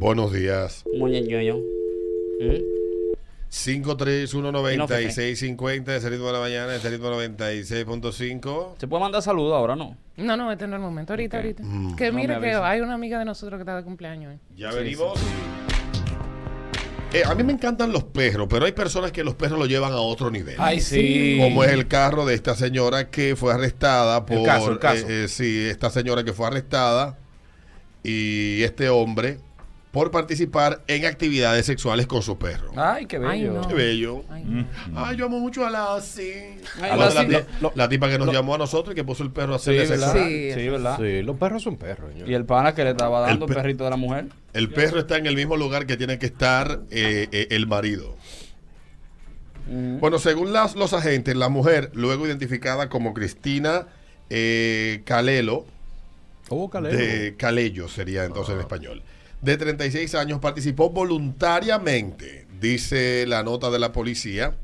Buenos 0.00 0.32
días. 0.32 0.84
¿Cómo 0.90 1.08
ñe, 1.08 1.20
ñe, 1.22 1.44
ñe? 1.44 1.52
¿Mm? 2.40 2.83
5, 3.56 3.96
3, 3.96 4.34
1, 4.34 4.50
96, 4.50 5.38
50, 5.38 5.94
ese 5.94 6.10
ritmo 6.10 6.26
de 6.26 6.32
la 6.32 6.40
mañana, 6.40 6.74
este 6.74 6.90
ritmo 6.90 7.08
96.5. 7.10 8.74
¿Se 8.78 8.88
puede 8.88 9.00
mandar 9.00 9.22
saludos 9.22 9.54
ahora, 9.54 9.76
no? 9.76 9.96
No, 10.16 10.36
no, 10.36 10.50
este 10.50 10.66
no 10.66 10.74
es 10.74 10.80
el 10.80 10.82
momento. 10.84 11.12
Ahorita, 11.12 11.36
ahorita. 11.36 11.62
Mm. 11.62 11.94
Que 11.94 12.10
No 12.10 12.18
mire 12.18 12.40
que 12.40 12.52
hay 12.52 12.80
una 12.80 12.94
amiga 12.94 13.20
de 13.20 13.24
nosotros 13.24 13.58
que 13.58 13.62
está 13.62 13.76
de 13.76 13.84
cumpleaños. 13.84 14.34
¿eh? 14.34 14.38
Ya 14.56 14.72
Sí, 14.72 14.78
venimos. 14.78 15.20
Eh, 17.12 17.22
a 17.24 17.32
mí 17.36 17.44
me 17.44 17.52
encantan 17.52 17.92
los 17.92 18.02
perros, 18.02 18.48
pero 18.50 18.66
hay 18.66 18.72
personas 18.72 19.12
que 19.12 19.22
los 19.22 19.36
perros 19.36 19.56
lo 19.56 19.66
llevan 19.66 19.92
a 19.92 19.98
otro 19.98 20.32
nivel. 20.32 20.56
Ay, 20.58 20.80
sí. 20.80 21.38
Como 21.40 21.62
es 21.62 21.70
el 21.70 21.86
carro 21.86 22.26
de 22.26 22.34
esta 22.34 22.56
señora 22.56 23.08
que 23.08 23.36
fue 23.36 23.54
arrestada 23.54 24.26
por. 24.26 24.44
caso, 24.44 24.72
el 24.72 24.78
caso. 24.80 25.06
eh, 25.08 25.24
eh, 25.24 25.28
sí, 25.28 25.64
esta 25.70 25.90
señora 25.90 26.24
que 26.24 26.32
fue 26.32 26.48
arrestada 26.48 27.18
y 28.02 28.64
este 28.64 28.88
hombre 28.88 29.38
por 29.94 30.10
participar 30.10 30.82
en 30.88 31.06
actividades 31.06 31.64
sexuales 31.66 32.06
con 32.08 32.20
su 32.20 32.36
perro. 32.36 32.72
Ay, 32.76 33.06
qué 33.06 33.18
bello. 33.18 33.30
Ay, 33.30 33.42
no. 33.62 33.68
Qué 33.68 33.74
bello. 33.74 34.24
Ay, 34.28 34.44
Mm. 34.44 34.66
Ay, 34.96 35.16
yo 35.16 35.26
amo 35.26 35.38
mucho 35.38 35.64
a 35.64 35.70
Lassie. 35.70 36.58
Ay, 36.82 36.90
la, 36.98 37.08
la- 37.10 37.22
la- 37.60 37.72
la 37.74 37.88
tipa 37.88 38.08
que 38.10 38.18
nos 38.18 38.30
llamó 38.32 38.56
a 38.56 38.58
nosotros 38.58 38.92
y 38.92 38.96
que 38.96 39.04
puso 39.04 39.22
el 39.22 39.30
perro 39.30 39.54
a 39.54 39.58
Sí, 39.58 39.70
hacerle 39.70 39.88
¿verdad? 39.96 40.12
sexo. 40.12 40.28
Sí. 40.28 40.52
Sí, 40.52 40.68
¿verdad? 40.68 40.96
sí, 40.98 41.22
los 41.22 41.36
perros 41.38 41.62
son 41.62 41.76
perros, 41.76 42.12
señor. 42.12 42.28
Y 42.28 42.34
el 42.34 42.44
pana 42.44 42.74
que 42.74 42.82
le 42.84 42.90
estaba 42.90 43.20
dando 43.20 43.46
El 43.46 43.50
el, 43.50 43.56
pe- 43.56 43.62
perrito 43.62 43.84
de 43.84 43.90
la 43.90 43.96
mujer. 43.96 44.26
El 44.52 44.68
perro 44.70 44.98
está 44.98 45.16
en 45.16 45.26
el 45.26 45.36
mismo 45.36 45.56
lugar 45.56 45.86
que 45.86 45.96
tiene 45.96 46.18
que 46.18 46.26
estar 46.26 46.80
eh, 46.90 47.28
eh, 47.32 47.46
el 47.50 47.66
marido. 47.68 48.16
Mm. 49.70 49.98
Bueno, 50.00 50.18
según 50.18 50.52
las- 50.52 50.74
los 50.76 50.92
agentes, 50.92 51.36
la 51.36 51.48
mujer, 51.48 51.90
luego 51.94 52.26
identificada 52.26 52.88
como 52.88 53.14
Cristina 53.14 53.86
eh, 54.30 55.02
Calelo, 55.04 55.66
Oh, 56.48 56.68
Calero. 56.68 56.96
de 56.98 57.34
Calello 57.38 57.88
sería 57.88 58.24
entonces 58.24 58.54
en 58.54 58.60
español, 58.60 59.02
de 59.44 59.56
36 59.56 60.14
años, 60.14 60.40
participó 60.40 60.90
voluntariamente, 60.90 62.46
dice 62.60 63.24
la 63.26 63.42
nota 63.42 63.70
de 63.70 63.78
la 63.78 63.92
policía, 63.92 64.54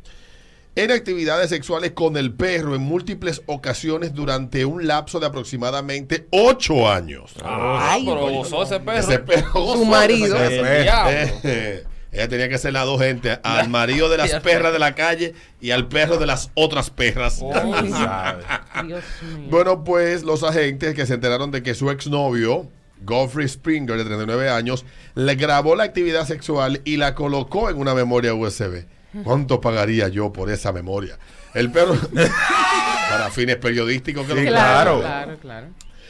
en 0.77 0.91
actividades 0.93 1.51
sexuales 1.51 1.93
con 1.93 2.17
el 2.17 2.33
perro 2.33 2.75
en 2.75 2.83
múltiples 2.83 3.43
ocasiones 3.47 4.15
durante 4.15 4.65
un 4.65 4.87
lapso 4.87 5.19
de 5.21 5.27
aproximadamente 5.27 6.27
8 6.31 6.91
años. 6.91 7.35
Ay, 7.45 8.05
pero 8.07 8.31
gozó 8.31 8.63
ese 8.63 8.79
perro. 8.81 8.99
Ese 8.99 9.19
perro 9.19 9.73
Su 9.75 9.85
marido. 9.85 10.37
ese 10.37 10.57
El 10.57 10.63
perro. 10.63 10.83
diablo. 10.83 11.91
Ella 12.13 12.29
tenía 12.29 12.49
que 12.49 12.59
ser 12.59 12.73
las 12.73 12.87
dos 12.87 13.01
gente, 13.01 13.39
al 13.45 13.69
marido 13.69 14.09
de 14.09 14.17
las 14.19 14.35
perras 14.41 14.73
de 14.73 14.81
la 14.81 14.97
calle 14.97 15.33
y 15.61 15.71
al 15.71 15.87
perro 15.87 16.17
de 16.19 16.27
las 16.27 16.51
otras 16.55 16.91
perras. 16.91 17.41
Ay, 17.55 17.91
Sabe. 17.91 18.45
Dios 18.85 19.05
mío. 19.37 19.47
Bueno, 19.49 19.85
pues 19.85 20.25
los 20.25 20.43
agentes 20.43 20.95
que 20.95 21.07
se 21.07 21.15
enteraron 21.15 21.53
de 21.53 21.63
que 21.63 21.75
su 21.75 21.89
exnovio, 21.91 22.67
Godfrey 23.03 23.49
Springer, 23.49 23.97
de 23.97 24.05
39 24.05 24.51
años, 24.51 24.85
le 25.15 25.35
grabó 25.35 25.77
la 25.77 25.85
actividad 25.85 26.27
sexual 26.27 26.81
y 26.85 26.97
la 26.97 27.15
colocó 27.15 27.71
en 27.71 27.79
una 27.79 27.95
memoria 27.95 28.35
USB. 28.35 28.85
¿Cuánto 29.25 29.61
pagaría 29.61 30.09
yo 30.09 30.33
por 30.33 30.51
esa 30.51 30.73
memoria? 30.73 31.19
El 31.53 31.73
perro, 31.73 31.97
para 33.11 33.31
fines 33.31 33.57
periodísticos, 33.57 34.27
que 34.27 34.35
Claro, 34.47 35.01
claro. 35.01 35.01
claro, 35.01 35.39
claro. 35.41 35.67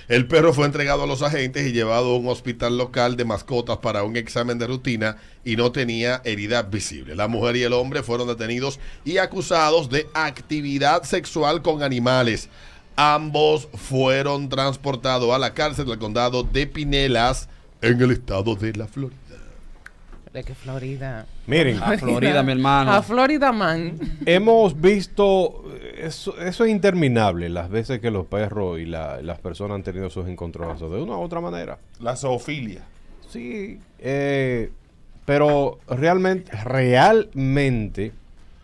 el 0.08 0.26
perro 0.26 0.52
fue 0.52 0.66
entregado 0.66 1.04
a 1.04 1.06
los 1.06 1.22
agentes 1.22 1.66
y 1.66 1.72
llevado 1.72 2.10
a 2.14 2.18
un 2.18 2.28
hospital 2.28 2.76
local 2.76 3.16
de 3.16 3.24
mascotas 3.24 3.78
para 3.78 4.02
un 4.02 4.16
examen 4.16 4.58
de 4.58 4.66
rutina 4.66 5.16
y 5.44 5.56
no 5.56 5.72
tenía 5.72 6.20
herida 6.24 6.62
visible. 6.62 7.16
La 7.16 7.26
mujer 7.26 7.56
y 7.56 7.62
el 7.62 7.72
hombre 7.72 8.02
fueron 8.02 8.28
detenidos 8.28 8.78
y 9.06 9.16
acusados 9.16 9.88
de 9.88 10.06
actividad 10.12 11.04
sexual 11.04 11.62
con 11.62 11.82
animales. 11.82 12.50
Ambos 13.02 13.66
fueron 13.72 14.50
transportados 14.50 15.34
a 15.34 15.38
la 15.38 15.54
cárcel 15.54 15.86
del 15.86 15.98
condado 15.98 16.42
de 16.42 16.66
Pinelas 16.66 17.48
en 17.80 17.98
el 17.98 18.10
estado 18.10 18.54
de 18.56 18.74
la 18.74 18.86
Florida. 18.86 19.16
De 20.34 20.44
que 20.44 20.54
Florida. 20.54 21.24
Miren, 21.46 21.82
A 21.82 21.96
Florida, 21.96 22.42
mi 22.42 22.52
hermano. 22.52 22.92
A 22.92 23.00
Florida 23.02 23.52
Man. 23.52 23.98
hemos 24.26 24.78
visto, 24.78 25.64
eso, 25.96 26.38
eso 26.38 26.64
es 26.66 26.70
interminable, 26.70 27.48
las 27.48 27.70
veces 27.70 28.00
que 28.00 28.10
los 28.10 28.26
perros 28.26 28.78
y 28.78 28.84
la- 28.84 29.22
las 29.22 29.38
personas 29.40 29.76
han 29.76 29.82
tenido 29.82 30.10
sus 30.10 30.28
encontronazos 30.28 30.92
de 30.92 31.00
una 31.00 31.16
u 31.16 31.22
otra 31.22 31.40
manera. 31.40 31.78
La 32.00 32.16
zoofilia. 32.16 32.82
Sí, 33.30 33.80
eh, 33.98 34.70
pero 35.24 35.78
realmente, 35.88 36.52
realmente 36.64 38.12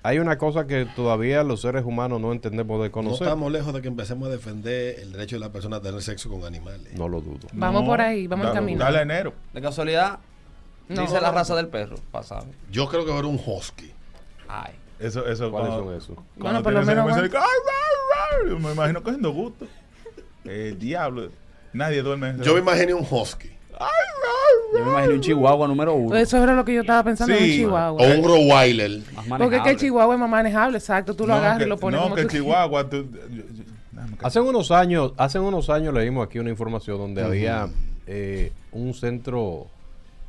hay 0.07 0.19
una 0.21 0.39
cosa 0.39 0.67
que 0.67 0.85
todavía 0.85 1.43
los 1.43 1.61
seres 1.63 1.85
humanos 1.85 2.21
no 2.21 2.31
entendemos 2.33 2.81
de 2.81 2.87
No 2.89 2.93
conocer. 2.93 3.27
estamos 3.27 3.51
lejos 3.51 3.75
de 3.75 3.83
que 3.83 3.89
empecemos 3.89 4.29
a 4.29 4.31
defender 4.31 5.01
el 5.01 5.13
derecho 5.13 5.37
de 5.37 5.41
la 5.41 5.51
persona 5.51 5.77
a 5.77 5.81
tener 5.81 6.01
sexo 6.01 6.31
con 6.31 6.45
animales. 6.45 6.93
No 6.95 7.09
lo 7.09 7.21
dudo. 7.21 7.49
Vamos 7.53 7.85
por 7.85 8.01
ahí, 8.01 8.27
vamos 8.27 8.47
en 8.49 8.53
camino. 8.55 8.79
Dale 8.79 9.01
enero. 9.03 9.33
De 9.53 9.61
casualidad, 9.61 10.19
No. 10.89 11.03
dice 11.03 11.21
la 11.21 11.33
raza 11.33 11.57
del 11.57 11.69
perro. 11.69 11.97
Pasado. 12.13 12.47
Yo 12.71 12.89
creo 12.89 13.05
que 13.05 13.11
va 13.11 13.17
a 13.17 13.19
haber 13.21 13.31
un 13.31 13.41
husky. 13.45 13.91
Ay. 14.49 14.75
Eso, 15.01 15.27
eso, 15.27 15.51
¿Cuáles 15.51 15.71
son 15.75 15.93
esos? 15.95 16.07
cuando 16.17 16.25
Bueno, 16.39 16.63
por 16.63 16.73
lo 16.73 16.83
menos 16.85 17.05
mensaje, 17.07 17.37
¡ay, 17.37 17.43
ay, 17.67 18.45
ay! 18.45 18.51
Yo 18.51 18.59
me 18.61 18.73
imagino 18.73 19.03
cogiendo 19.03 19.31
gusto. 19.33 19.67
El 20.45 20.79
diablo. 20.79 21.31
Nadie 21.73 22.01
duerme. 22.03 22.29
en 22.31 22.43
Yo 22.43 22.55
me 22.55 22.61
imaginé 22.61 22.95
un 22.95 23.05
husky. 23.11 23.51
Yo 24.73 24.85
me 24.85 24.91
imagino 24.91 25.15
un 25.15 25.21
chihuahua 25.21 25.69
número 25.69 25.95
uno. 25.95 26.17
Eso 26.17 26.43
era 26.43 26.55
lo 26.55 26.65
que 26.65 26.75
yo 26.75 26.81
estaba 26.81 27.03
pensando 27.05 27.35
en 27.35 27.43
un 27.43 27.49
Sí. 27.49 27.57
chihuahua. 27.59 28.03
O 28.03 28.05
un 28.19 28.25
Rottweiler. 28.25 29.01
Porque 29.39 29.57
es 29.57 29.63
que 29.63 29.71
el 29.71 29.77
chihuahua 29.77 30.15
es 30.15 30.21
más 30.21 30.31
manejable, 30.31 30.79
exacto. 30.79 31.15
Tú 31.15 31.25
lo 31.27 31.35
No, 31.35 31.35
agarras 31.37 31.59
que- 31.59 31.65
y 31.65 31.69
lo 31.69 31.77
pones 31.79 31.99
No, 31.99 32.05
como 32.05 32.15
que 32.17 32.23
tú 32.23 32.29
Chihuahua. 32.29 32.89
tú- 32.89 32.97
yo- 33.13 33.21
yo- 33.31 33.43
déjame 33.93 34.17
callar. 34.17 34.27
Hace 34.27 34.41
unos 34.41 34.71
años, 34.71 35.13
hace 35.17 35.39
unos 35.39 35.71
años 35.71 35.95
leímos 35.95 36.27
aquí 36.27 36.39
una 36.39 36.51
información 36.51 36.99
donde 36.99 37.23
había 37.23 37.69
eh, 38.09 38.53
un 38.73 38.95
centro 38.95 39.67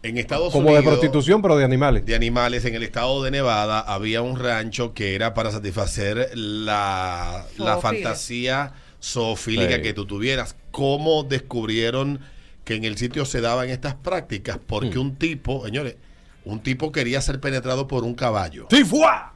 En 0.04 0.18
Estados 0.18 0.52
como 0.52 0.68
Unidos. 0.70 0.84
de 0.84 0.90
prostitución, 0.92 1.42
pero 1.42 1.58
de 1.58 1.64
animales. 1.66 2.06
de 2.06 2.16
animales 2.16 2.66
en 2.66 2.74
el 2.76 2.84
estado 2.84 3.22
de 3.24 3.30
Nevada 3.32 3.80
había 3.82 4.22
un 4.24 4.40
rancho 4.40 4.94
que 4.94 5.14
era 5.16 5.34
para 5.36 5.52
satisfacer 5.52 6.32
la, 6.36 7.46
la 7.58 7.78
fantasía 7.78 8.74
zoofílica 9.02 9.76
Sí. 9.76 9.82
que 9.84 9.94
tú 9.94 10.06
tuvieras. 10.06 10.56
¿Cómo 10.72 11.24
descubrieron 11.24 12.20
que 12.68 12.76
en 12.76 12.84
el 12.84 12.98
sitio 12.98 13.24
se 13.26 13.40
daban 13.40 13.70
estas 13.70 13.96
prácticas? 13.96 14.60
Porque 14.68 15.00
un 15.00 15.16
tipo, 15.16 15.66
señores, 15.66 15.96
un 16.44 16.60
tipo 16.62 16.92
quería 16.92 17.22
ser 17.22 17.40
penetrado 17.40 17.88
por 17.88 18.04
un 18.04 18.14
caballo. 18.14 18.68
¡Tifua! 18.68 19.34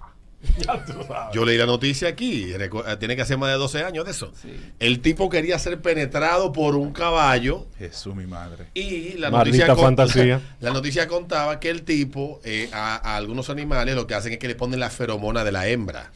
Yo 1.34 1.45
leí 1.45 1.57
la 1.57 1.65
noticia 1.65 2.09
aquí, 2.09 2.51
eh, 2.51 2.69
tiene 2.99 3.15
que 3.15 3.21
hacer 3.21 3.38
más 3.38 3.51
de 3.51 3.57
12 3.57 3.84
años 3.84 4.05
de 4.05 4.11
eso. 4.11 4.34
El 4.79 4.99
tipo 4.99 5.29
quería 5.29 5.57
ser 5.59 5.82
penetrado 5.82 6.51
por 6.51 6.75
un 6.75 6.91
caballo 6.91 7.67
Jesús, 7.77 8.15
mi 8.15 8.25
madre. 8.25 8.65
y 8.73 9.13
la 9.17 9.29
Maldita 9.29 9.67
noticia, 9.67 9.84
fantasía. 9.84 10.41
la 10.59 10.71
noticia 10.71 11.07
contaba 11.07 11.59
que 11.59 11.69
el 11.69 11.84
tipo 11.84 12.41
eh, 12.43 12.69
a, 12.73 12.95
a 12.95 13.17
algunos 13.17 13.49
animales 13.49 13.95
lo 13.95 14.07
que 14.07 14.15
hacen 14.15 14.34
es 14.34 14.39
que 14.39 14.47
le 14.47 14.55
ponen 14.55 14.79
la 14.79 14.89
feromona 14.89 15.43
de 15.43 15.51
la 15.51 15.67
hembra. 15.67 16.11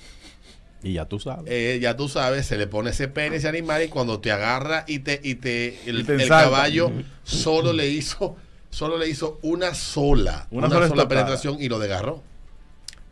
Y 0.85 0.93
ya 0.93 1.05
tú 1.05 1.19
sabes. 1.19 1.45
Eh, 1.51 1.79
ya 1.81 1.97
tú 1.97 2.07
sabes, 2.07 2.45
se 2.45 2.57
le 2.57 2.67
pone 2.67 2.91
ese 2.91 3.07
pene 3.07 3.37
ese 3.37 3.47
animal 3.47 3.83
y 3.83 3.87
cuando 3.87 4.19
te 4.19 4.31
agarra 4.31 4.85
y 4.87 4.99
te 4.99 5.19
y 5.23 5.35
te 5.35 5.79
el, 5.89 6.01
Y 6.01 6.03
te 6.03 6.13
el 6.13 6.21
ensalta. 6.21 6.43
caballo 6.45 6.91
solo 7.23 7.73
le 7.73 7.89
hizo 7.89 8.37
solo 8.69 8.97
le 8.97 9.09
hizo 9.09 9.39
una 9.41 9.73
sola 9.73 10.47
Una 10.51 10.67
una, 10.67 10.87
sola 10.87 11.07
penetración 11.07 11.57
y 11.61 11.69
lo 11.69 11.79
desgarró. 11.79 12.21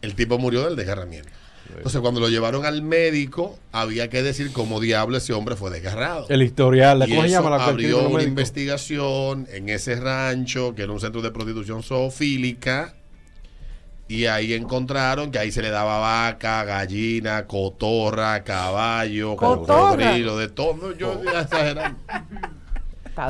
El 0.02 0.14
tipo 0.16 0.38
murió 0.38 0.64
del 0.66 0.76
desgarramiento. 0.76 1.30
Entonces 1.76 2.02
cuando 2.02 2.20
lo 2.20 2.28
llevaron 2.30 2.66
al 2.66 2.82
médico 2.84 3.58
había 3.72 4.10
que 4.10 4.22
decir 4.22 4.52
cómo 4.52 4.80
diablo 4.82 5.18
ese 5.18 5.34
hombre 5.34 5.56
fue 5.56 5.72
desgarrado. 5.72 6.28
El 6.30 6.44
historial, 6.44 7.00
la- 7.00 7.06
Y 7.08 7.10
¿cómo 7.10 7.22
se 7.22 7.28
eso 7.30 7.38
llama 7.42 7.58
la 7.58 7.66
abrió 7.66 8.00
una 8.02 8.10
médico? 8.10 8.22
investigación 8.30 9.48
en 9.52 9.70
ese 9.70 9.96
rancho, 9.96 10.76
que 10.76 10.84
era 10.84 10.92
un 10.92 11.00
centro 11.00 11.22
de 11.22 11.32
prostitución 11.32 11.82
zoofílica, 11.82 12.94
y 14.08 14.26
ahí 14.26 14.54
encontraron 14.54 15.32
que 15.32 15.40
ahí 15.40 15.52
se 15.52 15.62
le 15.62 15.70
daba 15.70 16.00
vaca, 16.00 16.64
gallina, 16.66 17.46
cotorra, 17.48 18.44
caballo, 18.44 19.36
cocodrilo, 19.36 20.38
de 20.38 20.50
todo. 20.50 20.76
No, 20.76 20.92
Yo 20.94 21.14
estoy 21.14 21.28
exagerando. 21.42 22.00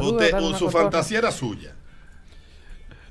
Usted- 0.01 0.31
su 0.31 0.51
cotorra. 0.65 0.71
fantasía 0.71 1.19
era 1.19 1.31
suya. 1.31 1.73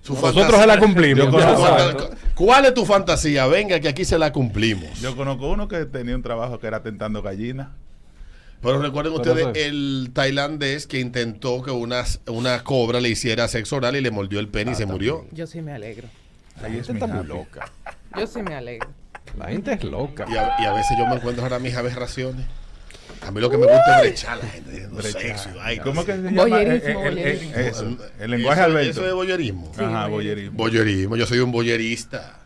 Su 0.02 0.14
Nosotros 0.14 0.60
se 0.60 0.66
la 0.66 0.78
cumplimos. 0.78 1.26
Conozco-. 1.28 2.10
¿Cuál 2.34 2.64
es 2.64 2.74
tu 2.74 2.84
fantasía? 2.84 3.46
Venga, 3.46 3.78
que 3.78 3.88
aquí 3.88 4.04
se 4.04 4.18
la 4.18 4.32
cumplimos. 4.32 5.00
Yo 5.00 5.14
conozco 5.14 5.48
uno 5.48 5.68
que 5.68 5.84
tenía 5.84 6.16
un 6.16 6.22
trabajo 6.22 6.58
que 6.58 6.66
era 6.66 6.82
tentando 6.82 7.22
gallinas. 7.22 7.68
Pero 8.60 8.80
recuerden 8.80 9.12
ustedes 9.12 9.48
el 9.56 10.10
tailandés 10.12 10.86
que 10.86 11.00
intentó 11.00 11.62
que 11.62 11.72
una, 11.72 12.04
una 12.26 12.62
cobra 12.62 13.00
le 13.00 13.08
hiciera 13.08 13.48
sexo 13.48 13.76
oral 13.76 13.96
y 13.96 14.00
le 14.00 14.10
mordió 14.12 14.38
el 14.40 14.48
pene 14.48 14.72
y 14.72 14.74
se 14.74 14.86
murió. 14.86 15.26
Yo 15.32 15.46
sí 15.46 15.60
me 15.62 15.72
alegro. 15.72 16.08
Ahí 16.62 16.78
es 16.78 16.86
Gente 16.86 17.04
está 17.04 17.06
muy 17.06 17.26
loca. 17.26 17.70
Yo 18.18 18.26
sí 18.26 18.42
me 18.42 18.54
alegro. 18.54 18.88
La 19.38 19.46
gente 19.46 19.72
es 19.72 19.84
loca. 19.84 20.26
Y 20.28 20.36
a, 20.36 20.56
y 20.58 20.64
a 20.66 20.72
veces 20.74 20.96
yo 20.98 21.06
me 21.06 21.14
encuentro 21.14 21.42
ahora 21.44 21.58
mis 21.58 21.74
aberraciones. 21.74 22.44
A 23.26 23.30
mí 23.30 23.40
lo 23.40 23.48
que 23.48 23.56
me 23.56 23.66
gusta 23.66 23.96
es 23.98 24.02
brechar 24.02 24.36
la 24.38 24.46
gente 24.46 24.70
diciendo 24.70 24.96
Brechar. 24.96 25.22
sexo 25.22 25.48
y 25.54 25.56
vaina. 25.58 25.82
¿Cómo 25.84 26.04
que 26.04 26.12
se 26.12 26.22
llama? 26.22 26.42
Boyerismo, 26.42 26.74
Eh, 26.74 26.92
eh, 26.92 27.06
el- 27.08 27.14
boyerismo. 27.14 27.56
eso, 27.56 27.96
el 28.20 28.30
lenguaje 28.30 28.60
eso, 28.60 28.66
Alberto. 28.70 28.90
Eso 28.90 29.06
es 29.06 29.14
boyerismo. 29.14 29.72
Ajá, 29.78 30.04
Sí, 30.06 30.10
boyerismo. 30.10 30.56
Boyerismo. 30.58 31.16
Yo 31.16 31.26
soy 31.26 31.38
un 31.38 31.52
boyerista. 31.52 32.38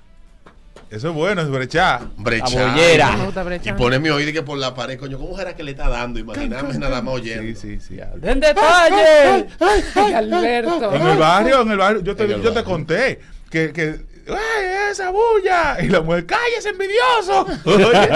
Eso 0.90 1.08
es 1.08 1.14
bueno, 1.14 1.42
es 1.42 1.48
brechar. 1.50 2.02
Brechar. 2.16 3.18
gusta 3.24 3.40
Y 3.42 3.44
brechar. 3.44 3.76
pone 3.76 3.98
mi 3.98 4.10
oído 4.10 4.30
y 4.30 4.32
que 4.32 4.42
por 4.42 4.56
la 4.58 4.72
pared, 4.74 4.98
coño, 4.98 5.18
¿cómo 5.18 5.36
será 5.36 5.56
que 5.56 5.64
le 5.64 5.72
está 5.72 5.88
dando? 5.88 6.20
Imaginame 6.20 6.78
nada 6.78 7.02
más 7.02 7.14
oyendo. 7.14 7.42
Sí, 7.60 7.80
sí, 7.80 7.80
sí. 7.96 8.00
¡Den 8.18 8.38
detalle! 8.38 9.46
Ay, 9.94 10.12
Alberto. 10.12 10.94
En 10.94 11.06
el 11.06 11.16
barrio, 11.18 11.62
en 11.62 11.70
el 11.72 11.78
barrio, 11.78 12.02
yo 12.02 12.14
te, 12.14 12.24
En 12.24 12.42
yo 12.42 12.52
te 12.52 12.62
conté 12.62 13.20
que, 13.50 13.72
que 13.72 14.00
¡ay, 14.28 14.90
esa 14.90 15.10
bulla! 15.10 15.76
Y 15.82 15.88
la 15.88 16.00
mujer, 16.00 16.26
¡cállese, 16.26 16.70
envidioso! 16.70 17.46
Oye. 17.64 18.08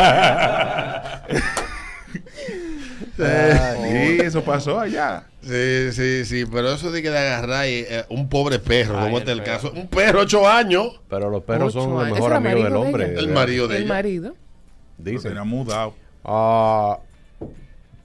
sí, 3.16 4.18
eso 4.22 4.42
pasó 4.42 4.80
allá. 4.80 5.24
Sí, 5.42 5.92
sí, 5.92 6.24
sí, 6.24 6.44
pero 6.46 6.72
eso 6.72 6.90
de 6.90 7.02
que 7.02 7.10
de 7.10 7.18
agarrar 7.18 7.66
y, 7.66 7.84
eh, 7.88 8.04
un 8.10 8.28
pobre 8.28 8.58
perro, 8.58 8.98
Ay, 8.98 9.04
como 9.04 9.16
el 9.18 9.22
este 9.22 9.32
es 9.32 9.38
el 9.38 9.44
caso. 9.44 9.72
Un 9.74 9.88
perro, 9.88 10.20
ocho 10.20 10.48
años. 10.48 11.00
Pero 11.08 11.30
los 11.30 11.42
perros 11.44 11.74
Ocho 11.74 11.84
son 11.84 11.94
los 11.94 12.04
mejores 12.04 12.26
era 12.26 12.36
amigos 12.36 12.64
del 12.64 12.72
de 12.72 12.78
hombre. 12.78 13.14
El 13.18 13.28
marido 13.28 13.68
de 13.68 13.76
El 13.76 13.82
ella. 13.84 13.94
marido. 13.94 14.34
Lo 14.98 15.04
Dicen. 15.04 15.30
tenía 15.30 15.44
mudado. 15.44 15.94
Ah, 16.24 16.98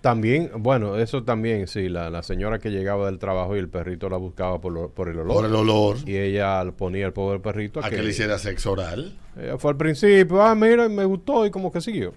también, 0.05 0.51
bueno, 0.59 0.97
eso 0.97 1.23
también, 1.23 1.67
sí, 1.67 1.89
la, 1.89 2.11
la 2.11 2.21
señora 2.21 2.59
que 2.59 2.69
llegaba 2.69 3.07
del 3.07 3.17
trabajo 3.17 3.55
y 3.55 3.59
el 3.59 3.69
perrito 3.69 4.07
la 4.07 4.17
buscaba 4.17 4.61
por, 4.61 4.71
lo- 4.71 4.89
por 4.91 5.09
el 5.09 5.17
olor. 5.17 5.33
Por 5.33 5.45
el 5.45 5.55
olor. 5.55 5.97
Y 6.05 6.15
ella 6.15 6.63
ponía 6.77 7.07
al 7.07 7.13
pobre 7.13 7.39
perrito 7.39 7.79
A 7.83 7.89
que 7.89 8.03
le 8.03 8.11
hiciera 8.11 8.37
sexo 8.37 8.73
oral. 8.73 9.17
Ella 9.35 9.57
fue 9.57 9.71
al 9.71 9.77
principio, 9.77 10.43
ah, 10.43 10.53
mira, 10.53 10.87
me 10.89 11.05
gustó 11.05 11.43
y 11.47 11.49
como 11.49 11.71
que 11.71 11.81
siguió. 11.81 12.13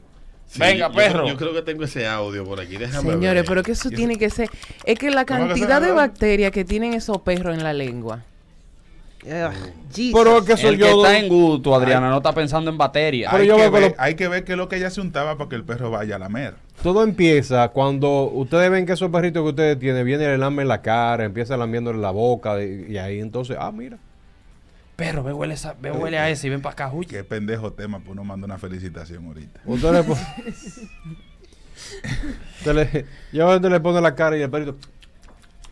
Sí, 0.49 0.61
Venga, 0.61 0.93
perro. 0.93 1.26
Yo, 1.26 1.36
creo 1.39 1.55
que 1.55 1.62
tengo 1.62 1.84
ese 1.84 2.07
audio 2.07 2.45
por 2.45 2.61
aquí. 2.61 2.76
Déjame 2.76 3.11
Señores, 3.12 3.34
ver. 3.43 3.45
pero 3.47 3.62
que 3.62 3.72
eso 3.72 3.89
tiene 3.89 4.16
que 4.16 4.28
ser. 4.28 4.51
Es 4.84 4.99
que 4.99 5.11
la 5.11 5.24
¿Cómo 5.24 5.41
que 5.45 5.47
cantidad 5.49 5.80
de 5.80 5.93
bacterias 5.93 6.53
que 6.53 6.66
tienen 6.66 6.93
esos 6.93 7.22
perros 7.22 7.57
en 7.57 7.64
la 7.64 7.72
lengua. 7.72 8.22
Ugh, 9.24 9.53
Jesus. 9.95 10.12
Pero 10.22 10.45
que 10.45 10.53
eso 10.53 10.68
El 10.68 10.74
que 10.76 10.80
yo... 10.80 11.03
está 11.05 11.18
en 11.18 11.28
gusto, 11.28 11.74
Adriana, 11.74 12.11
no 12.11 12.18
está 12.18 12.34
pensando 12.34 12.70
en. 12.70 12.76
Pero 12.76 13.30
Hay 13.30 13.49
que, 13.49 13.55
que 13.57 13.70
ver, 13.70 13.82
lo- 13.82 13.95
hay 13.97 14.14
que 14.14 14.28
ver 14.28 14.45
qué 14.45 14.53
es 14.53 14.59
lo 14.59 14.68
que 14.68 14.76
ella 14.76 14.91
se 14.91 15.01
untaba 15.01 15.39
para 15.39 15.49
que 15.49 15.57
el 15.57 15.64
perro 15.64 15.91
vaya 15.91 16.16
a 16.16 16.18
lamer. 16.18 16.55
Todo 16.83 17.03
empieza 17.03 17.68
cuando 17.70 18.24
ustedes 18.31 18.70
ven 18.70 18.87
que 18.87 18.93
esos 18.93 19.11
perritos 19.11 19.43
que 19.43 19.49
ustedes 19.51 19.79
tienen 19.79 20.07
vienen 20.07 20.29
y 20.29 20.31
le 20.31 20.39
lamen 20.39 20.68
la 20.68 20.81
cara, 20.81 21.24
empieza 21.24 21.57
lamiéndole 21.57 21.99
la 21.99 22.11
boca 22.12 22.62
y, 22.62 22.87
y 22.93 22.99
ahí 22.99 23.18
entonces, 23.20 23.57
ah, 23.59 23.72
mira. 23.72 23.99
Perro, 24.95 25.22
ve 25.22 25.33
huele, 25.33 25.55
esa- 25.55 25.74
ve 25.81 25.91
huele 25.93 26.18
a 26.18 26.29
ese 26.31 26.47
y 26.47 26.51
ven 26.51 26.61
para 26.62 26.72
acá, 26.74 26.91
uy. 26.93 27.07
Qué 27.07 27.22
pendejo 27.24 27.72
tema, 27.72 27.99
pues 27.99 28.11
uno 28.11 28.24
manda 28.24 28.45
una 28.47 28.59
felicitación 28.59 29.26
ahorita. 29.26 29.61
Usted 29.64 29.93
le 29.93 30.03
pone... 30.05 30.20
Usted 32.59 32.74
le- 32.74 33.07
yo 33.33 33.49
a 33.49 33.55
veces 33.57 33.70
le 33.70 33.81
pone 33.81 34.01
la 34.01 34.14
cara 34.14 34.37
y 34.37 34.43
el 34.43 34.51
perrito... 34.51 34.76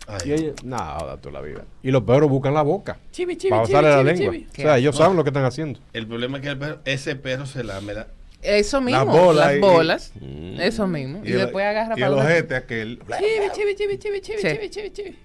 Ay, 0.09 0.19
Y 0.27 0.33
ella, 0.33 0.53
nada, 0.63 1.17
toda 1.17 1.33
la 1.33 1.41
vida. 1.41 1.65
Y 1.83 1.91
los 1.91 2.03
perros 2.05 2.31
buscan 2.31 2.55
la 2.55 2.63
boca. 2.63 2.97
Chibi, 3.11 3.37
chibi, 3.37 3.51
para 3.51 3.65
chibi, 3.65 3.83
la 3.83 3.99
chibi, 3.99 4.05
lengua. 4.05 4.33
chibi. 4.35 4.47
O 4.51 4.55
sea, 4.55 4.79
ellos 4.79 4.97
saben 4.97 5.17
lo 5.17 5.25
que 5.25 5.31
están 5.31 5.45
haciendo. 5.45 5.81
El 5.93 6.07
problema 6.07 6.39
es 6.39 6.43
que 6.45 6.49
el 6.51 6.59
perro- 6.59 6.79
ese 6.85 7.17
perro 7.17 7.47
se 7.47 7.65
lame 7.65 7.95
la... 7.95 8.07
Eso 8.47 8.81
mismo. 8.81 9.05
bolas 9.07 9.47
las 9.47 9.57
y- 9.57 9.61
bolas. 9.61 10.13
Mm. 10.21 10.61
Eso 10.61 10.87
mismo. 10.87 11.21
Y, 11.25 11.33
el- 11.33 11.39
después 11.39 11.65
agarra 11.67 11.95
y 11.97 12.01
para 12.01 12.07
el 12.07 12.19
ojete 12.19 12.55
aquel. 12.57 12.99
Chibi, 13.01 13.51
chibi, 13.53 13.75
chibi, 13.77 13.99
chibi, 13.99 14.21
chibi, 14.21 14.41
chibi, 14.43 14.71
chibi, 14.71 14.91
chibi. 14.91 15.19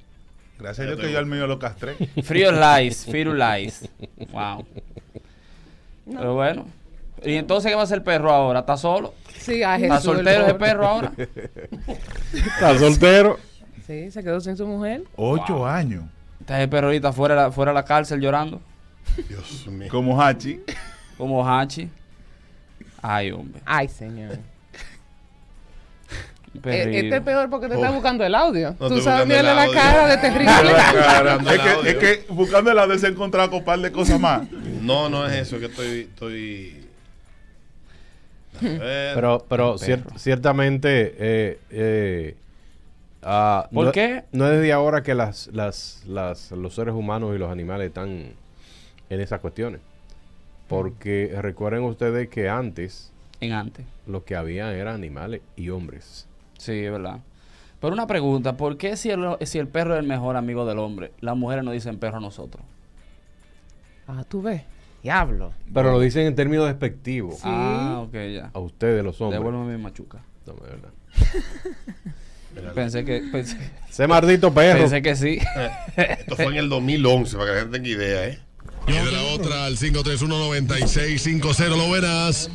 Gracias 0.59 0.85
a 0.85 0.89
Dios 0.91 0.99
que 1.01 1.11
yo 1.11 1.17
al 1.19 1.25
mío 1.25 1.47
lo 1.47 1.57
castré. 1.59 1.95
Frío 2.23 2.51
lies, 2.51 3.05
Firulais. 3.05 3.89
Wow. 4.31 4.65
Pero 6.05 6.33
bueno. 6.35 6.65
¿Y 7.23 7.35
entonces 7.35 7.69
qué 7.69 7.75
va 7.75 7.81
a 7.81 7.83
hacer 7.83 7.99
el 7.99 8.03
perro 8.03 8.31
ahora? 8.31 8.61
¿Está 8.61 8.77
solo? 8.77 9.13
Sí, 9.37 9.61
a 9.63 9.75
¿Está 9.75 9.95
Jesús, 9.97 10.11
el 10.11 10.15
soltero 10.17 10.43
ese 10.45 10.53
perro 10.55 10.87
ahora? 10.87 11.11
Está 12.33 12.77
soltero. 12.79 13.39
Sí, 13.85 14.09
se 14.11 14.23
quedó 14.23 14.39
sin 14.41 14.57
su 14.57 14.65
mujer. 14.65 15.03
Ocho 15.15 15.65
años. 15.65 16.03
Está 16.39 16.59
ese 16.59 16.67
perro 16.67 16.87
ahorita 16.87 17.13
fuera, 17.13 17.51
fuera 17.51 17.71
de 17.71 17.75
la 17.75 17.85
cárcel 17.85 18.19
llorando. 18.21 18.61
Dios 19.27 19.67
mío. 19.67 19.87
Como 19.91 20.19
Hachi. 20.21 20.61
Como 21.17 21.47
Hachi. 21.47 21.89
Ay, 23.01 23.31
hombre. 23.31 23.61
Ay, 23.65 23.87
señor. 23.87 24.37
Eh, 26.65 26.91
este 27.05 27.15
es 27.15 27.21
peor 27.21 27.49
porque 27.49 27.69
te 27.69 27.75
está 27.75 27.91
buscando 27.91 28.25
el 28.25 28.35
audio. 28.35 28.75
No 28.77 28.89
Tú 28.89 28.99
sabes, 28.99 29.21
el 29.21 29.27
mírale 29.29 29.55
la 29.55 29.63
audio. 29.63 29.73
cara 29.73 30.07
de 30.07 30.17
terrible. 30.17 30.51
es, 31.53 31.59
que, 31.61 31.89
es 31.91 31.95
que 31.95 32.33
buscando 32.33 32.73
la 32.73 32.85
vez 32.85 32.99
se 32.99 33.07
encontrado 33.07 33.49
con 33.49 33.59
un 33.59 33.65
par 33.65 33.79
de 33.79 33.89
cosas 33.89 34.19
más. 34.19 34.51
No, 34.81 35.07
no 35.07 35.25
es 35.25 35.33
eso, 35.47 35.59
que 35.59 35.67
estoy... 35.67 35.99
estoy... 36.01 36.85
Ver. 38.59 39.15
Pero, 39.15 39.45
pero 39.47 39.75
cier- 39.77 40.03
ciertamente, 40.17 41.15
eh, 41.17 41.59
eh, 41.71 42.35
ah, 43.23 43.69
¿Por 43.73 43.85
no, 43.85 43.91
qué? 43.93 44.25
No 44.33 44.45
es 44.45 44.51
desde 44.59 44.73
ahora 44.73 45.03
que 45.03 45.15
las, 45.15 45.47
las, 45.53 46.03
las, 46.05 46.51
los 46.51 46.75
seres 46.75 46.93
humanos 46.93 47.33
y 47.33 47.39
los 47.39 47.49
animales 47.49 47.87
están 47.87 48.33
en 49.09 49.21
esas 49.21 49.39
cuestiones. 49.39 49.79
Porque 50.71 51.35
recuerden 51.41 51.83
ustedes 51.83 52.29
que 52.29 52.49
antes, 52.49 53.11
En 53.39 53.51
antes. 53.53 53.85
lo 54.07 54.23
que 54.25 54.35
había 54.35 54.73
eran 54.73 54.95
animales 54.95 55.41
y 55.55 55.69
hombres. 55.69 56.27
Sí, 56.57 56.71
es 56.85 56.91
verdad. 56.91 57.19
Pero 57.79 57.93
una 57.93 58.07
pregunta, 58.07 58.57
¿por 58.57 58.77
qué 58.77 58.95
si 58.95 59.09
el, 59.09 59.25
si 59.43 59.57
el 59.59 59.67
perro 59.67 59.95
es 59.95 59.99
el 59.99 60.07
mejor 60.07 60.35
amigo 60.37 60.65
del 60.65 60.79
hombre, 60.79 61.11
las 61.19 61.35
mujeres 61.35 61.63
no 61.63 61.71
dicen 61.71 61.97
perro 61.97 62.17
a 62.17 62.21
nosotros? 62.21 62.63
Ah, 64.07 64.23
tú 64.27 64.41
ves. 64.41 64.61
Diablo. 65.03 65.51
Pero 65.73 65.91
lo 65.91 65.99
dicen 65.99 66.27
en 66.27 66.35
términos 66.35 66.67
despectivos. 66.67 67.35
Sí. 67.37 67.41
Ah, 67.45 68.03
ok, 68.05 68.13
ya. 68.33 68.51
A 68.53 68.59
ustedes 68.59 69.03
los 69.03 69.19
hombres. 69.19 69.39
Devuélveme 69.41 69.77
mi 69.77 69.81
machuca. 69.83 70.19
No, 70.45 70.53
de 70.53 70.69
verdad. 70.69 70.89
Pensé 72.75 73.05
que... 73.05 73.21
Pensé, 73.31 73.57
Ese 73.89 74.07
maldito 74.07 74.53
perro. 74.53 74.79
pensé 74.79 75.01
que 75.01 75.15
sí. 75.15 75.39
Esto 75.95 76.35
fue 76.35 76.45
en 76.47 76.55
el 76.55 76.69
2011, 76.69 77.37
para 77.37 77.47
que 77.49 77.53
la 77.55 77.59
gente 77.61 77.79
tenga 77.79 77.89
idea, 77.89 78.27
¿eh? 78.27 78.39
Y 78.87 78.93
de 78.93 79.11
la 79.11 79.23
otra 79.23 79.65
al 79.65 79.77
531-9650, 79.77 81.69
lo 81.69 81.89
verás. 81.91 82.49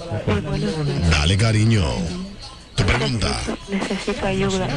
Dale, 1.10 1.36
cariño. 1.36 1.84
Tu 2.74 2.84
pregunta. 2.84 3.40
Necesito 3.68 4.26
ayuda. 4.26 4.68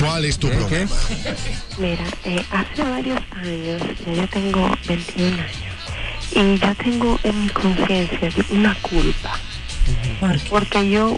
¿Cuál 0.00 0.24
es 0.24 0.38
tu 0.38 0.48
problema? 0.48 0.90
Mira, 1.78 2.04
eh, 2.24 2.44
hace 2.50 2.82
varios 2.82 3.20
años, 3.32 3.82
ya 4.04 4.12
yo 4.12 4.28
tengo 4.28 4.76
21 4.88 5.34
años, 5.34 5.52
y 6.32 6.58
yo 6.58 6.74
tengo 6.74 7.20
en 7.22 7.42
mi 7.42 7.48
conciencia 7.50 8.30
una 8.50 8.74
culpa. 8.82 9.38
Porque 10.50 10.90
yo 10.90 11.16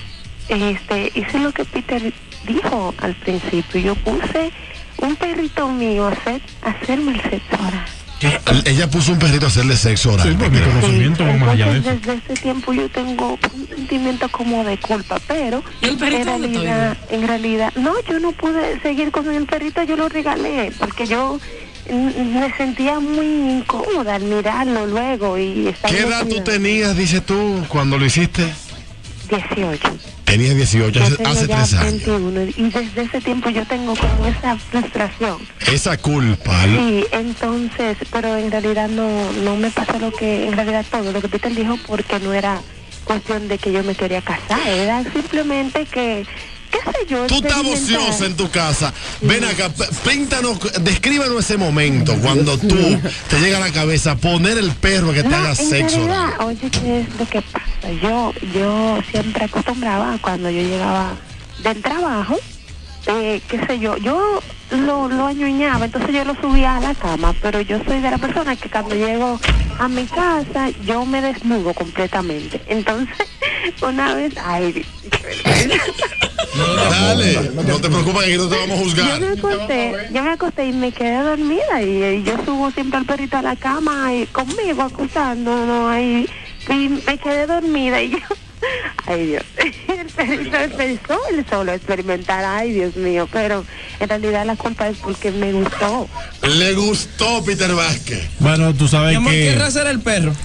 este, 0.49 1.12
hice 1.14 1.39
lo 1.39 1.53
que 1.53 1.64
Peter 1.64 2.12
dijo 2.47 2.95
al 2.99 3.14
principio. 3.14 3.80
Yo 3.80 3.95
puse 3.95 4.53
un 4.99 5.16
perrito 5.16 5.68
mío 5.68 6.07
a, 6.07 6.12
hacer, 6.12 6.43
a 6.62 6.70
hacerme 6.70 7.12
el 7.12 7.22
sexo 7.22 7.57
oral. 7.59 7.95
Ella 8.64 8.89
puso 8.89 9.12
un 9.12 9.19
perrito 9.19 9.47
a 9.47 9.49
hacerle 9.49 9.77
sexo 9.77 10.12
oral. 10.12 10.29
Entonces, 10.29 11.83
desde 11.85 12.14
ese 12.14 12.35
tiempo 12.35 12.73
yo 12.73 12.89
tengo 12.89 13.39
un 13.55 13.69
sentimiento 13.69 14.29
como 14.31 14.64
de 14.64 14.79
culpa, 14.79 15.19
pero 15.27 15.62
en 15.83 15.99
realidad, 15.99 16.97
en 17.11 17.27
realidad, 17.27 17.73
no, 17.77 17.95
yo 18.09 18.19
no 18.19 18.33
pude 18.33 18.81
seguir 18.81 19.11
con 19.11 19.33
el 19.33 19.47
perrito, 19.47 19.83
yo 19.83 19.97
lo 19.97 20.09
regalé, 20.09 20.73
porque 20.79 21.07
yo 21.07 21.39
me 21.91 22.53
sentía 22.57 22.99
muy 22.99 23.27
incómoda 23.27 24.17
al 24.17 24.23
mirarlo 24.23 24.87
luego 24.87 25.39
y 25.39 25.75
¿Qué 25.87 26.01
edad 26.01 26.27
tú 26.27 26.41
tenías, 26.43 26.97
dices 26.97 27.25
tú, 27.25 27.64
cuando 27.69 27.99
lo 27.99 28.07
hiciste? 28.07 28.53
18. 29.29 29.97
Tenías 30.27 30.57
18, 30.57 30.91
Yo 30.91 31.05
hace, 31.05 31.47
tres 31.47 31.72
años. 31.74 32.05
21 32.05 32.43
y 32.57 32.70
desde 32.70 33.03
ese 33.03 33.20
tiempo 33.20 33.49
yo 33.49 33.64
tengo 33.64 33.95
como 33.95 34.27
esa 34.27 34.57
frustración. 34.59 35.39
Esa 35.72 35.97
culpa. 35.97 36.64
Sí, 36.64 37.05
entonces, 37.12 37.97
pero 38.11 38.37
en 38.37 38.51
realidad 38.51 38.89
no, 38.89 39.33
no 39.45 39.57
me 39.57 39.70
pasó 39.70 39.99
lo 39.99 40.12
que, 40.12 40.49
en 40.49 40.53
realidad 40.55 40.85
todo 40.91 41.12
lo 41.12 41.20
que 41.22 41.29
Peter 41.29 41.55
dijo 41.55 41.79
porque 41.87 42.18
no 42.18 42.35
era 42.35 42.61
cuestión 43.05 43.47
de 43.47 43.57
que 43.57 43.72
yo 43.72 43.85
me 43.85 43.95
quería 43.95 44.20
casar, 44.20 44.68
era 44.68 45.05
simplemente 45.05 45.87
que, 45.87 46.27
sé 46.93 47.07
yo, 47.09 47.26
Tú 47.26 47.37
estás 47.37 47.59
ociosa 47.64 48.26
en 48.26 48.37
tu 48.37 48.51
casa. 48.51 48.93
Ven 49.20 49.45
acá, 49.45 49.70
píntanos, 50.05 50.59
descríbanos 50.82 51.39
ese 51.45 51.57
momento 51.57 52.14
cuando 52.22 52.59
tú 52.59 52.99
te 53.28 53.41
llega 53.41 53.59
a 53.59 53.61
la 53.61 53.72
cabeza 53.72 54.16
poner 54.16 54.59
el 54.59 54.70
perro 54.72 55.12
que 55.12 55.22
te 55.22 55.34
haga 55.34 55.51
en 55.51 55.57
sexo. 55.57 55.97
realidad, 55.97 56.41
oye, 56.41 56.70
¿qué 56.70 57.01
es 57.01 57.18
lo 57.18 57.26
que 57.28 57.43
pasa? 57.43 57.93
Yo, 58.03 58.32
yo 58.55 58.99
siempre 59.11 59.45
acostumbraba 59.45 60.18
cuando 60.20 60.51
yo 60.51 60.62
llegaba 60.62 61.12
del 61.62 61.80
trabajo, 61.82 62.39
eh, 63.07 63.40
qué 63.48 63.66
sé 63.66 63.78
yo, 63.78 63.96
yo 63.96 64.40
lo, 64.70 65.09
lo 65.09 65.26
añuñaba, 65.26 65.84
entonces 65.84 66.14
yo 66.14 66.24
lo 66.24 66.34
subía 66.34 66.76
a 66.76 66.80
la 66.80 66.94
cama, 66.94 67.34
pero 67.40 67.61
yo 67.61 67.78
soy 67.84 68.00
de 68.00 68.11
la 68.11 68.18
persona 68.18 68.57
que 68.57 68.68
cuando 68.68 68.94
llego 68.94 69.38
a 69.78 69.88
mi 69.88 70.04
casa, 70.07 70.70
yo 70.84 71.04
me 71.04 71.20
desnudo 71.20 71.72
completamente. 71.74 72.61
Entonces, 72.66 73.14
una 73.82 74.14
vez, 74.14 74.34
ay, 74.44 74.84
Dale, 76.90 77.50
no 77.54 77.80
te 77.80 77.88
preocupes 77.88 78.24
que 78.24 78.34
aquí 78.34 78.36
no 78.36 78.48
te 78.48 78.57
vamos 78.57 78.70
a 78.70 78.76
yo 78.76 78.84
juzgar. 78.84 79.20
me 79.20 79.28
acosté, 79.28 79.94
yo 80.11 80.22
me 80.22 80.30
acosté 80.30 80.66
y 80.66 80.72
me 80.72 80.92
quedé 80.92 81.22
dormida 81.22 81.82
y, 81.82 82.22
yo 82.22 82.34
subo 82.44 82.70
siempre 82.70 82.98
al 82.98 83.04
perrito 83.04 83.36
a 83.36 83.42
la 83.42 83.57
cama 83.57 84.14
y 84.14 84.26
conmigo 84.26 84.82
acostándonos 84.82 85.90
ahí 85.90 86.28
y 86.68 86.88
me 86.88 87.18
quedé 87.18 87.46
dormida 87.46 88.00
y 88.00 88.11
yo, 88.11 88.18
ay 89.07 89.27
Dios, 89.27 89.43
el 89.57 90.07
perrito 90.07 90.57
empezó 90.57 91.21
él 91.31 91.45
solo 91.49 91.73
a 91.73 91.75
experimentar, 91.75 92.45
ay 92.45 92.73
Dios 92.73 92.97
mío, 92.97 93.29
pero 93.33 93.64
en 94.01 94.09
realidad 94.09 94.47
la 94.47 94.57
culpa 94.57 94.89
es 94.89 94.99
porque 94.99 95.31
me 95.31 95.53
gustó. 95.53 96.09
Le 96.43 96.75
gustó 96.75 97.45
Peter 97.45 97.75
Vázquez. 97.75 98.29
Bueno, 98.39 98.75
tú 98.75 98.89
sabes 98.89 99.11
Mi 99.11 99.17
amor, 99.17 99.33
que. 99.33 99.41
¿qué 99.41 99.55
raza 99.55 99.81
era 99.83 99.91
el 99.91 100.01
perro? 100.01 100.33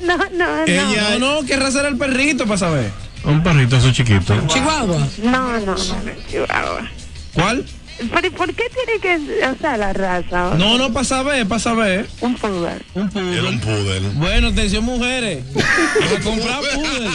No, 0.00 0.18
no, 0.18 0.26
no. 0.34 0.64
Ella... 0.66 1.18
No, 1.18 1.40
no, 1.40 1.46
¿qué 1.46 1.56
raza 1.56 1.80
era 1.80 1.88
el 1.88 1.96
perrito 1.96 2.44
para 2.44 2.58
saber? 2.58 2.90
Un 3.24 3.42
perrito, 3.42 3.76
eso 3.78 3.90
chiquito. 3.90 4.38
Chihuahua. 4.48 5.08
No, 5.22 5.52
no, 5.52 5.60
no, 5.60 5.74
no, 5.74 5.76
Chihuahua. 6.30 6.90
¿Cuál? 7.32 7.64
Pero 7.98 8.26
¿y 8.26 8.30
¿por 8.30 8.52
qué 8.54 8.64
tiene 8.70 9.00
que, 9.00 9.46
o 9.46 9.54
sea, 9.56 9.76
la 9.76 9.92
raza? 9.92 10.54
No, 10.56 10.76
no, 10.78 10.92
para 10.92 11.04
saber, 11.04 11.46
para 11.46 11.58
saber. 11.60 12.06
Un 12.20 12.34
poodle. 12.36 12.80
Un 12.94 13.08
poodle. 13.08 13.38
Era 13.38 13.48
un 13.48 13.60
poodle. 13.60 14.00
Bueno, 14.14 14.48
atención 14.48 14.84
mujeres. 14.84 15.44
Para 15.54 16.22
comprar 16.22 16.60
poodle. 16.74 17.10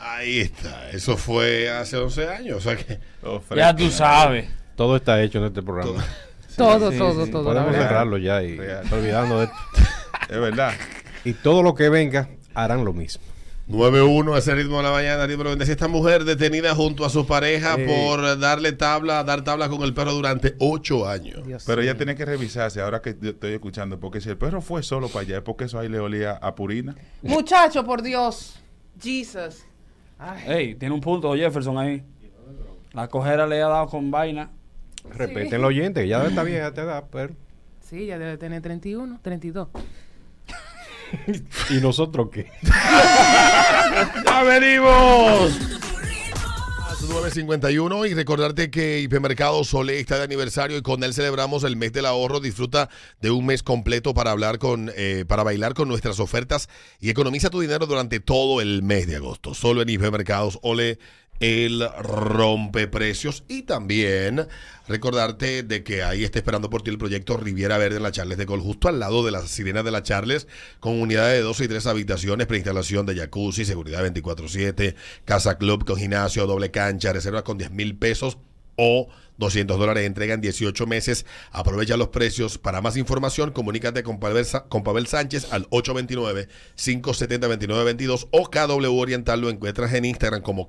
Ahí 0.00 0.40
está. 0.40 0.90
Eso 0.90 1.16
fue 1.16 1.68
hace 1.70 1.96
11 1.96 2.28
años. 2.28 2.58
O 2.58 2.60
sea 2.60 2.76
que. 2.76 2.98
Ya 3.56 3.74
tú 3.74 3.90
sabes. 3.90 4.48
Todo 4.76 4.96
está 4.96 5.20
hecho 5.22 5.38
en 5.38 5.44
este 5.46 5.62
programa. 5.62 6.04
Todo, 6.56 6.90
Sí, 6.92 6.98
todo, 6.98 7.24
sí. 7.26 7.30
todo. 7.30 7.44
Podemos 7.44 7.74
cerrarlo 7.74 8.18
ya 8.18 8.42
y 8.42 8.58
olvidando 8.90 9.40
de 9.40 9.44
esto. 9.46 9.56
Es 10.30 10.40
verdad. 10.40 10.72
Y 11.24 11.32
todo 11.34 11.62
lo 11.62 11.74
que 11.74 11.88
venga 11.88 12.28
harán 12.54 12.84
lo 12.84 12.92
mismo. 12.92 13.22
9-1, 13.68 14.36
ese 14.38 14.54
ritmo 14.54 14.76
de 14.76 14.84
la 14.84 14.92
mañana, 14.92 15.26
ritmo 15.26 15.42
96. 15.44 15.70
Esta 15.76 15.88
mujer 15.88 16.24
detenida 16.24 16.74
junto 16.74 17.04
a 17.04 17.10
su 17.10 17.26
pareja 17.26 17.74
Eh. 17.76 17.86
por 17.86 18.38
darle 18.38 18.70
tabla, 18.72 19.24
dar 19.24 19.42
tabla 19.42 19.68
con 19.68 19.82
el 19.82 19.92
perro 19.92 20.12
durante 20.12 20.54
8 20.60 21.08
años. 21.08 21.44
Dios 21.44 21.64
Pero 21.66 21.82
ella 21.82 21.96
tiene 21.96 22.14
que 22.14 22.24
revisarse 22.24 22.80
ahora 22.80 23.02
que 23.02 23.10
estoy 23.20 23.54
escuchando. 23.54 23.98
Porque 23.98 24.20
si 24.20 24.28
el 24.28 24.36
perro 24.38 24.60
fue 24.60 24.84
solo 24.84 25.08
para 25.08 25.22
allá, 25.22 25.36
es 25.38 25.42
porque 25.42 25.64
eso 25.64 25.80
ahí 25.80 25.88
le 25.88 25.98
olía 25.98 26.32
a 26.32 26.54
purina. 26.54 26.94
Muchacho, 27.22 27.84
por 27.84 28.02
Dios. 28.02 28.60
Jesus. 29.02 29.64
Ay. 30.18 30.42
Ey, 30.46 30.74
tiene 30.76 30.94
un 30.94 31.00
punto 31.00 31.34
Jefferson 31.34 31.76
ahí. 31.76 32.04
La 32.92 33.08
cojera 33.08 33.46
le 33.46 33.60
ha 33.62 33.68
dado 33.68 33.88
con 33.88 34.10
vaina. 34.12 34.50
Respeten 35.10 35.62
oyentes, 35.64 36.04
que 36.04 36.08
ya 36.08 36.24
está 36.24 36.42
vieja 36.44 36.72
te 36.72 36.84
da, 36.84 37.04
pero. 37.08 37.34
Sí, 37.80 38.06
ya 38.06 38.18
debe 38.18 38.36
tener 38.38 38.62
31, 38.62 39.18
32. 39.22 39.68
¿Y 41.70 41.74
nosotros 41.74 42.28
qué? 42.32 42.50
¡Ya 44.24 44.42
venimos! 44.42 45.76
951 47.08 48.06
y 48.06 48.14
recordarte 48.14 48.70
que 48.70 49.00
Hipermercado 49.00 49.62
Sole 49.64 50.00
está 50.00 50.18
de 50.18 50.24
aniversario 50.24 50.76
y 50.76 50.82
con 50.82 51.02
él 51.04 51.14
celebramos 51.14 51.64
el 51.64 51.76
mes 51.76 51.92
del 51.92 52.06
ahorro. 52.06 52.40
Disfruta 52.40 52.88
de 53.20 53.30
un 53.30 53.46
mes 53.46 53.62
completo 53.62 54.12
para 54.12 54.32
hablar 54.32 54.58
con, 54.58 54.90
eh, 54.96 55.24
para 55.26 55.42
bailar 55.42 55.74
con 55.74 55.88
nuestras 55.88 56.20
ofertas 56.20 56.68
y 57.00 57.10
economiza 57.10 57.50
tu 57.50 57.60
dinero 57.60 57.86
durante 57.86 58.20
todo 58.20 58.60
el 58.60 58.82
mes 58.82 59.06
de 59.06 59.16
agosto. 59.16 59.54
Solo 59.54 59.82
en 59.82 59.88
Hipermercados 59.88 60.58
Ole 60.62 60.98
el 61.40 61.88
rompeprecios 61.98 63.44
y 63.48 63.62
también 63.62 64.46
recordarte 64.88 65.62
de 65.62 65.82
que 65.82 66.02
ahí 66.02 66.24
está 66.24 66.38
esperando 66.38 66.70
por 66.70 66.82
ti 66.82 66.90
el 66.90 66.98
proyecto 66.98 67.36
Riviera 67.36 67.78
Verde 67.78 67.96
en 67.96 68.02
la 68.02 68.12
Charles 68.12 68.38
de 68.38 68.44
Gol, 68.44 68.60
justo 68.60 68.88
al 68.88 69.00
lado 69.00 69.24
de 69.24 69.32
las 69.32 69.50
sirenas 69.50 69.84
de 69.84 69.90
la 69.90 70.02
Charles, 70.02 70.46
con 70.80 71.00
unidades 71.00 71.38
de 71.38 71.42
12 71.42 71.64
y 71.64 71.68
3 71.68 71.86
habitaciones, 71.86 72.46
preinstalación 72.46 73.06
de 73.06 73.16
jacuzzi, 73.16 73.64
seguridad 73.64 74.04
24-7, 74.04 74.94
casa 75.24 75.58
club 75.58 75.84
con 75.84 75.96
gimnasio, 75.96 76.46
doble 76.46 76.70
cancha, 76.70 77.12
reservas 77.12 77.42
con 77.42 77.58
10 77.58 77.72
mil 77.72 77.96
pesos 77.96 78.38
o 78.76 79.08
200 79.38 79.78
dólares, 79.78 80.06
entrega 80.06 80.34
en 80.34 80.40
18 80.40 80.86
meses. 80.86 81.26
Aprovecha 81.50 81.96
los 81.96 82.08
precios. 82.08 82.58
Para 82.58 82.80
más 82.80 82.96
información, 82.96 83.52
comunícate 83.52 84.02
con 84.02 84.18
Pavel, 84.18 84.44
con 84.68 85.06
Sánchez 85.06 85.52
al 85.52 85.68
829-570-2922 85.70 88.26
o 88.30 88.50
KW 88.50 88.98
Oriental. 88.98 89.40
Lo 89.40 89.50
encuentras 89.50 89.92
en 89.94 90.06
Instagram 90.06 90.42
como 90.42 90.66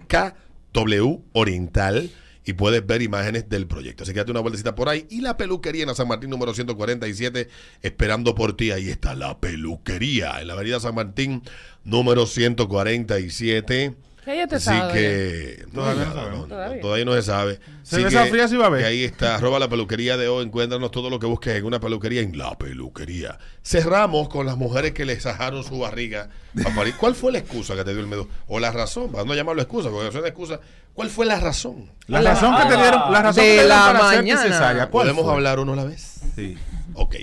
KW 0.74 1.22
Oriental 1.34 2.10
y 2.48 2.54
puedes 2.54 2.86
ver 2.86 3.02
imágenes 3.02 3.50
del 3.50 3.68
proyecto. 3.68 4.04
Así 4.04 4.14
que 4.14 4.20
date 4.20 4.32
una 4.32 4.40
vueltecita 4.40 4.74
por 4.74 4.88
ahí. 4.88 5.06
Y 5.10 5.20
la 5.20 5.36
peluquería 5.36 5.84
en 5.84 5.94
San 5.94 6.08
Martín 6.08 6.30
número 6.30 6.54
147, 6.54 7.50
esperando 7.82 8.36
por 8.36 8.56
ti. 8.56 8.72
Ahí 8.72 8.90
está 8.90 9.16
la 9.16 9.40
peluquería 9.40 10.40
en 10.40 10.48
la 10.48 10.54
avenida 10.54 10.80
San 10.80 10.96
Martín 10.96 11.44
número 11.84 12.26
147. 12.26 13.96
¿Qué 14.28 14.36
ya 14.36 14.46
te 14.46 14.56
Así 14.58 14.66
sabe? 14.66 14.92
que 14.94 15.66
Todavía 15.74 16.04
no 16.04 16.10
nada, 16.10 16.22
sabemos. 16.22 16.40
no, 16.42 16.56
Todavía. 16.56 16.82
todavía 16.82 17.06
no 17.06 17.14
se 17.14 17.22
sabe. 17.22 17.60
Si 17.84 18.04
va 18.04 18.64
a 18.66 18.68
haber. 18.68 18.82
que 18.82 18.86
ahí 18.86 19.04
está, 19.06 19.36
arroba 19.36 19.58
la 19.58 19.70
peluquería 19.70 20.18
de 20.18 20.28
hoy. 20.28 20.44
Encuéntranos 20.44 20.92
todo 20.92 21.10
lo 21.10 21.18
que 21.18 21.28
busques 21.28 21.56
en 21.56 21.64
una 21.64 21.80
peluquería 21.80 22.20
en 22.20 22.38
la 22.38 22.58
peluquería. 22.58 23.38
Cerramos 23.64 24.28
con 24.28 24.46
las 24.46 24.58
mujeres 24.58 24.92
que 24.92 25.06
le 25.06 25.18
sajaron 25.18 25.64
su 25.64 25.80
barriga 25.80 26.28
a. 26.66 26.94
¿Cuál 26.98 27.16
fue 27.16 27.32
la 27.32 27.38
excusa 27.38 27.74
que 27.78 27.86
te 27.86 27.92
dio 27.92 28.02
el 28.02 28.08
medo? 28.08 28.28
O 28.48 28.60
la 28.60 28.72
razón, 28.72 29.14
para 29.14 29.24
no 29.24 29.34
llamarlo 29.34 29.62
excusa, 29.62 29.90
porque 29.90 30.10
eso 30.10 30.20
es 30.20 30.26
excusa. 30.26 30.60
¿Cuál 30.94 31.10
fue 31.10 31.26
la 31.26 31.40
razón? 31.40 31.90
La 32.08 32.20
razón 32.20 32.54
que 32.58 32.64
te 32.64 32.76
dieron, 32.76 33.10
la 33.14 33.22
razón 33.22 33.36
De 33.36 33.42
que 33.44 33.48
te 33.60 33.64
dieron 33.64 33.70
la 33.70 33.94
para 33.94 34.04
mañana. 34.18 34.42
cesárea, 34.42 34.90
¿cuál 34.90 35.06
¿Podemos 35.06 35.24
fue? 35.24 35.34
hablar 35.36 35.60
uno 35.60 35.72
a 35.72 35.76
la 35.78 35.84
vez? 35.86 36.20
Sí. 36.36 36.58
Ok. 36.96 37.16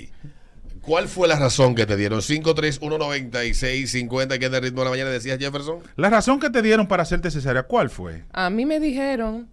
¿Cuál 0.85 1.07
fue 1.07 1.27
la 1.27 1.39
razón 1.39 1.73
que 1.73 1.85
te 1.85 1.97
dieron? 1.97 2.19
5319650, 2.21 4.37
que 4.39 4.45
es 4.45 4.51
de 4.51 4.59
ritmo 4.59 4.81
de 4.81 4.85
la 4.85 4.91
mañana, 4.91 5.09
decías 5.09 5.39
Jefferson. 5.39 5.79
La 5.95 6.09
razón 6.09 6.39
que 6.39 6.49
te 6.49 6.61
dieron 6.61 6.87
para 6.87 7.03
hacerte 7.03 7.31
cesárea, 7.31 7.63
¿cuál 7.63 7.89
fue? 7.89 8.23
A 8.33 8.49
mí 8.49 8.65
me 8.65 8.79
dijeron 8.79 9.47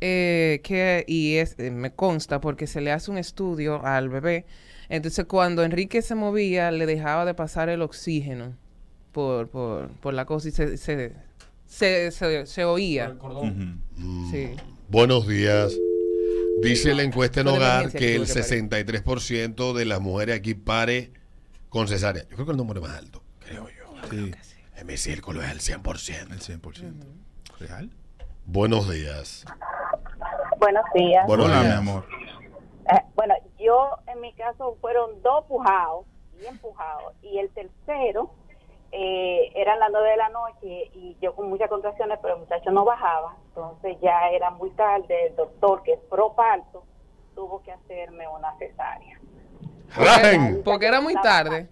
eh, 0.00 0.60
que, 0.64 1.04
y 1.06 1.36
es, 1.36 1.56
eh, 1.58 1.70
me 1.70 1.92
consta 1.92 2.40
porque 2.40 2.66
se 2.66 2.80
le 2.80 2.92
hace 2.92 3.10
un 3.10 3.18
estudio 3.18 3.84
al 3.84 4.08
bebé, 4.08 4.46
entonces 4.88 5.26
cuando 5.26 5.62
Enrique 5.64 6.00
se 6.02 6.14
movía 6.14 6.70
le 6.70 6.86
dejaba 6.86 7.24
de 7.26 7.34
pasar 7.34 7.68
el 7.68 7.82
oxígeno 7.82 8.56
por, 9.12 9.48
por, 9.48 9.88
por 10.00 10.14
la 10.14 10.24
cosa 10.24 10.48
y 10.48 10.52
se, 10.52 10.76
se, 10.78 11.12
se, 11.66 12.10
se- 12.10 12.46
se 12.46 12.64
oía. 12.64 13.14
Sí. 14.30 14.50
Buenos 14.88 15.28
días. 15.28 15.74
Dice 16.62 16.94
la 16.94 17.02
encuesta 17.02 17.40
en 17.40 17.48
hogar 17.48 17.90
que 17.90 18.16
el 18.16 18.26
tuve 18.26 18.34
que 18.34 18.42
parir. 18.42 19.04
63% 19.04 19.72
de 19.72 19.84
las 19.84 20.00
mujeres 20.00 20.36
aquí 20.36 20.54
pare 20.54 21.12
con 21.68 21.88
cesárea. 21.88 22.22
Yo 22.24 22.34
creo 22.36 22.46
que 22.46 22.52
el 22.52 22.58
número 22.58 22.80
es 22.80 22.88
más 22.88 22.98
alto, 22.98 23.22
creo 23.40 23.68
yo. 23.68 23.94
Sí. 24.10 24.32
En 24.76 24.86
mi 24.86 24.96
círculo 24.96 25.42
es 25.42 25.50
el 25.50 25.60
100%. 25.60 26.32
El 26.32 26.40
100%. 26.40 27.04
¿Real? 27.58 27.90
Buenos 28.46 28.90
días. 28.90 29.44
Buenos 30.58 30.84
días. 30.94 31.26
Buenos 31.26 31.46
Hola, 31.46 31.58
mi 31.60 31.66
días. 31.66 31.78
amor. 31.78 32.06
Eh, 32.90 33.02
bueno, 33.14 33.34
yo 33.58 33.90
en 34.06 34.20
mi 34.20 34.32
caso 34.32 34.76
fueron 34.80 35.22
dos 35.22 35.44
pujados, 35.46 36.06
bien 36.38 36.56
pujados, 36.58 37.14
y 37.22 37.38
el 37.38 37.50
tercero 37.50 38.34
eh, 38.92 39.52
eran 39.54 39.78
las 39.78 39.88
nueve 39.92 40.10
de 40.10 40.16
la 40.16 40.28
noche 40.30 40.90
y 40.94 41.16
yo 41.20 41.34
con 41.34 41.48
muchas 41.48 41.68
contracciones, 41.68 42.18
pero 42.20 42.34
el 42.34 42.40
muchacho 42.40 42.70
no 42.70 42.84
bajaba, 42.84 43.36
entonces 43.48 43.96
ya 44.02 44.28
era 44.30 44.50
muy 44.50 44.70
tarde, 44.70 45.26
el 45.28 45.36
doctor 45.36 45.82
que 45.82 45.92
es 45.92 46.00
pro 46.10 46.34
parto 46.34 46.84
tuvo 47.34 47.62
que 47.62 47.72
hacerme 47.72 48.26
una 48.28 48.52
cesárea. 48.58 49.18
Porque, 49.96 50.60
porque 50.64 50.86
era 50.86 51.00
muy 51.00 51.14
tarde. 51.14 51.68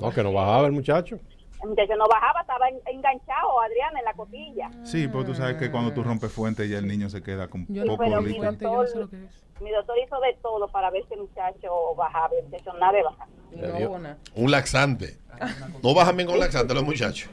No, 0.00 0.10
que 0.10 0.22
no 0.22 0.32
bajaba 0.32 0.66
el 0.66 0.72
muchacho. 0.72 1.18
El 1.62 1.68
muchacho 1.68 1.94
no 1.96 2.06
bajaba, 2.08 2.40
estaba 2.40 2.68
en- 2.68 2.80
enganchado, 2.86 3.60
Adrián, 3.60 3.96
en 3.96 4.04
la 4.04 4.14
cotilla. 4.14 4.70
Sí, 4.82 5.06
porque 5.08 5.26
tú 5.28 5.34
sabes 5.34 5.56
que 5.56 5.70
cuando 5.70 5.92
tú 5.92 6.02
rompes 6.02 6.32
fuente 6.32 6.66
ya 6.68 6.78
el 6.78 6.88
niño 6.88 7.08
se 7.10 7.22
queda 7.22 7.48
con 7.48 7.66
Yo 7.68 7.84
poco 7.84 7.98
pero 8.04 8.20
líquido. 8.20 8.50
doctor, 8.52 8.88
mi 9.60 9.70
doctor 9.70 9.96
hizo 10.04 10.18
de 10.20 10.34
todo 10.42 10.68
para 10.68 10.90
ver 10.90 11.04
si 11.08 11.14
el 11.14 11.20
muchacho 11.20 11.94
bajaba, 11.96 12.30
el 12.38 12.44
muchacho 12.48 12.72
nada 12.74 12.92
de 12.92 13.02
bajar. 13.02 13.28
No. 13.52 14.16
Un 14.34 14.50
laxante. 14.50 15.18
No 15.82 15.94
bajan 15.94 16.16
bien 16.16 16.28
con 16.28 16.38
laxante 16.38 16.74
los 16.74 16.82
muchachos. 16.84 17.30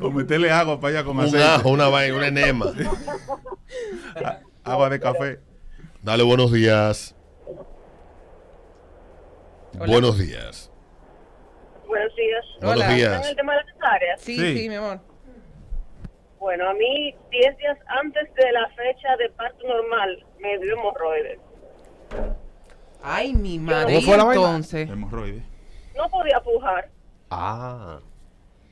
O 0.00 0.10
meterle 0.10 0.50
agua 0.50 0.80
para 0.80 0.94
allá 0.98 1.04
con 1.04 1.18
Un 1.18 1.24
aceite. 1.24 1.44
ajo, 1.44 1.68
una 1.70 1.88
vaina, 1.88 2.16
un 2.16 2.24
enema. 2.24 2.66
Agua 4.64 4.88
de 4.90 5.00
café. 5.00 5.40
Dale 6.02 6.22
buenos 6.22 6.52
días. 6.52 7.14
Hola. 9.78 9.86
Buenos 9.86 10.18
días. 10.18 10.70
Buenos 11.86 12.14
días. 12.16 12.44
Buenos 12.60 12.76
Hola. 12.84 12.94
días. 12.94 13.08
¿Están 13.12 13.22
en 13.22 13.28
el 13.30 13.36
tema 13.36 13.52
de 13.54 13.58
la 13.64 13.72
cesárea? 13.72 14.16
Sí, 14.18 14.36
Sí. 14.36 14.58
sí, 14.58 14.68
mi 14.68 14.74
amor. 14.74 15.00
Bueno, 16.40 16.68
a 16.68 16.74
mí 16.74 17.14
10 17.30 17.56
días 17.58 17.78
antes 17.88 18.32
de 18.34 18.52
la 18.52 18.68
fecha 18.70 19.16
de 19.18 19.28
parto 19.30 19.66
normal 19.66 20.24
me 20.40 20.58
dio 20.58 20.72
hemorroides. 20.74 21.38
Ay, 23.02 23.34
mi 23.34 23.58
madre. 23.58 23.94
¿Cómo 23.94 24.06
fue 24.06 24.16
la 24.16 24.22
¿y 24.22 24.26
vaina? 24.26 24.42
entonces. 24.42 24.90
Hemorroides. 24.90 25.42
No 25.96 26.08
podía 26.08 26.40
pujar 26.40 26.88
Ah. 27.30 27.98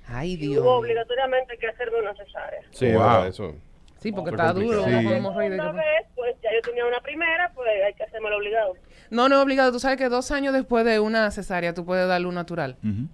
Ay, 0.09 0.33
y 0.33 0.37
Dios. 0.37 0.63
hubo 0.63 0.77
obligatoriamente 0.77 1.59
que 1.59 1.67
hacerme 1.69 1.99
una 2.01 2.15
cesárea. 2.15 2.61
Sí, 2.71 2.93
Wow. 2.93 3.25
eso. 3.25 3.55
Sí, 3.99 4.13
porque 4.13 4.31
está 4.31 4.53
complicado. 4.53 4.61
duro. 4.61 4.85
Sí. 4.85 4.91
uno 4.95 5.09
con 5.09 5.13
hemorroides 5.19 5.61
Una 5.61 5.71
que- 5.73 5.77
vez, 5.79 6.07
pues 6.15 6.37
ya 6.43 6.51
yo 6.55 6.61
tenía 6.63 6.87
una 6.87 7.01
primera, 7.01 7.51
pues 7.55 7.69
hay 7.85 7.93
que 7.95 8.05
hacérmelo 8.05 8.37
obligado. 8.37 8.75
No, 9.11 9.29
no 9.29 9.37
es 9.37 9.43
obligado. 9.43 9.73
Tú 9.73 9.81
sabes 9.81 9.97
que 9.99 10.09
dos 10.09 10.31
años 10.31 10.55
después 10.55 10.85
de 10.85 11.01
una 11.01 11.31
cesárea 11.31 11.75
tú 11.75 11.85
puedes 11.85 12.07
darle 12.09 12.29
un 12.29 12.35
natural. 12.37 12.77
Ujú. 12.85 13.09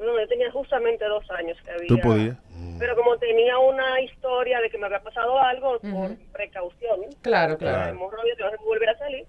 No, 0.00 0.18
yo 0.18 0.26
tenía 0.28 0.50
justamente 0.50 1.04
dos 1.04 1.24
años 1.30 1.56
que 1.64 1.70
había. 1.70 1.88
Tú 1.88 1.98
podías. 2.00 2.36
Pero 2.78 2.96
como 2.96 3.16
tenía 3.18 3.58
una 3.58 4.00
historia 4.00 4.60
de 4.60 4.70
que 4.70 4.78
me 4.78 4.86
había 4.86 5.00
pasado 5.02 5.38
algo, 5.38 5.78
por 5.80 6.16
precaución, 6.32 7.00
Claro, 7.22 7.52
la 7.52 7.58
claro. 7.58 7.90
hemorroides 7.90 8.36
que 8.36 8.44
no 8.44 8.50
se 8.50 8.56
volver 8.58 8.88
a 8.88 8.98
salir, 8.98 9.24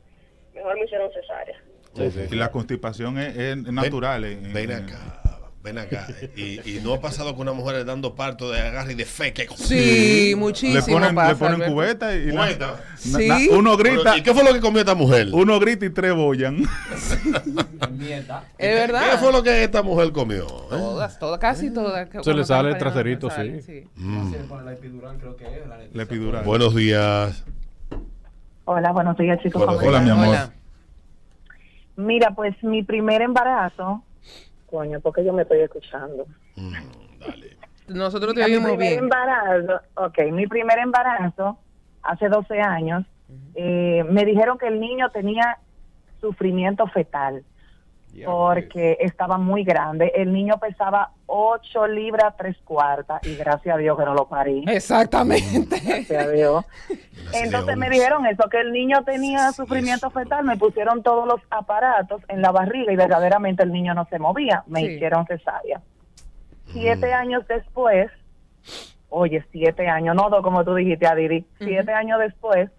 mejor 0.54 0.76
me 0.76 0.86
hicieron 0.86 1.12
cesárea. 1.12 1.62
Y 2.32 2.36
la 2.36 2.50
constipación 2.52 3.18
es, 3.20 3.36
es 3.38 3.58
natural. 3.58 4.24
en- 4.24 4.54
Ven 4.54 4.72
en- 4.72 4.84
acá, 4.86 5.21
ven 5.64 5.78
acá. 5.78 6.08
Y, 6.36 6.60
y 6.78 6.82
no 6.84 6.94
ha 6.94 7.02
pasado 7.02 7.36
que 7.36 7.42
una 7.42 7.54
mujer 7.54 7.86
dando 7.86 8.16
parto 8.16 8.50
de 8.52 8.60
agarre 8.60 8.94
y 8.94 8.96
de 8.96 9.06
fe. 9.06 9.32
Que 9.34 9.48
Sí, 9.56 10.34
muchísimo 10.36 10.76
Le 10.80 10.94
ponen, 10.94 11.16
pasa, 11.16 11.30
le 11.30 11.36
ponen 11.58 11.72
cubeta 11.72 12.16
y, 12.16 12.30
Cubeta. 12.32 12.68
na- 12.68 12.80
Sí. 12.98 13.28
na- 13.28 13.38
uno 13.58 13.78
grita. 13.78 14.02
Pero, 14.04 14.18
¿Y 14.18 14.24
qué 14.24 14.34
fue 14.34 14.44
lo 14.44 14.54
que 14.54 14.60
comió 14.60 14.80
esta 14.80 14.96
mujer? 14.96 15.28
Uno 15.32 15.60
grita 15.60 15.86
y 15.86 15.90
tres 15.92 16.14
bollan. 16.16 16.64
Es 18.58 18.76
verdad. 18.76 19.12
¿Qué 19.12 19.18
fue 19.18 19.32
lo 19.32 19.44
que 19.44 19.64
esta 19.64 19.84
mujer 19.84 20.12
comió? 20.12 20.46
eh? 20.46 20.68
Todas, 20.70 21.20
todas, 21.20 21.40
casi 21.40 21.72
todas. 21.74 22.10
que 22.10 22.24
Se 22.24 22.34
le 22.34 22.44
sale 22.44 22.70
el 22.72 22.78
traserito, 22.78 23.30
salen, 23.30 23.62
sí. 23.62 23.84
Mm. 23.96 24.34
La 24.66 24.74
epidural 24.74 25.18
creo 25.18 25.36
que 25.36 25.46
es. 25.46 25.68
La 25.68 25.78
La 25.94 26.04
epidural. 26.04 26.44
Buenos 26.44 26.76
días. 26.76 27.44
Hola, 28.66 28.92
buenos 28.92 29.18
días, 29.18 29.40
chicos. 29.42 29.64
¿cómo 29.66 29.78
Hola, 29.78 30.00
mi 30.00 30.10
amor. 30.10 30.28
Hola. 30.28 30.54
Mira, 31.98 32.32
pues 32.36 32.56
mi 32.64 32.84
primer 32.84 33.22
embarazo. 33.22 34.04
Coño, 34.72 35.00
porque 35.02 35.24
yo 35.24 35.34
me 35.34 35.44
estoy 35.44 35.60
escuchando. 35.60 36.26
Mm, 36.56 36.74
dale. 37.20 37.58
Nosotros 37.88 38.34
te 38.34 38.44
oímos 38.44 38.72
primer 38.72 38.88
bien. 38.88 39.00
embarazo, 39.04 39.82
ok, 39.96 40.32
mi 40.32 40.48
primer 40.48 40.80
embarazo, 40.80 41.60
hace 42.02 42.30
12 42.30 42.60
años, 42.62 43.06
eh, 43.54 44.04
me 44.10 44.24
dijeron 44.26 44.58
que 44.58 44.68
el 44.68 44.80
niño 44.80 45.10
tenía 45.12 45.60
sufrimiento 46.22 46.88
fetal 46.88 47.44
porque 48.26 48.98
estaba 49.00 49.38
muy 49.38 49.64
grande. 49.64 50.12
El 50.16 50.34
niño 50.34 50.56
pesaba 50.60 51.12
8 51.28 51.88
libras 51.88 52.36
3 52.38 52.58
cuartas 52.66 53.26
y 53.26 53.36
gracias 53.36 53.76
a 53.76 53.78
Dios 53.78 53.98
que 53.98 54.06
no 54.06 54.14
lo 54.14 54.28
parí. 54.28 54.66
Exactamente. 54.68 55.80
Gracias 55.84 56.26
a 56.26 56.30
Dios. 56.30 56.66
Entonces 57.34 57.78
me 57.78 57.90
dijeron 57.90 58.26
eso, 58.26 58.44
que 58.50 58.60
el 58.60 58.72
niño 58.72 59.04
tenía 59.06 59.52
sufrimiento 59.54 60.10
fetal, 60.10 60.44
me 60.44 60.58
pusieron 60.58 61.02
todos 61.04 61.26
los 61.28 61.40
aparatos 61.50 62.22
en 62.28 62.42
la 62.42 62.52
barriga 62.52 62.92
y 62.92 62.96
verdaderamente 62.96 63.64
el 63.64 63.72
niño 63.72 63.94
no 63.94 64.06
se 64.10 64.20
movía, 64.20 64.64
me 64.68 64.82
Sí. 64.82 64.86
hicieron 64.88 65.26
cesárea. 65.26 65.82
Siete 66.74 67.14
años 67.14 67.46
después, 67.48 68.12
oye, 69.10 69.44
siete 69.52 69.88
años, 69.88 70.16
no 70.16 70.30
dos 70.30 70.42
como 70.44 70.64
tú 70.64 70.76
dijiste, 70.76 71.08
Adiri, 71.08 71.46
siete 71.60 71.92
años 71.94 72.20
después, 72.20 72.70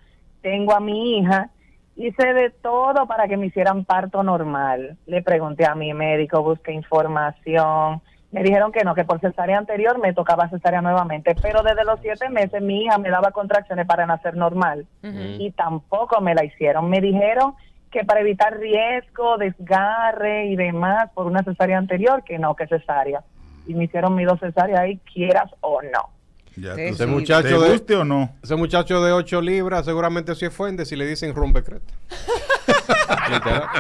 tengo 0.42 0.74
a 0.74 0.80
mi 0.80 1.18
hija, 1.18 1.50
hice 1.96 2.32
de 2.34 2.50
todo 2.50 3.06
para 3.06 3.28
que 3.28 3.36
me 3.36 3.46
hicieran 3.46 3.84
parto 3.84 4.22
normal. 4.22 4.96
Le 5.06 5.22
pregunté 5.22 5.66
a 5.66 5.74
mi 5.74 5.92
médico, 5.94 6.42
busqué 6.42 6.72
información, 6.72 8.00
me 8.32 8.42
dijeron 8.42 8.72
que 8.72 8.82
no, 8.82 8.94
que 8.94 9.04
por 9.04 9.20
cesárea 9.20 9.58
anterior 9.58 9.98
me 9.98 10.14
tocaba 10.14 10.48
cesárea 10.48 10.80
nuevamente, 10.80 11.34
pero 11.40 11.62
desde 11.62 11.84
los 11.84 12.00
siete 12.00 12.30
meses 12.30 12.62
mi 12.62 12.84
hija 12.84 12.96
me 12.96 13.10
daba 13.10 13.30
contracciones 13.30 13.86
para 13.86 14.06
nacer 14.06 14.36
normal 14.36 14.86
y 15.02 15.50
tampoco 15.52 16.20
me 16.22 16.34
la 16.34 16.42
hicieron. 16.42 16.88
Me 16.88 17.02
dijeron 17.02 17.54
que 17.90 18.04
para 18.04 18.20
evitar 18.20 18.56
riesgo, 18.56 19.36
desgarre 19.36 20.46
y 20.46 20.56
demás 20.56 21.10
por 21.12 21.26
una 21.26 21.42
cesárea 21.42 21.76
anterior, 21.76 22.24
que 22.24 22.38
no, 22.38 22.56
que 22.56 22.66
cesárea. 22.66 23.22
Y 23.66 23.74
me 23.74 23.84
hicieron 23.84 24.14
mis 24.14 24.26
dos 24.26 24.40
cesáreas 24.40 24.80
ahí, 24.80 24.98
quieras 25.12 25.54
o 25.60 25.82
no. 25.82 26.08
Ya, 26.56 26.74
Ese 26.74 27.04
sí. 27.04 27.10
muchacho 27.10 27.48
¿Te 27.48 27.58
de, 27.64 27.70
guste 27.72 27.94
o 27.96 28.04
no? 28.04 28.36
ese 28.42 28.56
muchacho 28.56 29.02
de 29.02 29.12
8 29.12 29.40
libras 29.40 29.86
seguramente 29.86 30.34
se 30.34 30.48
ofende 30.48 30.84
si 30.84 30.96
le 30.96 31.06
dicen 31.06 31.34
rompe 31.34 31.62
creta. 31.62 31.94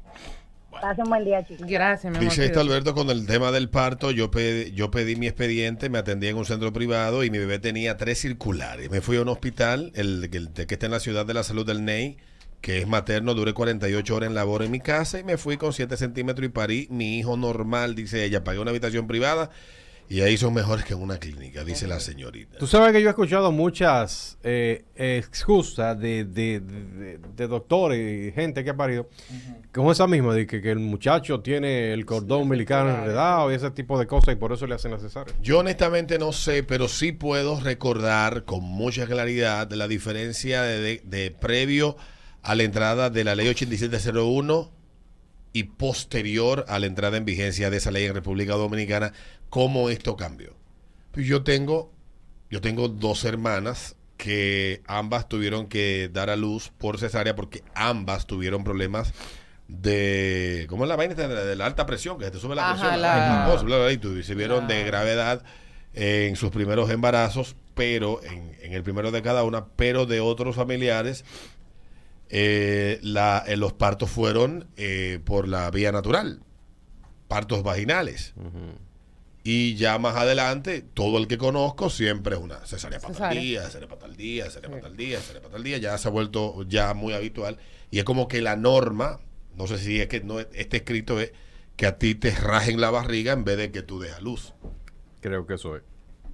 Pasen 0.71 1.05
un 1.05 1.11
buen 1.11 1.25
día, 1.25 1.45
chicos. 1.45 1.67
Gracias, 1.67 2.19
Dice 2.21 2.45
esto 2.47 2.61
Alberto 2.61 2.95
con 2.95 3.11
el 3.11 3.27
tema 3.27 3.51
del 3.51 3.69
parto, 3.69 4.13
yo 4.13 4.31
pedí, 4.31 4.71
yo 4.73 4.91
pedí 4.91 5.17
mi 5.17 5.27
expediente, 5.27 5.89
me 5.91 5.99
atendí 5.99 6.29
en 6.29 6.37
un 6.37 6.45
centro 6.45 6.73
privado 6.73 7.25
y 7.25 7.31
mi 7.31 7.39
bebé 7.39 7.59
tenía 7.59 7.97
tres 7.97 8.21
circulares. 8.21 8.89
Me 8.91 9.01
fui 9.01 9.17
a 9.17 9.23
un 9.23 9.29
hospital, 9.29 9.91
el, 9.97 10.31
el 10.33 10.53
que 10.67 10.75
está 10.75 10.87
en 10.87 10.93
la 10.93 11.01
ciudad 11.01 11.27
de 11.27 11.35
la 11.35 11.43
salud 11.43 11.67
del 11.67 11.85
NEI, 11.85 12.19
que 12.61 12.79
es 12.79 12.87
materno, 12.87 13.35
duré 13.35 13.53
48 13.53 14.15
horas 14.15 14.29
en 14.29 14.35
labor 14.35 14.63
en 14.63 14.71
mi 14.71 14.79
casa 14.81 15.19
y 15.19 15.25
me 15.25 15.39
fui 15.39 15.57
con 15.57 15.73
7 15.73 15.97
centímetros 15.97 16.47
y 16.47 16.51
parí 16.51 16.87
mi 16.91 17.19
hijo 17.19 17.37
normal, 17.37 17.95
dice 17.97 18.25
ella. 18.25 18.45
Pagué 18.45 18.61
una 18.61 18.71
habitación 18.71 19.07
privada 19.09 19.51
y 20.11 20.21
ahí 20.23 20.37
son 20.37 20.53
mejores 20.53 20.85
que 20.85 20.93
en 20.93 21.01
una 21.01 21.19
clínica, 21.19 21.63
dice 21.65 21.87
la 21.87 22.01
señorita. 22.01 22.59
Tú 22.59 22.67
sabes 22.67 22.93
que 22.93 23.01
yo 23.01 23.07
he 23.09 23.11
escuchado 23.11 23.53
muchas 23.53 24.37
eh, 24.43 24.85
excusas 24.97 25.99
de, 25.99 26.25
de, 26.25 26.61
de- 26.61 27.19
de 27.37 27.47
doctores 27.47 28.29
y 28.29 28.33
gente 28.33 28.63
que 28.65 28.71
ha 28.71 28.77
parido, 28.77 29.09
como 29.73 29.93
esa 29.93 30.07
misma, 30.07 30.35
de 30.35 30.47
que, 30.47 30.61
que 30.61 30.73
el 30.73 30.81
muchacho 30.81 31.41
tiene 31.41 31.93
el 31.93 32.05
cordón 32.05 32.43
umbilical 32.43 32.89
enredado 32.89 33.51
y 33.53 33.55
ese 33.55 33.71
tipo 33.71 33.99
de 33.99 34.07
cosas 34.07 34.35
y 34.35 34.37
por 34.37 34.53
eso 34.53 34.67
le 34.67 34.75
hacen 34.75 34.99
cesárea. 34.99 35.33
Yo 35.41 35.61
honestamente 35.61 36.19
no 36.19 36.33
sé, 36.33 36.65
pero 36.65 36.89
sí 36.89 37.13
puedo 37.13 37.61
recordar 37.61 38.45
con 38.45 38.63
mucha 38.65 39.07
claridad 39.07 39.71
la 39.73 39.87
diferencia 39.89 40.63
de, 40.63 40.81
de- 40.81 41.03
de 41.05 41.31
previo 41.31 41.97
a 42.43 42.55
la 42.57 42.65
entrada 42.65 43.11
de 43.11 43.23
la 43.23 43.35
ley 43.37 43.47
8701 43.49 44.73
y 45.53 45.65
posterior 45.65 46.65
a 46.69 46.79
la 46.79 46.87
entrada 46.87 47.17
en 47.17 47.25
vigencia 47.25 47.71
de 47.71 47.79
esa 47.79 47.91
ley 47.91 48.05
en 48.05 48.15
República 48.15 48.53
Dominicana, 48.55 49.13
cómo 49.51 49.91
esto 49.91 50.17
cambió. 50.17 50.55
Pues 51.13 51.27
yo 51.27 51.43
tengo, 51.43 51.93
yo 52.51 52.61
tengo 52.61 52.89
dos 52.89 53.25
hermanas 53.25 53.97
que 54.17 54.83
ambas 54.87 55.29
tuvieron 55.29 55.67
que 55.67 56.09
dar 56.13 56.31
a 56.31 56.37
luz 56.37 56.73
por 56.79 56.99
cesárea 56.99 57.35
porque 57.37 57.63
ambas 57.75 58.27
tuvieron 58.27 58.65
problemas 58.65 59.13
de 59.69 60.67
¿cómo 60.69 60.85
es 60.85 60.89
la 60.89 60.97
vaina 60.97 61.15
de 61.15 61.29
la, 61.29 61.45
de 61.45 61.57
la 61.57 61.67
alta 61.67 61.87
presión? 61.87 62.19
Que 62.19 62.25
se 62.27 62.31
te 62.33 62.39
sube 62.39 62.55
la 62.55 62.71
Ajá, 62.71 62.81
presión. 62.81 63.01
la- 63.03 63.15
Ay, 63.15 63.65
bla, 63.65 63.79
bla, 63.79 63.93
y 63.93 64.23
se 64.25 64.35
vieron 64.35 64.67
de 64.67 64.85
gravedad 64.85 65.43
en 65.95 66.37
sus 66.37 66.51
primeros 66.51 66.91
embarazos, 66.91 67.57
pero 67.75 68.23
en, 68.23 68.57
en 68.63 68.73
el 68.73 68.83
primero 68.83 69.11
de 69.11 69.23
cada 69.23 69.43
una, 69.45 69.67
pero 69.67 70.07
de 70.07 70.21
otros 70.21 70.55
familiares, 70.57 71.25
eh, 72.29 72.99
la, 73.03 73.43
eh, 73.47 73.57
los 73.57 73.73
partos 73.73 74.11
fueron 74.11 74.69
eh, 74.77 75.19
por 75.25 75.49
la 75.49 75.71
vía 75.71 75.91
natural, 75.93 76.43
partos 77.29 77.63
vaginales. 77.63 78.35
Y 79.43 79.75
ya 79.77 79.99
más 79.99 80.17
adelante, 80.17 80.83
todo 80.83 81.17
el 81.19 81.27
que 81.27 81.39
conozco 81.39 81.89
siempre 81.89 82.37
es 82.37 82.43
una 82.43 82.65
cesárea 82.67 83.01
para 83.01 83.15
tal 83.15 83.39
día, 83.39 83.63
cesárea 83.63 83.89
para 83.89 84.01
tal 84.03 84.17
día, 84.17 84.45
cesárea 84.45 84.71
para 84.71 84.83
tal 84.83 84.97
día, 84.97 85.19
cesárea 85.19 85.43
para 85.43 85.53
tal 85.53 85.65
día. 85.65 85.79
Ya 85.79 85.97
se 85.97 86.09
ha 86.09 86.11
vuelto 86.11 86.63
ya 86.69 86.93
muy 86.93 87.15
habitual. 87.15 87.59
Y 87.91 87.99
es 87.99 88.05
como 88.05 88.29
que 88.29 88.43
la 88.43 88.57
norma, 88.57 89.21
no 89.57 89.67
sé 89.67 89.79
si 89.79 90.01
es 90.01 90.09
que 90.09 90.21
no 90.21 90.41
este 90.41 90.79
escrito 90.79 91.19
es 91.21 91.33
que 91.77 91.87
a 91.87 91.97
ti 91.97 92.15
te 92.15 92.31
rajen 92.33 92.81
la 92.81 92.91
barriga 92.91 93.33
en 93.33 93.45
vez 93.45 93.57
de 93.57 93.71
que 93.71 93.83
tú 93.83 93.99
des 94.01 94.13
a 94.13 94.21
luz. 94.21 94.53
Creo 95.23 95.47
que 95.47 95.55
eso 95.55 95.77
es. 95.77 95.83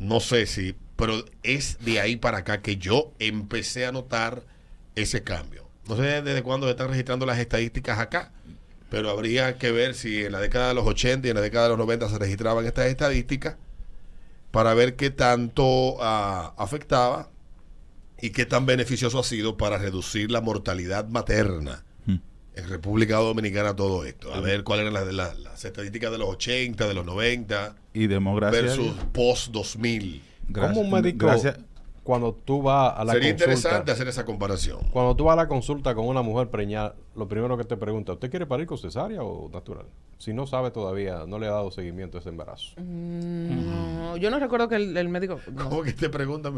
No 0.00 0.18
sé 0.18 0.46
si, 0.46 0.74
pero 0.96 1.24
es 1.44 1.78
de 1.84 2.00
ahí 2.00 2.16
para 2.16 2.38
acá 2.38 2.60
que 2.60 2.76
yo 2.76 3.12
empecé 3.20 3.86
a 3.86 3.92
notar 3.92 4.42
ese 4.96 5.22
cambio. 5.22 5.68
No 5.88 5.96
sé 5.96 6.22
desde 6.22 6.42
cuándo 6.42 6.66
se 6.66 6.72
están 6.72 6.88
registrando 6.88 7.24
las 7.26 7.38
estadísticas 7.38 8.00
acá, 8.00 8.32
pero 8.90 9.10
habría 9.10 9.58
que 9.58 9.70
ver 9.72 9.94
si 9.94 10.24
en 10.24 10.32
la 10.32 10.40
década 10.40 10.68
de 10.68 10.74
los 10.74 10.86
80 10.86 11.26
y 11.26 11.30
en 11.30 11.36
la 11.36 11.42
década 11.42 11.64
de 11.64 11.70
los 11.70 11.78
90 11.78 12.08
se 12.08 12.18
registraban 12.18 12.64
estas 12.66 12.86
estadísticas 12.86 13.56
para 14.50 14.74
ver 14.74 14.96
qué 14.96 15.10
tanto 15.10 15.96
ah, 16.00 16.54
afectaba 16.56 17.30
y 18.20 18.30
qué 18.30 18.46
tan 18.46 18.64
beneficioso 18.64 19.18
ha 19.18 19.24
sido 19.24 19.56
para 19.56 19.78
reducir 19.78 20.30
la 20.30 20.40
mortalidad 20.40 21.08
materna 21.08 21.82
en 22.58 22.70
República 22.70 23.16
Dominicana 23.16 23.76
todo 23.76 24.04
esto. 24.06 24.32
A 24.32 24.40
ver 24.40 24.64
cuáles 24.64 24.86
eran 24.86 24.94
las, 24.94 25.12
las- 25.12 25.38
las 25.40 25.62
estadísticas 25.62 26.10
de 26.10 26.16
los 26.16 26.28
80, 26.30 26.88
de 26.88 26.94
los 26.94 27.04
90 27.04 27.76
Y 27.92 28.06
democracia. 28.06 28.62
versus 28.62 28.94
post 29.12 29.48
2000. 29.52 30.22
¿Cómo 30.54 30.80
un 30.80 30.90
médico, 30.90 31.26
gracias- 31.26 31.58
cuando 32.06 32.32
tú 32.32 32.62
vas 32.62 32.94
a 32.96 33.04
la 33.04 33.14
Sería 33.14 33.30
consulta, 33.30 33.52
interesante 33.52 33.90
hacer 33.90 34.06
esa 34.06 34.24
comparación. 34.24 34.78
Cuando 34.92 35.16
tú 35.16 35.24
vas 35.24 35.32
a 35.32 35.42
la 35.42 35.48
consulta 35.48 35.92
con 35.92 36.06
una 36.06 36.22
mujer 36.22 36.48
preñada, 36.48 36.94
lo 37.16 37.26
primero 37.26 37.58
que 37.58 37.64
te 37.64 37.76
pregunta, 37.76 38.12
¿usted 38.12 38.30
quiere 38.30 38.46
parir 38.46 38.66
con 38.66 38.78
cesárea 38.78 39.24
o 39.24 39.50
natural? 39.50 39.86
Si 40.16 40.32
no 40.32 40.46
sabe 40.46 40.70
todavía, 40.70 41.24
no 41.26 41.40
le 41.40 41.48
ha 41.48 41.50
dado 41.50 41.72
seguimiento 41.72 42.16
a 42.16 42.20
ese 42.20 42.28
embarazo. 42.28 42.80
No, 42.80 44.16
yo 44.16 44.30
no 44.30 44.38
recuerdo 44.38 44.68
que 44.68 44.76
el, 44.76 44.96
el 44.96 45.08
médico. 45.08 45.40
no. 45.52 45.68
¿Cómo 45.68 45.82
que 45.82 45.92
te 45.94 46.08
preguntan? 46.08 46.54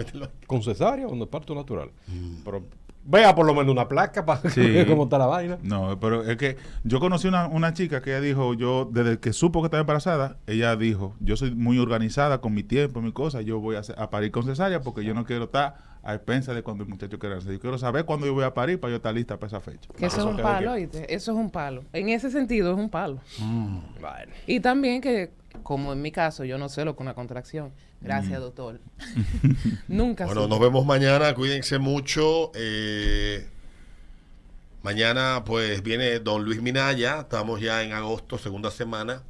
¿Con 0.47 0.63
cesárea 0.63 1.07
o 1.07 1.17
de 1.17 1.27
parto 1.27 1.55
natural? 1.55 1.93
Mm. 2.07 2.43
Pero 2.45 2.65
vea 3.09 3.35
por 3.35 3.47
lo 3.47 3.55
menos 3.55 3.73
una 3.73 3.89
placa 3.89 4.25
para 4.25 4.51
Sí. 4.51 4.61
ver 4.61 4.87
cómo 4.87 5.05
está 5.05 5.19
la 5.19 5.27
vaina. 5.27 5.59
No, 5.63 5.99
pero 5.99 6.23
es 6.25 6.37
que 6.37 6.57
yo 6.85 7.01
conocí 7.01 7.27
una, 7.27 7.47
una 7.47 7.73
chica 7.73 8.03
que 8.03 8.11
ella 8.11 8.21
dijo, 8.21 8.55
yo 8.55 8.89
desde 8.93 9.19
que 9.19 9.33
supo 9.33 9.63
que 9.63 9.67
estaba 9.67 9.81
embarazada, 9.81 10.37
ella 10.47 10.77
dijo, 10.77 11.15
yo 11.21 11.37
soy 11.37 11.55
muy 11.55 11.79
organizada 11.79 12.41
con 12.41 12.53
mi 12.55 12.63
tiempo, 12.63 13.01
mi 13.01 13.13
cosa, 13.13 13.41
yo 13.41 13.59
voy 13.61 13.77
a, 13.77 14.11
parir 14.11 14.31
con 14.31 14.45
cesárea 14.45 14.81
porque 14.83 15.05
yo 15.05 15.15
no 15.15 15.25
quiero 15.25 15.45
estar 15.45 15.77
a 16.03 16.15
expensas 16.15 16.55
de 16.55 16.63
cuando 16.63 16.85
el 16.85 16.91
muchacho 16.91 17.19
quiera 17.19 17.37
nacer. 17.37 17.53
Yo 17.53 17.61
quiero 17.61 17.79
saber 17.79 18.05
cuándo 18.05 18.27
yo 18.27 18.35
voy 18.35 18.45
a 18.45 18.55
parir 18.55 18.79
para 18.79 18.91
yo 18.91 18.97
estar 18.97 19.15
lista 19.15 19.37
para 19.37 19.49
esa 19.49 19.61
fecha. 19.61 19.91
Que 19.97 20.07
eso 20.07 20.21
es 20.21 20.25
un 20.25 20.37
palo. 20.37 20.73
¿oíste? 20.73 21.15
Eso 21.15 21.33
es 21.33 21.39
un 21.39 21.51
palo. 21.51 21.85
En 21.93 22.09
ese 22.11 22.31
sentido 22.31 22.73
es 22.73 22.79
un 22.79 22.89
palo. 22.89 23.19
Y 24.47 24.61
también 24.61 25.01
que, 25.01 25.33
como 25.69 25.93
en 25.93 26.01
mi 26.01 26.11
caso, 26.12 26.47
yo 26.47 26.57
no 26.57 26.71
sé 26.71 26.87
lo 26.87 26.95
que 26.97 27.03
es 27.03 27.03
una 27.03 27.12
contracción. 27.12 27.73
Gracias, 28.01 28.39
Mm. 28.39 28.43
doctor. 28.43 28.81
Nunca 29.89 30.25
Bueno, 30.25 30.45
supe. 30.45 30.51
nos 30.51 30.61
vemos 30.61 30.87
mañana. 30.87 31.35
Cuídense 31.35 31.79
mucho. 31.79 32.51
Eh, 32.55 33.47
mañana, 34.83 35.43
pues, 35.45 35.83
viene 35.83 36.21
Don 36.21 36.43
Luis 36.43 36.62
Minaya. 36.62 37.21
Estamos 37.21 37.61
ya 37.61 37.83
en 37.83 37.93
agosto, 37.93 38.39
segunda 38.39 38.71
semana. 38.71 39.23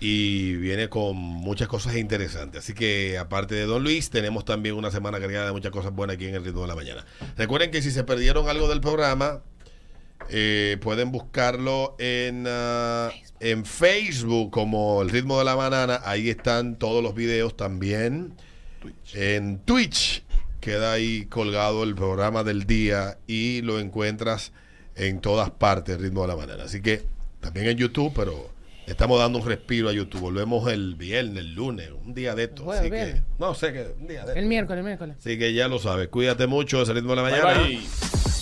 Y 0.00 0.54
viene 0.56 0.88
con 0.88 1.16
muchas 1.16 1.68
cosas 1.68 1.94
interesantes. 1.96 2.64
Así 2.64 2.72
que, 2.74 3.16
aparte 3.16 3.54
de 3.54 3.64
Don 3.66 3.82
Luis, 3.84 4.10
tenemos 4.10 4.44
también 4.44 4.74
una 4.74 4.90
semana 4.90 5.20
cargada 5.20 5.46
de 5.46 5.52
muchas 5.52 5.70
cosas 5.70 5.92
buenas 5.92 6.14
aquí 6.16 6.26
en 6.26 6.34
el 6.34 6.44
ritmo 6.44 6.62
de 6.62 6.66
la 6.68 6.74
mañana. 6.74 7.04
Recuerden 7.36 7.70
que 7.70 7.82
si 7.82 7.92
se 7.92 8.02
perdieron 8.02 8.48
algo 8.48 8.68
del 8.68 8.80
programa, 8.80 9.42
eh, 10.30 10.76
pueden 10.80 11.10
buscarlo 11.10 11.96
en, 11.98 12.44
ah, 12.48 13.10
en 13.40 13.64
Facebook 13.64 14.50
como 14.50 15.02
El 15.02 15.10
Ritmo 15.10 15.38
de 15.38 15.44
la 15.44 15.54
Banana. 15.54 16.00
Ahí 16.04 16.28
están 16.28 16.76
todos 16.76 17.02
los 17.02 17.14
videos 17.14 17.56
también. 17.56 18.34
En 19.14 19.58
Twitch 19.60 20.22
queda 20.60 20.92
ahí 20.92 21.26
colgado 21.26 21.84
el 21.84 21.94
programa 21.94 22.44
del 22.44 22.64
día 22.66 23.18
y 23.26 23.62
lo 23.62 23.78
encuentras 23.78 24.52
en 24.96 25.20
todas 25.20 25.50
partes, 25.50 25.96
El 25.96 26.02
Ritmo 26.02 26.22
de 26.22 26.28
la 26.28 26.34
Banana. 26.34 26.64
Así 26.64 26.80
que 26.82 27.04
también 27.40 27.66
en 27.68 27.76
YouTube, 27.76 28.12
pero 28.14 28.50
estamos 28.86 29.18
dando 29.18 29.38
un 29.38 29.46
respiro 29.46 29.88
a 29.88 29.92
YouTube. 29.92 30.20
Volvemos 30.20 30.70
el 30.70 30.96
viernes, 30.96 31.38
el 31.38 31.54
lunes, 31.54 31.88
un 32.04 32.14
día 32.14 32.34
de 32.34 32.44
esto. 32.44 32.70
Así 32.72 32.90
que, 32.90 33.22
no 33.38 33.54
sé 33.54 33.72
que 33.72 33.86
un 33.98 34.08
día 34.08 34.24
de 34.24 34.38
El 34.38 34.46
miércoles, 34.46 34.80
el 34.80 34.84
miércoles. 34.84 35.16
Así 35.18 35.38
que 35.38 35.54
ya 35.54 35.68
lo 35.68 35.78
sabes. 35.78 36.08
Cuídate 36.08 36.46
mucho, 36.46 36.82
es 36.82 36.88
El 36.88 36.96
Ritmo 36.96 37.10
de 37.10 37.16
la 37.16 37.22
Bye, 37.22 37.30
Mañana. 37.42 37.62
bye. 37.62 38.37